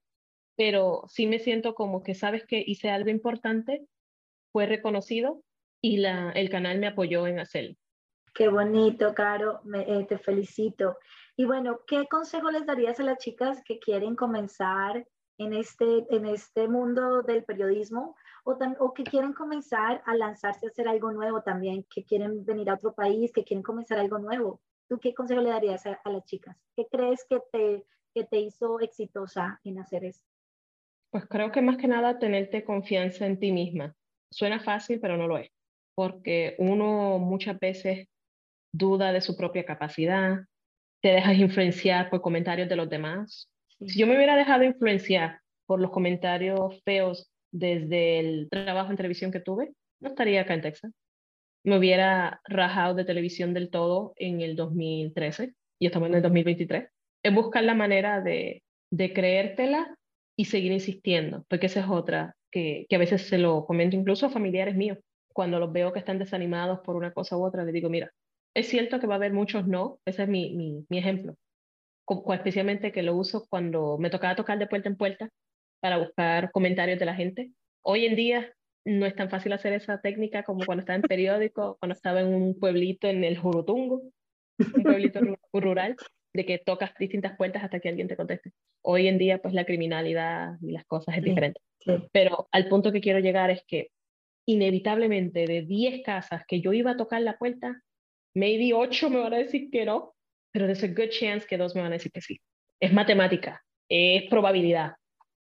pero 0.57 1.05
sí 1.07 1.29
me 1.29 1.39
siento 1.39 1.77
como 1.77 2.03
que 2.03 2.17
sabes 2.17 2.45
que 2.45 2.65
hice 2.67 2.91
algo 2.91 3.11
importante 3.11 3.87
fue 4.57 4.65
reconocido 4.65 5.43
y 5.83 5.99
la, 5.99 6.31
el 6.31 6.49
canal 6.49 6.79
me 6.79 6.87
apoyó 6.87 7.27
en 7.27 7.39
hacerlo. 7.39 7.75
Qué 8.33 8.49
bonito, 8.49 9.13
Caro, 9.13 9.61
me, 9.65 9.83
eh, 9.83 10.07
te 10.09 10.17
felicito. 10.17 10.97
Y 11.37 11.45
bueno, 11.45 11.81
¿qué 11.87 12.07
consejo 12.09 12.51
les 12.51 12.65
darías 12.65 12.99
a 12.99 13.03
las 13.03 13.19
chicas 13.19 13.63
que 13.67 13.79
quieren 13.79 14.17
comenzar 14.17 15.07
en 15.37 15.53
este, 15.53 16.07
en 16.09 16.25
este 16.25 16.69
mundo 16.69 17.21
del 17.21 17.45
periodismo 17.45 18.17
o, 18.47 18.57
o 18.79 18.95
que 18.95 19.05
quieren 19.05 19.35
comenzar 19.35 20.03
a 20.07 20.17
lanzarse 20.17 20.65
a 20.65 20.71
hacer 20.71 20.89
algo 20.89 21.13
nuevo 21.13 21.43
también, 21.43 21.85
que 21.95 22.03
quieren 22.03 22.43
venir 22.47 22.71
a 22.71 22.77
otro 22.77 22.95
país, 22.95 23.33
que 23.35 23.45
quieren 23.45 23.63
comenzar 23.63 23.99
algo 23.99 24.19
nuevo? 24.19 24.63
¿Tú 24.89 24.99
qué 24.99 25.13
consejo 25.13 25.43
le 25.43 25.51
darías 25.51 25.85
a, 25.85 26.01
a 26.03 26.11
las 26.11 26.25
chicas? 26.25 26.57
¿Qué 26.75 26.87
crees 26.91 27.27
que 27.29 27.41
te, 27.53 27.85
que 28.15 28.25
te 28.25 28.41
hizo 28.41 28.81
exitosa 28.81 29.61
en 29.65 29.81
hacer 29.81 30.07
esto? 30.07 30.27
Pues 31.11 31.27
creo 31.27 31.53
que 31.53 31.61
más 31.61 31.77
que 31.77 31.89
nada 31.89 32.19
tenerte 32.19 32.65
confianza 32.65 33.27
en 33.27 33.39
ti 33.39 33.53
misma. 33.53 33.95
Suena 34.31 34.61
fácil, 34.61 35.01
pero 35.01 35.17
no 35.17 35.27
lo 35.27 35.39
es, 35.39 35.51
porque 35.95 36.57
uno 36.59 37.19
muchas 37.19 37.59
veces 37.59 38.09
duda 38.73 39.13
de 39.13 39.21
su 39.21 39.37
propia 39.37 39.65
capacidad, 39.65 40.41
te 41.03 41.09
dejas 41.09 41.39
influenciar 41.39 42.11
por 42.11 42.21
comentarios 42.21 42.69
de 42.69 42.77
los 42.77 42.89
demás. 42.89 43.49
Si 43.81 43.99
yo 43.99 44.07
me 44.07 44.17
hubiera 44.17 44.37
dejado 44.37 44.65
influenciar 44.65 45.41
por 45.67 45.81
los 45.81 45.91
comentarios 45.91 46.81
feos 46.85 47.31
desde 47.53 48.19
el 48.19 48.49
trabajo 48.51 48.91
en 48.91 48.97
televisión 48.97 49.31
que 49.31 49.41
tuve, 49.41 49.73
no 50.01 50.11
estaría 50.11 50.43
acá 50.43 50.55
en 50.55 50.63
Texas. 50.63 50.93
Me 51.65 51.79
hubiera 51.79 52.41
rajado 52.45 52.95
de 52.95 53.05
televisión 53.05 53.55
del 53.55 53.71
todo 53.71 54.13
en 54.17 54.41
el 54.41 54.57
2013 54.57 55.55
y 55.81 55.87
estamos 55.87 56.09
en 56.09 56.17
el 56.17 56.23
2023. 56.23 56.89
Es 57.23 57.35
buscar 57.35 57.65
la 57.65 57.75
manera 57.75 58.21
de, 58.21 58.63
de 58.91 59.13
creértela 59.13 59.97
y 60.39 60.47
seguir 60.47 60.73
insistiendo, 60.73 61.45
porque 61.49 61.67
esa 61.67 61.81
es 61.81 61.87
otra 61.89 62.37
que, 62.57 62.97
a 62.97 62.99
veces 62.99 63.29
se 63.29 63.39
lo 63.39 63.67
comento 63.67 63.97
incluso 63.97 64.27
a 64.27 64.31
familiares 64.31 64.75
míos. 64.77 64.99
Cuando 65.33 65.59
los 65.59 65.73
veo 65.73 65.93
que 65.93 65.99
están 65.99 66.19
desanimados 66.19 66.81
por 66.81 66.97
una 66.97 67.13
cosa 67.13 67.37
u 67.37 67.45
otra, 67.45 67.65
les 67.65 67.75
digo, 67.75 67.91
mira, 67.91 68.11
es 68.55 68.69
cierto 68.69 68.99
que 68.99 69.07
va 69.07 69.15
a 69.15 69.17
haber 69.17 69.33
muchos 69.35 69.67
no, 69.67 69.99
ese 70.07 70.23
es 70.23 70.29
mi, 70.29 70.55
mi, 70.57 70.87
mi 70.89 70.99
ejemplo, 70.99 71.35
especialmente 72.33 72.93
que 72.93 73.03
lo 73.03 73.15
uso 73.15 73.45
cuando 73.51 73.99
me 73.99 74.09
tocaba 74.09 74.37
tocar 74.37 74.59
de 74.59 74.67
puerta 74.67 74.89
en 74.89 74.97
puerta 74.97 75.29
para 75.81 75.99
buscar 75.99 76.51
comentarios 76.51 76.99
de 76.99 77.05
la 77.05 77.15
gente. 77.15 77.53
Hoy 77.83 78.07
en 78.07 78.17
día 78.17 78.51
no 78.87 79.05
es 79.05 79.15
tan 79.15 79.29
fácil 79.29 79.53
hacer 79.53 79.75
esa 79.75 80.01
técnica 80.01 80.43
como 80.43 80.65
cuando 80.65 80.81
estaba 80.81 80.97
en 80.97 81.03
periódico, 81.03 81.77
cuando 81.79 81.95
estaba 81.95 82.23
en 82.23 82.29
un 82.29 82.59
pueblito 82.59 83.07
en 83.09 83.23
el 83.25 83.37
Jurutungo, 83.37 84.01
un 84.59 84.83
pueblito 84.83 85.21
rural, 85.53 85.97
de 86.37 86.45
que 86.45 86.59
tocas 86.59 86.93
distintas 86.99 87.37
puertas 87.37 87.65
hasta 87.65 87.81
que 87.81 87.89
alguien 87.89 88.09
te 88.09 88.17
conteste. 88.17 88.53
Hoy 88.83 89.09
en 89.09 89.19
día, 89.19 89.39
pues 89.39 89.55
la 89.55 89.65
criminalidad 89.65 90.57
y 90.61 90.73
las 90.73 90.85
cosas 90.85 91.17
es 91.17 91.25
diferente. 91.25 91.61
Pero 92.13 92.49
al 92.53 92.69
punto 92.69 92.93
que 92.93 93.01
quiero 93.01 93.21
llegar 93.21 93.51
es 93.51 93.63
que 93.67 93.89
inevitablemente 94.47 95.47
de 95.47 95.63
10 95.63 96.03
casas 96.05 96.45
que 96.47 96.61
yo 96.61 96.73
iba 96.73 96.93
a 96.93 96.97
tocar 96.97 97.23
la 97.23 97.37
puerta, 97.37 97.83
maybe 98.35 98.73
8 98.75 99.11
me 99.11 99.19
van 99.19 99.35
a 99.35 99.39
decir 99.39 99.71
que 99.71 99.85
no, 99.85 100.15
pero 100.53 100.67
there's 100.67 100.85
a 100.85 100.89
good 100.89 101.11
chance 101.11 101.47
que 101.47 101.59
dos 101.59 101.75
me 101.75 101.83
van 101.83 101.93
a 101.93 101.97
decir 101.97 102.13
que 102.13 102.21
sí. 102.21 102.41
Es 102.81 102.93
matemática, 102.93 103.63
es 103.89 104.29
probabilidad. 104.29 104.95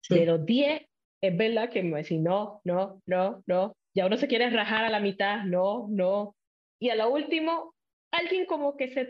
De 0.09 0.27
los 0.27 0.45
10, 0.45 0.83
es 1.23 1.37
verdad 1.37 1.71
que 1.71 1.83
me 1.83 1.93
va 1.93 1.97
a 1.99 2.03
decir 2.03 2.21
no, 2.21 2.61
no, 2.65 3.01
no, 3.07 3.43
no. 3.47 3.75
Ya 3.97 4.07
uno 4.07 4.17
se 4.17 4.29
quiere 4.29 4.51
rajar 4.51 4.85
a 4.85 4.91
la 4.91 5.01
mitad, 5.01 5.45
no, 5.45 5.87
no. 5.89 6.37
Y 6.81 6.91
a 6.91 6.95
lo 6.95 7.11
último, 7.11 7.74
alguien 8.15 8.47
como 8.47 8.77
que 8.77 8.89
se, 8.89 9.05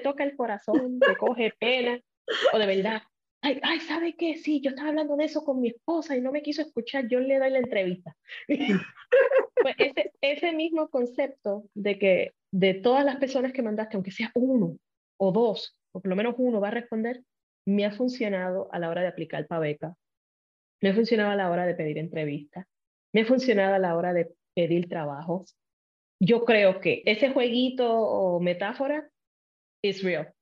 toca 0.00 0.24
el 0.24 0.36
corazón, 0.36 0.98
se 1.04 1.16
coge 1.16 1.52
pena, 1.58 2.00
o 2.52 2.58
de 2.58 2.66
verdad, 2.66 3.02
ay, 3.42 3.60
ay, 3.62 3.80
¿sabe 3.80 4.14
qué? 4.16 4.36
Sí, 4.36 4.60
yo 4.60 4.70
estaba 4.70 4.90
hablando 4.90 5.16
de 5.16 5.24
eso 5.24 5.44
con 5.44 5.60
mi 5.60 5.68
esposa 5.68 6.16
y 6.16 6.20
no 6.20 6.32
me 6.32 6.42
quiso 6.42 6.62
escuchar, 6.62 7.08
yo 7.08 7.20
le 7.20 7.38
doy 7.38 7.50
la 7.50 7.58
entrevista. 7.58 8.16
pues 9.62 9.76
ese, 10.20 10.52
mismo 10.52 10.88
concepto 10.88 11.64
de 11.74 11.98
que 11.98 12.32
de 12.52 12.74
todas 12.74 13.04
las 13.04 13.16
personas 13.16 13.52
que 13.52 13.62
mandaste, 13.62 13.96
aunque 13.96 14.10
sea 14.10 14.30
uno 14.34 14.76
o 15.18 15.32
dos, 15.32 15.76
o 15.92 16.00
por 16.00 16.08
lo 16.08 16.16
menos 16.16 16.34
uno 16.38 16.60
va 16.60 16.68
a 16.68 16.72
responder, 16.72 17.22
me 17.66 17.84
ha 17.84 17.92
funcionado 17.92 18.68
a 18.72 18.78
la 18.78 18.90
hora 18.90 19.02
de 19.02 19.08
aplicar 19.08 19.46
para 19.46 19.60
beca, 19.60 19.94
me 20.80 20.90
ha 20.90 20.94
funcionado 20.94 21.30
a 21.30 21.36
la 21.36 21.50
hora 21.50 21.64
de 21.64 21.74
pedir 21.74 21.98
entrevistas, 21.98 22.66
me 23.12 23.22
ha 23.22 23.24
funcionado 23.24 23.74
a 23.74 23.78
la 23.78 23.96
hora 23.96 24.12
de 24.12 24.34
pedir 24.54 24.88
trabajos. 24.88 25.56
Yo 26.24 26.44
creo 26.44 26.80
que 26.80 27.02
ese 27.04 27.30
jueguito 27.30 27.92
o 27.92 28.38
metáfora 28.38 29.08
es 29.82 30.04
real 30.04 30.32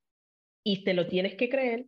y 0.62 0.84
te 0.84 0.92
lo 0.92 1.08
tienes 1.08 1.36
que 1.36 1.48
creer 1.48 1.86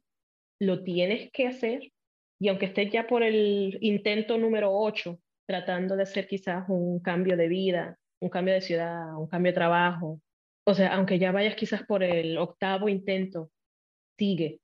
lo 0.62 0.84
tienes 0.84 1.30
que 1.32 1.48
hacer 1.48 1.92
y 2.40 2.48
aunque 2.48 2.66
estés 2.66 2.90
ya 2.92 3.06
por 3.08 3.24
el 3.24 3.78
intento 3.80 4.38
número 4.38 4.70
8, 4.72 5.18
tratando 5.46 5.96
de 5.96 6.04
hacer 6.04 6.28
quizás 6.28 6.68
un 6.68 7.00
cambio 7.00 7.36
de 7.36 7.48
vida, 7.48 7.98
un 8.20 8.28
cambio 8.28 8.54
de 8.54 8.60
ciudad, 8.60 9.16
un 9.18 9.26
cambio 9.26 9.50
de 9.50 9.56
trabajo, 9.56 10.20
o 10.64 10.74
sea, 10.74 10.94
aunque 10.94 11.18
ya 11.18 11.32
vayas 11.32 11.56
quizás 11.56 11.82
por 11.84 12.04
el 12.04 12.38
octavo 12.38 12.88
intento, 12.88 13.50
sigue, 14.16 14.60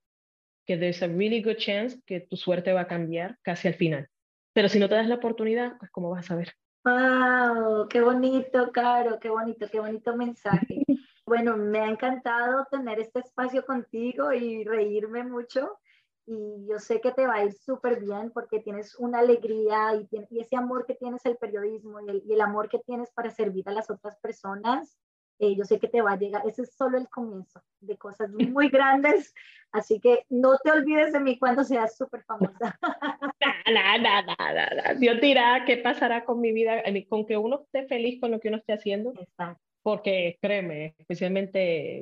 que 0.67 0.77
there's 0.77 1.03
a 1.03 1.09
really 1.09 1.43
good 1.43 1.57
chance 1.57 2.01
que 2.07 2.21
tu 2.21 2.37
suerte 2.37 2.73
va 2.73 2.83
a 2.83 2.89
cambiar 2.89 3.37
casi 3.43 3.67
al 3.67 3.75
final. 3.75 4.09
Pero 4.53 4.69
si 4.69 4.79
no 4.79 4.89
te 4.89 4.95
das 4.95 5.09
la 5.09 5.17
oportunidad, 5.17 5.73
pues 5.79 5.91
¿cómo 5.91 6.11
vas 6.11 6.31
a 6.31 6.37
ver? 6.37 6.53
¡Wow! 6.89 7.87
¡Qué 7.89 8.01
bonito, 8.01 8.73
Caro! 8.73 9.19
¡Qué 9.21 9.29
bonito, 9.29 9.67
qué 9.71 9.81
bonito 9.81 10.17
mensaje! 10.17 10.85
Bueno, 11.27 11.59
me 11.59 11.81
ha 11.81 11.91
encantado 11.91 12.65
tener 12.71 12.99
este 13.01 13.19
espacio 13.19 13.67
contigo 13.67 14.33
y 14.33 14.65
reírme 14.65 15.25
mucho 15.25 15.79
y 16.25 16.67
yo 16.67 16.79
sé 16.79 17.03
que 17.03 17.13
te 17.13 17.27
va 17.27 17.35
a 17.35 17.45
ir 17.45 17.53
súper 17.53 18.01
bien 18.01 18.31
porque 18.31 18.61
tienes 18.61 18.95
una 18.95 19.19
alegría 19.19 19.95
y, 19.95 20.09
y, 20.31 20.41
ese 20.41 20.57
amor 20.57 20.87
que 20.87 20.95
tienes 20.95 21.27
al 21.27 21.37
periodismo 21.37 22.01
y 22.01 22.09
el, 22.09 22.23
y 22.25 22.33
el, 22.33 22.41
amor 22.41 22.71
que 22.71 22.79
tienes 22.79 23.11
para 23.11 23.29
servir 23.29 23.69
a 23.69 23.73
las 23.73 23.91
otras 23.91 24.17
personas, 24.21 24.97
eh, 25.39 25.55
yo 25.57 25.65
sé 25.65 25.79
que 25.79 25.89
te 25.89 26.03
va 26.03 26.13
a 26.13 26.19
llegar, 26.19 26.43
ese 26.47 26.63
es 26.63 26.75
solo 26.75 26.99
el 26.99 27.09
comienzo 27.09 27.63
de 27.81 27.97
cosas 27.97 28.31
muy 28.31 28.69
grandes, 28.71 29.35
así 29.73 30.01
que 30.01 30.25
no 30.29 30.59
te 30.59 30.71
olvides 30.71 31.13
de 31.13 31.21
mí 31.21 31.39
cuando 31.39 31.65
seas 31.65 31.97
súper 31.97 32.23
famosa. 32.25 32.79
Nada, 33.71 33.99
nada, 33.99 34.35
nada, 34.39 34.95
Dios 34.95 35.21
dirá 35.21 35.65
qué 35.67 35.77
pasará 35.77 36.25
con 36.25 36.41
mi 36.41 36.53
vida, 36.53 36.83
con 37.09 37.27
que 37.27 37.37
uno 37.37 37.63
esté 37.65 37.87
feliz 37.87 38.19
con 38.19 38.31
lo 38.31 38.41
que 38.41 38.49
uno 38.49 38.57
esté 38.57 38.73
haciendo, 38.73 39.13
Exacto. 39.21 39.61
porque 39.83 40.39
créeme, 40.41 40.95
especialmente 40.99 41.99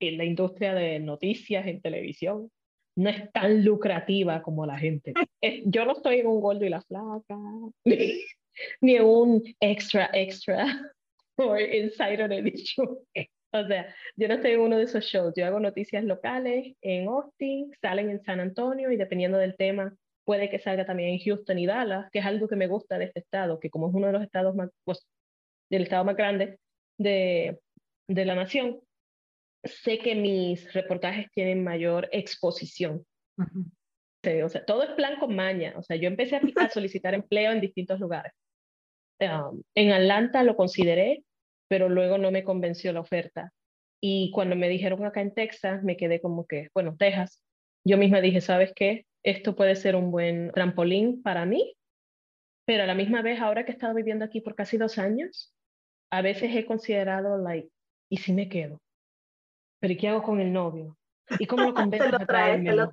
en 0.00 0.18
la 0.18 0.24
industria 0.24 0.72
de 0.72 1.00
noticias 1.00 1.66
en 1.66 1.82
televisión, 1.82 2.50
no 2.96 3.10
es 3.10 3.30
tan 3.32 3.64
lucrativa 3.64 4.42
como 4.42 4.66
la 4.66 4.78
gente. 4.78 5.12
Yo 5.66 5.84
no 5.84 5.92
estoy 5.92 6.20
en 6.20 6.26
un 6.26 6.40
gordo 6.40 6.64
y 6.64 6.70
la 6.70 6.82
flaca, 6.82 7.38
ni 8.80 8.96
en 8.96 9.04
un 9.04 9.42
extra, 9.60 10.10
extra, 10.12 10.66
o 11.50 11.58
Insider 11.58 12.32
Edition. 12.32 12.98
O 13.54 13.66
sea, 13.66 13.94
yo 14.16 14.28
no 14.28 14.34
estoy 14.34 14.52
en 14.52 14.60
uno 14.60 14.78
de 14.78 14.84
esos 14.84 15.04
shows. 15.04 15.34
Yo 15.36 15.44
hago 15.44 15.60
noticias 15.60 16.02
locales 16.04 16.74
en 16.80 17.06
Austin, 17.06 17.70
salen 17.82 18.08
en 18.08 18.24
San 18.24 18.40
Antonio 18.40 18.90
y 18.90 18.96
dependiendo 18.96 19.36
del 19.36 19.56
tema, 19.56 19.94
puede 20.24 20.48
que 20.48 20.58
salga 20.58 20.86
también 20.86 21.10
en 21.10 21.18
Houston 21.18 21.58
y 21.58 21.66
Dallas, 21.66 22.08
que 22.10 22.20
es 22.20 22.24
algo 22.24 22.48
que 22.48 22.56
me 22.56 22.66
gusta 22.66 22.96
de 22.96 23.04
este 23.04 23.20
estado, 23.20 23.60
que 23.60 23.68
como 23.68 23.88
es 23.88 23.94
uno 23.94 24.06
de 24.06 24.14
los 24.14 24.22
estados 24.22 24.54
más, 24.54 24.70
pues, 24.84 25.06
del 25.68 25.82
estado 25.82 26.02
más 26.02 26.16
grande 26.16 26.58
de, 26.96 27.60
de 28.08 28.24
la 28.24 28.34
nación, 28.34 28.80
sé 29.64 29.98
que 29.98 30.14
mis 30.14 30.72
reportajes 30.72 31.30
tienen 31.32 31.62
mayor 31.62 32.08
exposición. 32.12 33.04
o 33.38 34.48
sea, 34.48 34.64
todo 34.64 34.82
es 34.82 34.90
plan 34.90 35.18
con 35.18 35.34
maña. 35.34 35.74
O 35.76 35.82
sea, 35.82 35.96
yo 35.96 36.08
empecé 36.08 36.36
a, 36.36 36.70
solicitar 36.70 37.14
empleo 37.14 37.52
en 37.52 37.60
distintos 37.60 38.00
lugares. 38.00 38.32
Um, 39.20 39.62
en 39.74 39.92
Atlanta 39.92 40.42
lo 40.42 40.56
consideré, 40.56 41.22
pero 41.72 41.88
luego 41.88 42.18
no 42.18 42.30
me 42.30 42.44
convenció 42.44 42.92
la 42.92 43.00
oferta. 43.00 43.50
Y 43.98 44.30
cuando 44.32 44.56
me 44.56 44.68
dijeron 44.68 45.06
acá 45.06 45.22
en 45.22 45.32
Texas, 45.32 45.82
me 45.82 45.96
quedé 45.96 46.20
como 46.20 46.46
que, 46.46 46.68
bueno, 46.74 46.94
Texas. 46.98 47.42
Yo 47.82 47.96
misma 47.96 48.20
dije, 48.20 48.42
¿sabes 48.42 48.74
qué? 48.76 49.06
Esto 49.24 49.56
puede 49.56 49.74
ser 49.74 49.96
un 49.96 50.10
buen 50.10 50.50
trampolín 50.52 51.22
para 51.22 51.46
mí, 51.46 51.74
pero 52.66 52.82
a 52.82 52.86
la 52.86 52.94
misma 52.94 53.22
vez, 53.22 53.40
ahora 53.40 53.64
que 53.64 53.72
he 53.72 53.74
estado 53.74 53.94
viviendo 53.94 54.22
aquí 54.22 54.42
por 54.42 54.54
casi 54.54 54.76
dos 54.76 54.98
años, 54.98 55.54
a 56.10 56.20
veces 56.20 56.54
he 56.54 56.66
considerado, 56.66 57.38
like, 57.38 57.70
¿y 58.10 58.18
si 58.18 58.34
me 58.34 58.50
quedo? 58.50 58.78
pero 59.80 59.94
¿y 59.94 59.96
qué 59.96 60.08
hago 60.08 60.22
con 60.22 60.40
el 60.40 60.52
novio? 60.52 60.98
¿Y 61.38 61.46
cómo 61.46 61.62
lo 61.62 61.74
convenzo 61.74 62.10
para 62.10 62.26
traérmelo? 62.26 62.90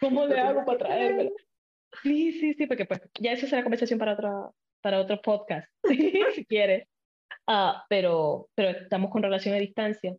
¿Cómo 0.00 0.24
le 0.24 0.40
hago 0.40 0.64
para 0.64 0.78
traérmelo? 0.78 1.32
Sí, 2.02 2.32
sí, 2.32 2.54
sí, 2.54 2.66
porque 2.66 2.86
pues 2.86 3.02
ya 3.20 3.32
esa 3.32 3.46
será 3.46 3.62
conversación 3.62 3.98
para, 3.98 4.14
otra, 4.14 4.50
para 4.80 5.00
otro 5.00 5.20
podcast, 5.20 5.70
si 6.34 6.46
quieres. 6.46 6.88
Uh, 7.48 7.74
pero, 7.88 8.48
pero 8.54 8.70
estamos 8.70 9.10
con 9.10 9.22
relación 9.22 9.54
a 9.54 9.58
distancia. 9.58 10.14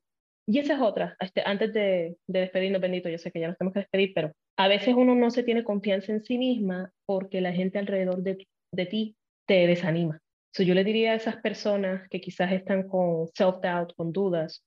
Y 0.45 0.59
esa 0.59 0.73
es 0.73 0.81
otra, 0.81 1.15
este, 1.19 1.41
antes 1.45 1.71
de, 1.71 2.17
de, 2.27 2.39
despedirnos, 2.41 2.81
bendito, 2.81 3.07
yo 3.07 3.17
sé 3.17 3.31
que 3.31 3.39
ya 3.39 3.47
nos 3.47 3.57
tenemos 3.57 3.73
que 3.73 3.79
despedir, 3.79 4.11
pero 4.13 4.33
a 4.57 4.67
veces 4.67 4.93
uno 4.93 5.15
no 5.15 5.31
se 5.31 5.43
tiene 5.43 5.63
confianza 5.63 6.11
en 6.11 6.21
sí 6.21 6.37
misma 6.37 6.91
porque 7.05 7.39
la 7.39 7.53
gente 7.53 7.79
alrededor 7.79 8.21
de, 8.23 8.45
de 8.73 8.85
ti 8.85 9.15
te 9.47 9.67
desanima. 9.67 10.19
So, 10.53 10.63
yo 10.63 10.73
le 10.73 10.83
diría 10.83 11.13
a 11.13 11.15
esas 11.15 11.37
personas 11.37 12.07
que 12.09 12.19
quizás 12.19 12.51
están 12.51 12.87
con 12.87 13.27
self-doubt, 13.29 13.95
con 13.95 14.11
dudas, 14.11 14.63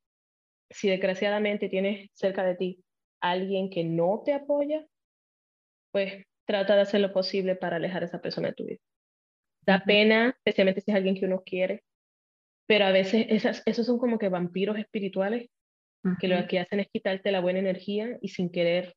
si 0.70 0.88
desgraciadamente 0.88 1.68
tienes 1.68 2.10
cerca 2.14 2.44
de 2.44 2.56
ti 2.56 2.84
alguien 3.20 3.70
que 3.70 3.84
no 3.84 4.22
te 4.24 4.32
apoya, 4.32 4.84
pues 5.92 6.24
trata 6.46 6.74
de 6.74 6.82
hacer 6.82 7.00
lo 7.00 7.12
posible 7.12 7.54
para 7.54 7.76
alejar 7.76 8.02
a 8.02 8.06
esa 8.06 8.20
persona 8.20 8.48
de 8.48 8.54
tu 8.54 8.64
vida. 8.64 8.78
Da 9.62 9.82
pena, 9.84 10.34
especialmente 10.38 10.80
si 10.80 10.90
es 10.90 10.96
alguien 10.96 11.16
que 11.16 11.26
uno 11.26 11.42
quiere, 11.44 11.82
pero 12.66 12.84
a 12.84 12.92
veces 12.92 13.26
esas, 13.28 13.62
esos 13.66 13.86
son 13.86 13.98
como 13.98 14.18
que 14.18 14.28
vampiros 14.28 14.78
espirituales 14.78 15.48
que 16.20 16.28
lo 16.28 16.46
que 16.46 16.60
hacen 16.60 16.78
es 16.78 16.86
quitarte 16.92 17.32
la 17.32 17.40
buena 17.40 17.58
energía 17.58 18.16
y 18.20 18.28
sin 18.28 18.50
querer 18.50 18.94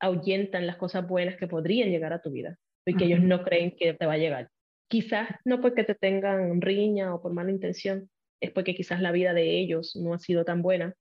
ahuyentan 0.00 0.66
las 0.66 0.76
cosas 0.76 1.06
buenas 1.06 1.36
que 1.36 1.46
podrían 1.46 1.90
llegar 1.90 2.12
a 2.12 2.20
tu 2.20 2.32
vida 2.32 2.56
y 2.84 2.96
que 2.96 3.04
ellos 3.04 3.20
no 3.20 3.44
creen 3.44 3.76
que 3.76 3.94
te 3.94 4.06
va 4.06 4.14
a 4.14 4.18
llegar. 4.18 4.50
Quizás 4.88 5.28
no 5.44 5.60
porque 5.60 5.84
te 5.84 5.94
tengan 5.94 6.60
riña 6.60 7.14
o 7.14 7.22
por 7.22 7.32
mala 7.32 7.52
intención, 7.52 8.10
es 8.40 8.50
porque 8.50 8.74
quizás 8.74 9.00
la 9.00 9.12
vida 9.12 9.32
de 9.32 9.58
ellos 9.60 9.94
no 9.94 10.14
ha 10.14 10.18
sido 10.18 10.44
tan 10.44 10.62
buena 10.62 10.94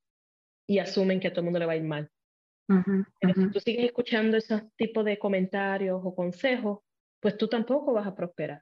y 0.67 0.77
asumen 0.77 1.19
que 1.19 1.29
a 1.29 1.31
todo 1.31 1.41
el 1.41 1.45
mundo 1.45 1.59
le 1.59 1.65
va 1.65 1.73
a 1.73 1.77
ir 1.77 1.83
mal. 1.83 2.07
Pero 3.19 3.33
si 3.33 3.49
tú 3.49 3.59
sigues 3.59 3.85
escuchando 3.85 4.37
esos 4.37 4.61
tipos 4.77 5.03
de 5.03 5.17
comentarios 5.17 5.99
o 6.03 6.15
consejos, 6.15 6.79
pues 7.19 7.35
tú 7.35 7.47
tampoco 7.47 7.93
vas 7.93 8.07
a 8.07 8.15
prosperar. 8.15 8.61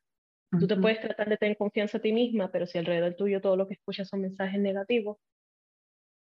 Tú 0.57 0.65
te 0.67 0.75
puedes 0.77 0.99
tratar 0.99 1.29
de 1.29 1.37
tener 1.37 1.57
confianza 1.57 1.99
a 1.99 2.01
ti 2.01 2.11
misma, 2.11 2.51
pero 2.51 2.65
si 2.65 2.77
alrededor 2.77 3.13
tuyo 3.15 3.39
todo 3.39 3.55
lo 3.55 3.67
que 3.67 3.75
escuchas 3.75 4.07
son 4.07 4.21
mensajes 4.21 4.59
negativos, 4.59 5.17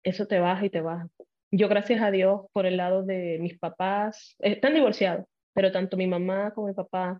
eso 0.02 0.26
te 0.26 0.38
baja 0.38 0.66
y 0.66 0.70
te 0.70 0.80
baja. 0.80 1.08
Yo, 1.50 1.68
gracias 1.68 2.02
a 2.02 2.10
Dios, 2.10 2.42
por 2.52 2.66
el 2.66 2.76
lado 2.76 3.04
de 3.04 3.38
mis 3.40 3.58
papás, 3.58 4.36
están 4.38 4.74
divorciados, 4.74 5.24
pero 5.54 5.72
tanto 5.72 5.96
mi 5.96 6.06
mamá 6.06 6.52
como 6.52 6.66
mi 6.66 6.74
papá 6.74 7.18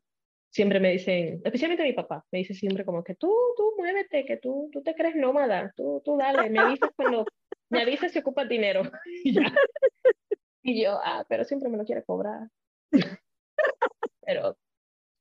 siempre 0.51 0.81
me 0.81 0.93
dicen, 0.93 1.41
especialmente 1.45 1.83
mi 1.83 1.95
papá, 1.95 2.25
me 2.31 2.41
dice 2.41 2.55
siempre 2.55 2.85
como 2.85 3.03
que 3.03 3.15
tú, 3.15 3.35
tú 3.57 3.75
muévete, 3.79 4.25
que 4.27 4.37
tú, 4.37 4.69
tú 4.73 4.83
te 4.83 4.95
crees 4.95 5.17
nómada, 5.17 5.73
tú, 5.77 6.03
tú 6.05 6.17
dale, 6.19 6.51
me 6.51 6.59
avisas 6.59 6.91
cuando, 6.95 7.25
me 7.71 7.83
avisas 7.83 8.13
si 8.13 8.19
ocupas 8.19 8.49
dinero. 8.49 8.83
y, 10.63 10.83
yo, 10.83 10.99
ah, 11.03 11.25
pero 11.29 11.45
siempre 11.45 11.69
me 11.71 11.79
lo 11.79 11.85
quiere 11.85 12.05
cobrar. 12.05 12.49
pero 14.27 14.57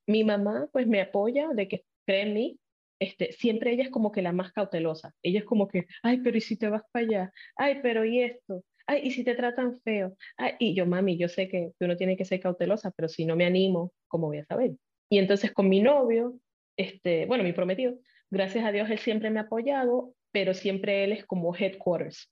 mi 0.08 0.24
mamá 0.24 0.68
pues 0.72 0.88
me 0.88 1.02
apoya 1.02 1.50
de 1.50 1.68
que 1.68 1.86
cree 2.06 2.22
en 2.24 2.34
mí, 2.34 2.60
este, 3.00 3.32
siempre 3.34 3.72
ella 3.72 3.84
es 3.84 3.90
como 3.90 4.12
que 4.12 4.22
la 4.22 4.32
más 4.32 4.52
cautelosa. 4.54 5.14
Ella 5.22 5.40
es 5.40 5.46
como 5.46 5.68
que, 5.68 5.86
ay, 6.02 6.22
pero 6.24 6.38
¿y 6.38 6.42
si 6.42 6.58
te 6.58 6.70
vas 6.70 6.84
para 6.92 7.06
allá? 7.06 7.32
Ay, 7.56 7.80
pero 7.84 8.06
¿y 8.06 8.22
esto? 8.22 8.64
Ay, 8.88 9.02
¿y 9.04 9.12
si 9.12 9.24
te 9.24 9.36
tratan 9.36 9.80
feo? 9.82 10.16
Ay, 10.38 10.54
y 10.60 10.74
yo, 10.74 10.86
mami, 10.86 11.18
yo 11.18 11.28
sé 11.28 11.48
que 11.50 11.72
uno 11.80 11.98
tiene 11.98 12.18
que 12.18 12.26
ser 12.26 12.40
cautelosa, 12.40 12.92
pero 12.92 13.10
si 13.10 13.26
no 13.26 13.36
me 13.36 13.46
animo, 13.46 13.94
¿cómo 14.08 14.28
voy 14.28 14.40
a 14.40 14.46
saber? 14.46 14.72
Y 15.10 15.20
entonces 15.20 15.52
con 15.52 15.70
mi 15.70 15.82
novio, 15.82 16.40
este, 16.78 17.26
bueno, 17.26 17.44
mi 17.44 17.54
prometido, 17.54 17.98
gracias 18.30 18.66
a 18.66 18.72
Dios 18.72 18.90
él 18.90 19.00
siempre 19.00 19.30
me 19.30 19.40
ha 19.40 19.44
apoyado, 19.44 20.14
pero 20.32 20.54
siempre 20.54 21.04
él 21.04 21.12
es 21.12 21.26
como 21.26 21.56
headquarters. 21.56 22.32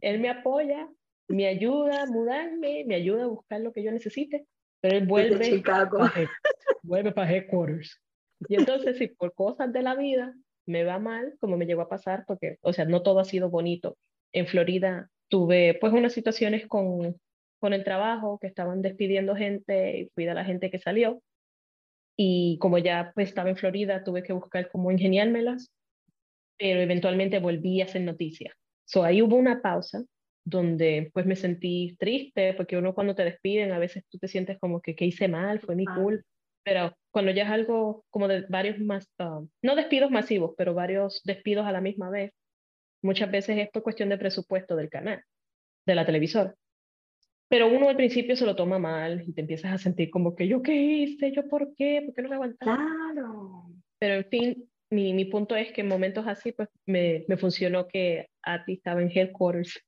Él 0.00 0.20
me 0.20 0.30
apoya, 0.30 0.88
me 1.28 1.46
ayuda 1.46 2.02
a 2.02 2.06
mudarme, 2.06 2.84
me 2.86 2.94
ayuda 2.94 3.24
a 3.24 3.28
buscar 3.28 3.60
lo 3.60 3.72
que 3.72 3.82
yo 3.82 3.92
necesite, 3.92 4.46
pero 4.80 4.96
él 4.96 5.06
vuelve, 5.06 5.50
Chicago. 5.50 5.98
vuelve 6.82 7.12
para 7.12 7.32
headquarters. 7.32 8.00
Y 8.48 8.54
entonces, 8.56 8.98
si 8.98 9.08
por 9.08 9.34
cosas 9.34 9.72
de 9.72 9.82
la 9.82 9.94
vida 9.94 10.34
me 10.66 10.84
va 10.84 10.98
mal, 10.98 11.34
como 11.40 11.56
me 11.56 11.66
llegó 11.66 11.82
a 11.82 11.88
pasar, 11.88 12.24
porque, 12.26 12.58
o 12.62 12.72
sea, 12.72 12.84
no 12.84 13.02
todo 13.02 13.20
ha 13.20 13.24
sido 13.24 13.50
bonito. 13.50 13.96
En 14.32 14.46
Florida 14.46 15.10
tuve 15.28 15.76
pues 15.80 15.92
unas 15.92 16.12
situaciones 16.12 16.66
con, 16.66 17.16
con 17.60 17.72
el 17.72 17.84
trabajo, 17.84 18.38
que 18.38 18.46
estaban 18.46 18.82
despidiendo 18.82 19.36
gente 19.36 19.98
y 19.98 20.10
fui 20.14 20.24
de 20.24 20.34
la 20.34 20.44
gente 20.44 20.70
que 20.70 20.78
salió. 20.78 21.22
Y 22.16 22.58
como 22.58 22.78
ya 22.78 23.12
pues 23.14 23.28
estaba 23.28 23.50
en 23.50 23.56
Florida, 23.56 24.04
tuve 24.04 24.22
que 24.22 24.32
buscar 24.32 24.70
cómo 24.70 24.90
ingeniármelas, 24.90 25.70
pero 26.58 26.80
eventualmente 26.80 27.38
volví 27.38 27.80
a 27.80 27.84
hacer 27.84 28.02
noticias. 28.02 28.54
So, 28.84 29.04
ahí 29.04 29.22
hubo 29.22 29.36
una 29.36 29.62
pausa 29.62 30.02
donde 30.44 31.10
pues 31.12 31.26
me 31.26 31.36
sentí 31.36 31.96
triste, 31.98 32.54
porque 32.54 32.76
uno 32.76 32.94
cuando 32.94 33.14
te 33.14 33.24
despiden 33.24 33.72
a 33.72 33.78
veces 33.78 34.04
tú 34.08 34.18
te 34.18 34.28
sientes 34.28 34.58
como 34.58 34.80
que, 34.80 34.94
que 34.94 35.06
hice 35.06 35.28
mal, 35.28 35.60
fue 35.60 35.76
mi 35.76 35.84
culpa, 35.84 36.24
pero 36.64 36.94
cuando 37.10 37.32
ya 37.32 37.44
es 37.44 37.50
algo 37.50 38.04
como 38.10 38.28
de 38.28 38.46
varios 38.48 38.78
más, 38.78 39.08
ah, 39.18 39.40
no 39.62 39.76
despidos 39.76 40.10
masivos, 40.10 40.54
pero 40.56 40.74
varios 40.74 41.22
despidos 41.24 41.66
a 41.66 41.72
la 41.72 41.80
misma 41.80 42.10
vez, 42.10 42.32
muchas 43.02 43.30
veces 43.30 43.58
es 43.58 43.70
por 43.70 43.82
cuestión 43.82 44.08
de 44.08 44.18
presupuesto 44.18 44.76
del 44.76 44.90
canal, 44.90 45.22
de 45.86 45.94
la 45.94 46.06
televisora. 46.06 46.54
Pero 47.48 47.66
uno 47.66 47.88
al 47.88 47.96
principio 47.96 48.36
se 48.36 48.46
lo 48.46 48.54
toma 48.54 48.78
mal 48.78 49.24
y 49.26 49.32
te 49.32 49.40
empiezas 49.40 49.72
a 49.72 49.78
sentir 49.78 50.10
como 50.10 50.36
que 50.36 50.46
yo 50.46 50.62
qué 50.62 50.74
hice, 50.74 51.32
yo 51.32 51.48
por 51.48 51.74
qué, 51.74 52.02
por 52.06 52.14
qué 52.14 52.22
no 52.22 52.28
me 52.28 52.36
aguantaba. 52.36 52.76
Claro. 52.76 53.64
Pero 53.98 54.14
en 54.14 54.24
fin, 54.26 54.70
mi, 54.90 55.12
mi 55.12 55.24
punto 55.24 55.56
es 55.56 55.72
que 55.72 55.80
en 55.80 55.88
momentos 55.88 56.26
así 56.26 56.52
pues 56.52 56.68
me, 56.86 57.24
me 57.26 57.36
funcionó 57.36 57.88
que 57.88 58.28
Ati 58.42 58.74
estaba 58.74 59.02
en 59.02 59.10
headquarters, 59.10 59.80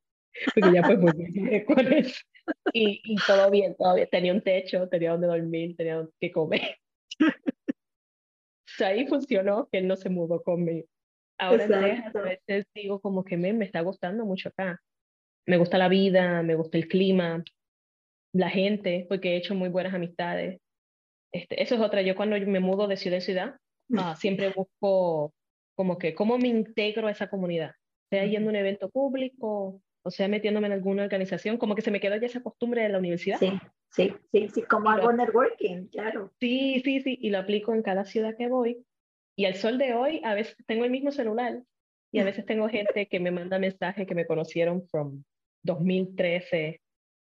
porque 0.54 0.72
ya 0.72 0.82
pues 0.82 0.98
muy 0.98 1.12
bien. 1.12 1.66
Y, 2.72 3.00
y 3.04 3.16
todo 3.24 3.50
bien, 3.52 3.76
todo 3.76 3.94
bien. 3.94 4.08
Tenía 4.10 4.32
un 4.32 4.40
techo, 4.40 4.88
tenía 4.88 5.12
donde 5.12 5.28
dormir, 5.28 5.76
tenía 5.76 6.04
que 6.20 6.32
comer. 6.32 6.76
O 7.22 8.74
sea, 8.76 8.88
ahí 8.88 9.06
funcionó 9.06 9.68
que 9.70 9.78
él 9.78 9.86
no 9.86 9.96
se 9.96 10.08
mudó 10.08 10.42
conmigo. 10.42 10.88
Ahora 11.38 11.64
en 11.64 11.70
Texas, 11.70 12.16
a 12.16 12.22
veces 12.22 12.66
digo 12.74 13.00
como 13.00 13.24
que 13.24 13.36
me, 13.36 13.52
me 13.52 13.64
está 13.64 13.80
gustando 13.80 14.24
mucho 14.24 14.48
acá. 14.48 14.80
Me 15.46 15.56
gusta 15.56 15.78
la 15.78 15.88
vida, 15.88 16.42
me 16.42 16.54
gusta 16.54 16.78
el 16.78 16.88
clima, 16.88 17.44
la 18.32 18.48
gente, 18.48 19.06
porque 19.08 19.32
he 19.32 19.36
hecho 19.36 19.54
muy 19.54 19.68
buenas 19.68 19.94
amistades. 19.94 20.60
Este, 21.32 21.62
eso 21.62 21.74
es 21.74 21.80
otra, 21.80 22.02
yo 22.02 22.14
cuando 22.14 22.38
me 22.40 22.60
mudo 22.60 22.88
de 22.88 22.96
ciudad 22.96 23.16
en 23.16 23.22
ciudad, 23.22 23.56
ah, 23.96 24.16
siempre 24.16 24.50
busco 24.50 25.32
como 25.74 25.98
que 25.98 26.14
cómo 26.14 26.38
me 26.38 26.48
integro 26.48 27.08
a 27.08 27.10
esa 27.10 27.28
comunidad, 27.28 27.72
sea 28.10 28.26
yendo 28.26 28.50
a 28.50 28.52
un 28.52 28.56
evento 28.56 28.90
público, 28.90 29.80
o 30.04 30.10
sea 30.10 30.28
metiéndome 30.28 30.66
en 30.66 30.72
alguna 30.74 31.04
organización, 31.04 31.58
como 31.58 31.74
que 31.74 31.82
se 31.82 31.90
me 31.90 32.00
quedó 32.00 32.16
ya 32.16 32.26
esa 32.26 32.42
costumbre 32.42 32.82
de 32.82 32.88
la 32.88 32.98
universidad. 32.98 33.38
Sí, 33.38 33.52
sí, 33.90 34.14
sí, 34.32 34.48
sí, 34.48 34.62
como 34.62 34.90
algo 34.90 35.12
networking, 35.12 35.86
claro. 35.88 36.32
Sí, 36.40 36.80
sí, 36.84 37.00
sí, 37.00 37.18
y 37.20 37.30
lo 37.30 37.38
aplico 37.38 37.74
en 37.74 37.82
cada 37.82 38.04
ciudad 38.04 38.36
que 38.36 38.48
voy. 38.48 38.84
Y 39.36 39.46
al 39.46 39.54
sol 39.54 39.78
de 39.78 39.94
hoy, 39.94 40.20
a 40.24 40.34
veces 40.34 40.56
tengo 40.66 40.84
el 40.84 40.90
mismo 40.90 41.10
celular 41.10 41.62
y 42.12 42.18
a 42.18 42.24
veces 42.24 42.44
tengo 42.44 42.68
gente 42.68 43.06
que 43.06 43.20
me 43.20 43.30
manda 43.30 43.58
mensajes 43.58 44.06
que 44.06 44.14
me 44.14 44.26
conocieron 44.26 44.86
from 44.88 45.22
2013, 45.62 46.80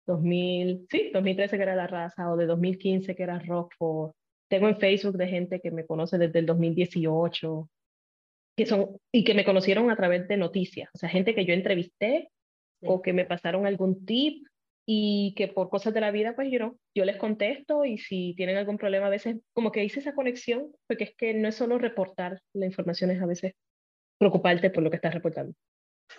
2000, 0.06 0.86
sí, 0.90 1.10
2013 1.12 1.56
que 1.56 1.62
era 1.62 1.74
La 1.74 1.86
Raza 1.88 2.30
o 2.30 2.36
de 2.36 2.46
2015 2.46 3.16
que 3.16 3.22
era 3.22 3.38
Rockford. 3.38 4.12
Tengo 4.48 4.68
en 4.68 4.78
Facebook 4.78 5.16
de 5.16 5.26
gente 5.26 5.60
que 5.60 5.72
me 5.72 5.84
conoce 5.84 6.18
desde 6.18 6.38
el 6.38 6.46
2018 6.46 7.68
que 8.56 8.66
son, 8.66 8.96
y 9.12 9.24
que 9.24 9.34
me 9.34 9.44
conocieron 9.44 9.90
a 9.90 9.96
través 9.96 10.26
de 10.28 10.36
noticias, 10.36 10.88
o 10.94 10.98
sea, 10.98 11.10
gente 11.10 11.34
que 11.34 11.44
yo 11.44 11.52
entrevisté 11.52 12.30
sí. 12.80 12.86
o 12.88 13.02
que 13.02 13.12
me 13.12 13.24
pasaron 13.24 13.66
algún 13.66 14.04
tip 14.04 14.46
y 14.86 15.34
que 15.36 15.48
por 15.48 15.68
cosas 15.68 15.92
de 15.92 16.00
la 16.00 16.12
vida, 16.12 16.34
pues 16.36 16.50
yo, 16.50 16.60
no, 16.60 16.78
yo 16.94 17.04
les 17.04 17.16
contesto 17.16 17.84
y 17.84 17.98
si 17.98 18.34
tienen 18.36 18.56
algún 18.56 18.78
problema, 18.78 19.06
a 19.06 19.10
veces 19.10 19.36
como 19.52 19.72
que 19.72 19.84
hice 19.84 19.98
esa 19.98 20.14
conexión, 20.14 20.72
porque 20.86 21.04
es 21.04 21.16
que 21.16 21.34
no 21.34 21.48
es 21.48 21.56
solo 21.56 21.76
reportar 21.78 22.40
la 22.52 22.66
información, 22.66 23.10
es 23.10 23.20
a 23.20 23.26
veces 23.26 23.54
preocuparte 24.18 24.70
por 24.70 24.84
lo 24.84 24.90
que 24.90 24.96
estás 24.96 25.14
reportando. 25.14 25.54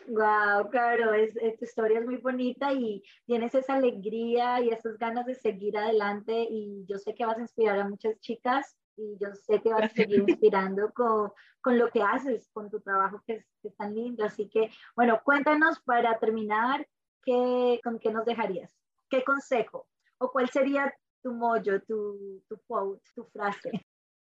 Wow, 0.08 0.70
claro, 0.70 1.14
es, 1.14 1.36
es, 1.38 1.58
tu 1.58 1.64
historia 1.64 2.00
es 2.00 2.06
muy 2.06 2.18
bonita 2.18 2.74
y 2.74 3.02
tienes 3.26 3.56
esa 3.56 3.76
alegría 3.76 4.62
y 4.62 4.70
esas 4.70 4.98
ganas 4.98 5.26
de 5.26 5.36
seguir 5.36 5.78
adelante 5.78 6.46
y 6.50 6.86
yo 6.88 6.98
sé 6.98 7.16
que 7.16 7.26
vas 7.26 7.38
a 7.38 7.42
inspirar 7.42 7.80
a 7.80 7.88
muchas 7.88 8.20
chicas 8.20 8.76
y 8.98 9.18
yo 9.20 9.34
sé 9.34 9.62
que 9.62 9.70
vas 9.70 9.84
a 9.84 9.90
seguir 9.90 10.26
inspirando 10.28 10.92
con, 10.92 11.32
con 11.62 11.78
lo 11.78 11.90
que 11.90 12.02
haces, 12.02 12.50
con 12.52 12.70
tu 12.70 12.82
trabajo 12.82 13.22
que 13.26 13.34
es, 13.34 13.46
que 13.62 13.70
es 13.70 13.78
tan 13.78 13.96
lindo. 13.96 14.26
Así 14.26 14.50
que, 14.50 14.70
bueno, 14.96 15.22
cuéntanos 15.24 15.80
para 15.82 16.18
terminar, 16.20 16.88
¿qué, 17.24 17.80
¿con 17.84 18.00
qué 18.00 18.12
nos 18.12 18.26
dejarías? 18.26 18.76
¿Qué 19.10 19.24
consejo? 19.24 19.88
¿O 20.18 20.32
cuál 20.32 20.50
sería 20.50 20.94
tu 21.22 21.32
mollo, 21.34 21.82
tu, 21.84 22.44
tu 22.50 22.60
quote, 22.68 23.04
tu 23.16 23.24
frase? 23.26 23.72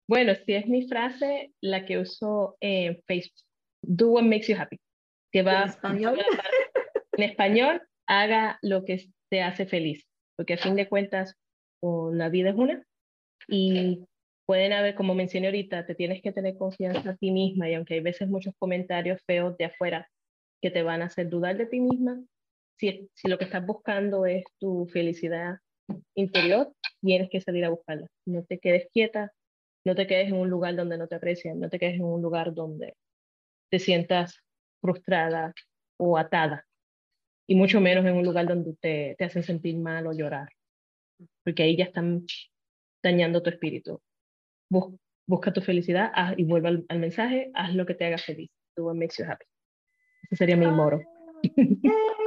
Bueno, 0.07 0.33
si 0.45 0.53
es 0.53 0.67
mi 0.67 0.87
frase, 0.87 1.53
la 1.61 1.85
que 1.85 1.97
uso 1.97 2.57
en 2.59 3.01
Facebook. 3.07 3.43
Do 3.81 4.09
what 4.09 4.23
makes 4.23 4.47
you 4.47 4.55
happy. 4.55 4.79
Que 5.31 5.41
va 5.41 5.63
¿En 5.63 5.69
español? 5.69 6.19
En 7.17 7.29
español, 7.29 7.81
haga 8.07 8.57
lo 8.61 8.85
que 8.85 9.05
te 9.29 9.41
hace 9.41 9.65
feliz. 9.65 10.07
Porque 10.37 10.53
a 10.53 10.57
fin 10.57 10.75
de 10.75 10.87
cuentas, 10.87 11.35
la 11.81 12.29
vida 12.29 12.51
es 12.51 12.55
una. 12.55 12.83
Y 13.47 14.05
pueden 14.51 14.73
haber, 14.73 14.95
como 14.95 15.15
mencioné 15.15 15.47
ahorita, 15.47 15.85
te 15.85 15.95
tienes 15.95 16.21
que 16.21 16.33
tener 16.33 16.57
confianza 16.57 17.11
a 17.11 17.15
ti 17.15 17.31
misma. 17.31 17.69
Y 17.69 17.75
aunque 17.75 17.93
hay 17.93 18.01
veces 18.01 18.27
muchos 18.27 18.53
comentarios 18.59 19.21
feos 19.25 19.55
de 19.57 19.63
afuera 19.63 20.09
que 20.61 20.69
te 20.69 20.83
van 20.83 21.01
a 21.01 21.05
hacer 21.05 21.29
dudar 21.29 21.55
de 21.55 21.67
ti 21.67 21.79
misma, 21.79 22.21
si, 22.77 23.09
si 23.13 23.29
lo 23.29 23.37
que 23.37 23.45
estás 23.45 23.65
buscando 23.65 24.25
es 24.25 24.43
tu 24.59 24.87
felicidad 24.87 25.55
interior, 26.15 26.73
tienes 27.01 27.29
que 27.29 27.39
salir 27.39 27.63
a 27.63 27.69
buscarla. 27.69 28.07
No 28.25 28.43
te 28.43 28.59
quedes 28.59 28.89
quieta, 28.91 29.31
no 29.85 29.95
te 29.95 30.05
quedes 30.05 30.27
en 30.27 30.35
un 30.35 30.49
lugar 30.49 30.75
donde 30.75 30.97
no 30.97 31.07
te 31.07 31.15
aprecian, 31.15 31.57
no 31.57 31.69
te 31.69 31.79
quedes 31.79 31.95
en 31.95 32.03
un 32.03 32.21
lugar 32.21 32.53
donde 32.53 32.95
te 33.69 33.79
sientas 33.79 34.37
frustrada 34.81 35.53
o 35.95 36.17
atada, 36.17 36.65
y 37.47 37.55
mucho 37.55 37.79
menos 37.79 38.05
en 38.05 38.15
un 38.15 38.25
lugar 38.25 38.47
donde 38.47 38.75
te, 38.81 39.15
te 39.17 39.23
hacen 39.23 39.43
sentir 39.43 39.77
mal 39.77 40.07
o 40.07 40.11
llorar, 40.11 40.49
porque 41.45 41.63
ahí 41.63 41.77
ya 41.77 41.85
están 41.85 42.25
dañando 43.01 43.41
tu 43.41 43.49
espíritu. 43.49 44.01
Bus, 44.71 44.95
busca 45.27 45.51
tu 45.51 45.59
felicidad 45.59 46.11
haz, 46.15 46.33
y 46.37 46.45
vuelve 46.45 46.69
al, 46.69 46.85
al, 46.87 46.99
mensaje, 46.99 47.51
haz 47.53 47.75
lo 47.75 47.85
que 47.85 47.93
te 47.93 48.05
haga 48.05 48.17
feliz. 48.17 48.49
Do 48.77 48.85
what 48.85 48.95
makes 48.95 49.15
you 49.17 49.25
happy. 49.29 49.45
Ese 50.23 50.37
sería 50.37 50.55
mi 50.55 50.67
moro. 50.67 51.01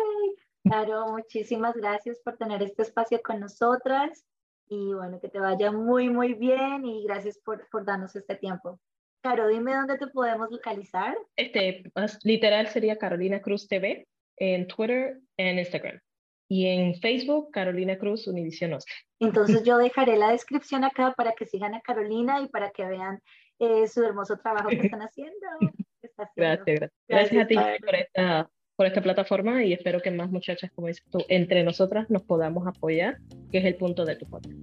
Claro, 0.67 1.09
muchísimas 1.09 1.75
gracias 1.77 2.23
por 2.25 2.39
tener 2.39 2.63
este 2.63 2.81
espacio 2.81 3.21
con 3.23 3.39
nosotras 3.39 4.25
y 4.67 4.95
bueno, 4.95 5.21
que 5.21 5.29
te 5.29 5.39
vaya 5.39 5.71
muy, 5.71 6.09
muy 6.09 6.33
bien 6.33 6.87
y 6.87 7.05
gracias 7.05 7.39
por, 7.39 7.69
por 7.69 7.85
darnos 7.85 8.17
este 8.17 8.35
tiempo. 8.37 8.81
Caro, 9.23 9.49
dime 9.49 9.75
dónde 9.75 9.99
te 9.99 10.07
podemos 10.07 10.51
localizar. 10.51 11.19
Este, 11.37 11.93
literal 12.23 12.69
sería 12.69 12.97
Carolina 12.97 13.43
Cruz 13.43 13.69
TV 13.69 14.09
en 14.39 14.67
Twitter, 14.67 15.21
en 15.37 15.59
Instagram. 15.59 16.01
Y 16.49 16.67
en 16.67 16.95
Facebook, 16.97 17.51
Carolina 17.53 17.97
Cruz 17.97 18.27
Univision 18.27 18.75
Oscar. 18.75 18.95
Entonces 19.21 19.65
yo 19.65 19.79
dejaré 19.79 20.17
la 20.17 20.31
descripción 20.31 20.85
acá 20.85 21.15
para 21.17 21.33
que 21.33 21.47
sigan 21.47 21.75
a 21.75 21.81
Carolina 21.81 22.41
y 22.41 22.49
para 22.49 22.71
que 22.71 22.85
vean 22.85 23.21
eh, 23.59 23.87
su 23.87 24.03
hermoso 24.03 24.37
trabajo 24.37 24.69
que 24.69 24.81
están 24.87 25.03
haciendo. 25.03 25.35
Que 26.01 26.09
está 26.09 26.25
haciendo. 26.25 26.65
Gracias, 26.65 26.81
gracias. 26.81 26.93
Gracias 27.09 27.45
a 27.45 27.47
ti 27.47 27.57
por 27.83 27.95
esta, 27.95 28.51
por 28.77 28.87
esta 28.87 29.01
plataforma 29.01 29.65
y 29.65 29.73
espero 29.73 30.01
que 30.03 30.11
más 30.11 30.31
muchachas, 30.31 30.71
como 30.73 30.89
dices 30.89 31.03
tú, 31.11 31.25
entre 31.29 31.65
nosotras 31.65 32.11
nos 32.11 32.23
podamos 32.23 32.67
apoyar, 32.67 33.17
que 33.51 33.59
es 33.59 33.65
el 33.65 33.77
punto 33.77 34.05
de 34.05 34.17
tu 34.17 34.27
podcast. 34.27 34.55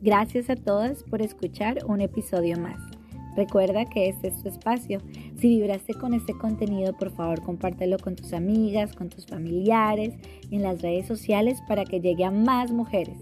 Gracias 0.00 0.48
a 0.48 0.56
todas 0.56 1.04
por 1.04 1.22
escuchar 1.22 1.78
un 1.86 2.00
episodio 2.00 2.56
más. 2.56 2.97
Recuerda 3.38 3.84
que 3.84 4.08
este 4.08 4.26
es 4.26 4.42
tu 4.42 4.48
espacio. 4.48 4.98
Si 5.36 5.60
vibraste 5.60 5.94
con 5.94 6.12
este 6.12 6.36
contenido, 6.36 6.92
por 6.92 7.12
favor 7.12 7.40
compártelo 7.40 7.96
con 7.96 8.16
tus 8.16 8.32
amigas, 8.32 8.96
con 8.96 9.10
tus 9.10 9.26
familiares, 9.26 10.12
en 10.50 10.62
las 10.62 10.82
redes 10.82 11.06
sociales 11.06 11.62
para 11.68 11.84
que 11.84 12.00
llegue 12.00 12.24
a 12.24 12.32
más 12.32 12.72
mujeres. 12.72 13.16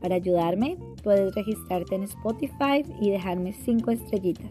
Para 0.00 0.16
ayudarme, 0.16 0.78
puedes 1.04 1.32
registrarte 1.36 1.94
en 1.94 2.02
Spotify 2.02 2.84
y 3.00 3.10
dejarme 3.10 3.52
5 3.52 3.92
estrellitas. 3.92 4.50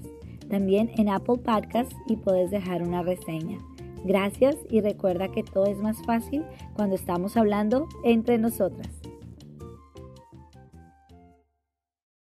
También 0.49 0.89
en 0.95 1.09
Apple 1.09 1.39
Podcasts 1.39 1.93
y 2.07 2.15
puedes 2.15 2.49
dejar 2.49 2.81
una 2.81 3.03
reseña. 3.03 3.57
Gracias 4.05 4.55
y 4.69 4.79
recuerda 4.79 5.27
que 5.27 5.43
todo 5.43 5.65
es 5.65 5.77
más 5.79 5.97
fácil 6.05 6.45
cuando 6.73 6.95
estamos 6.95 7.35
hablando 7.35 7.89
entre 8.05 8.37
nosotras. 8.37 9.00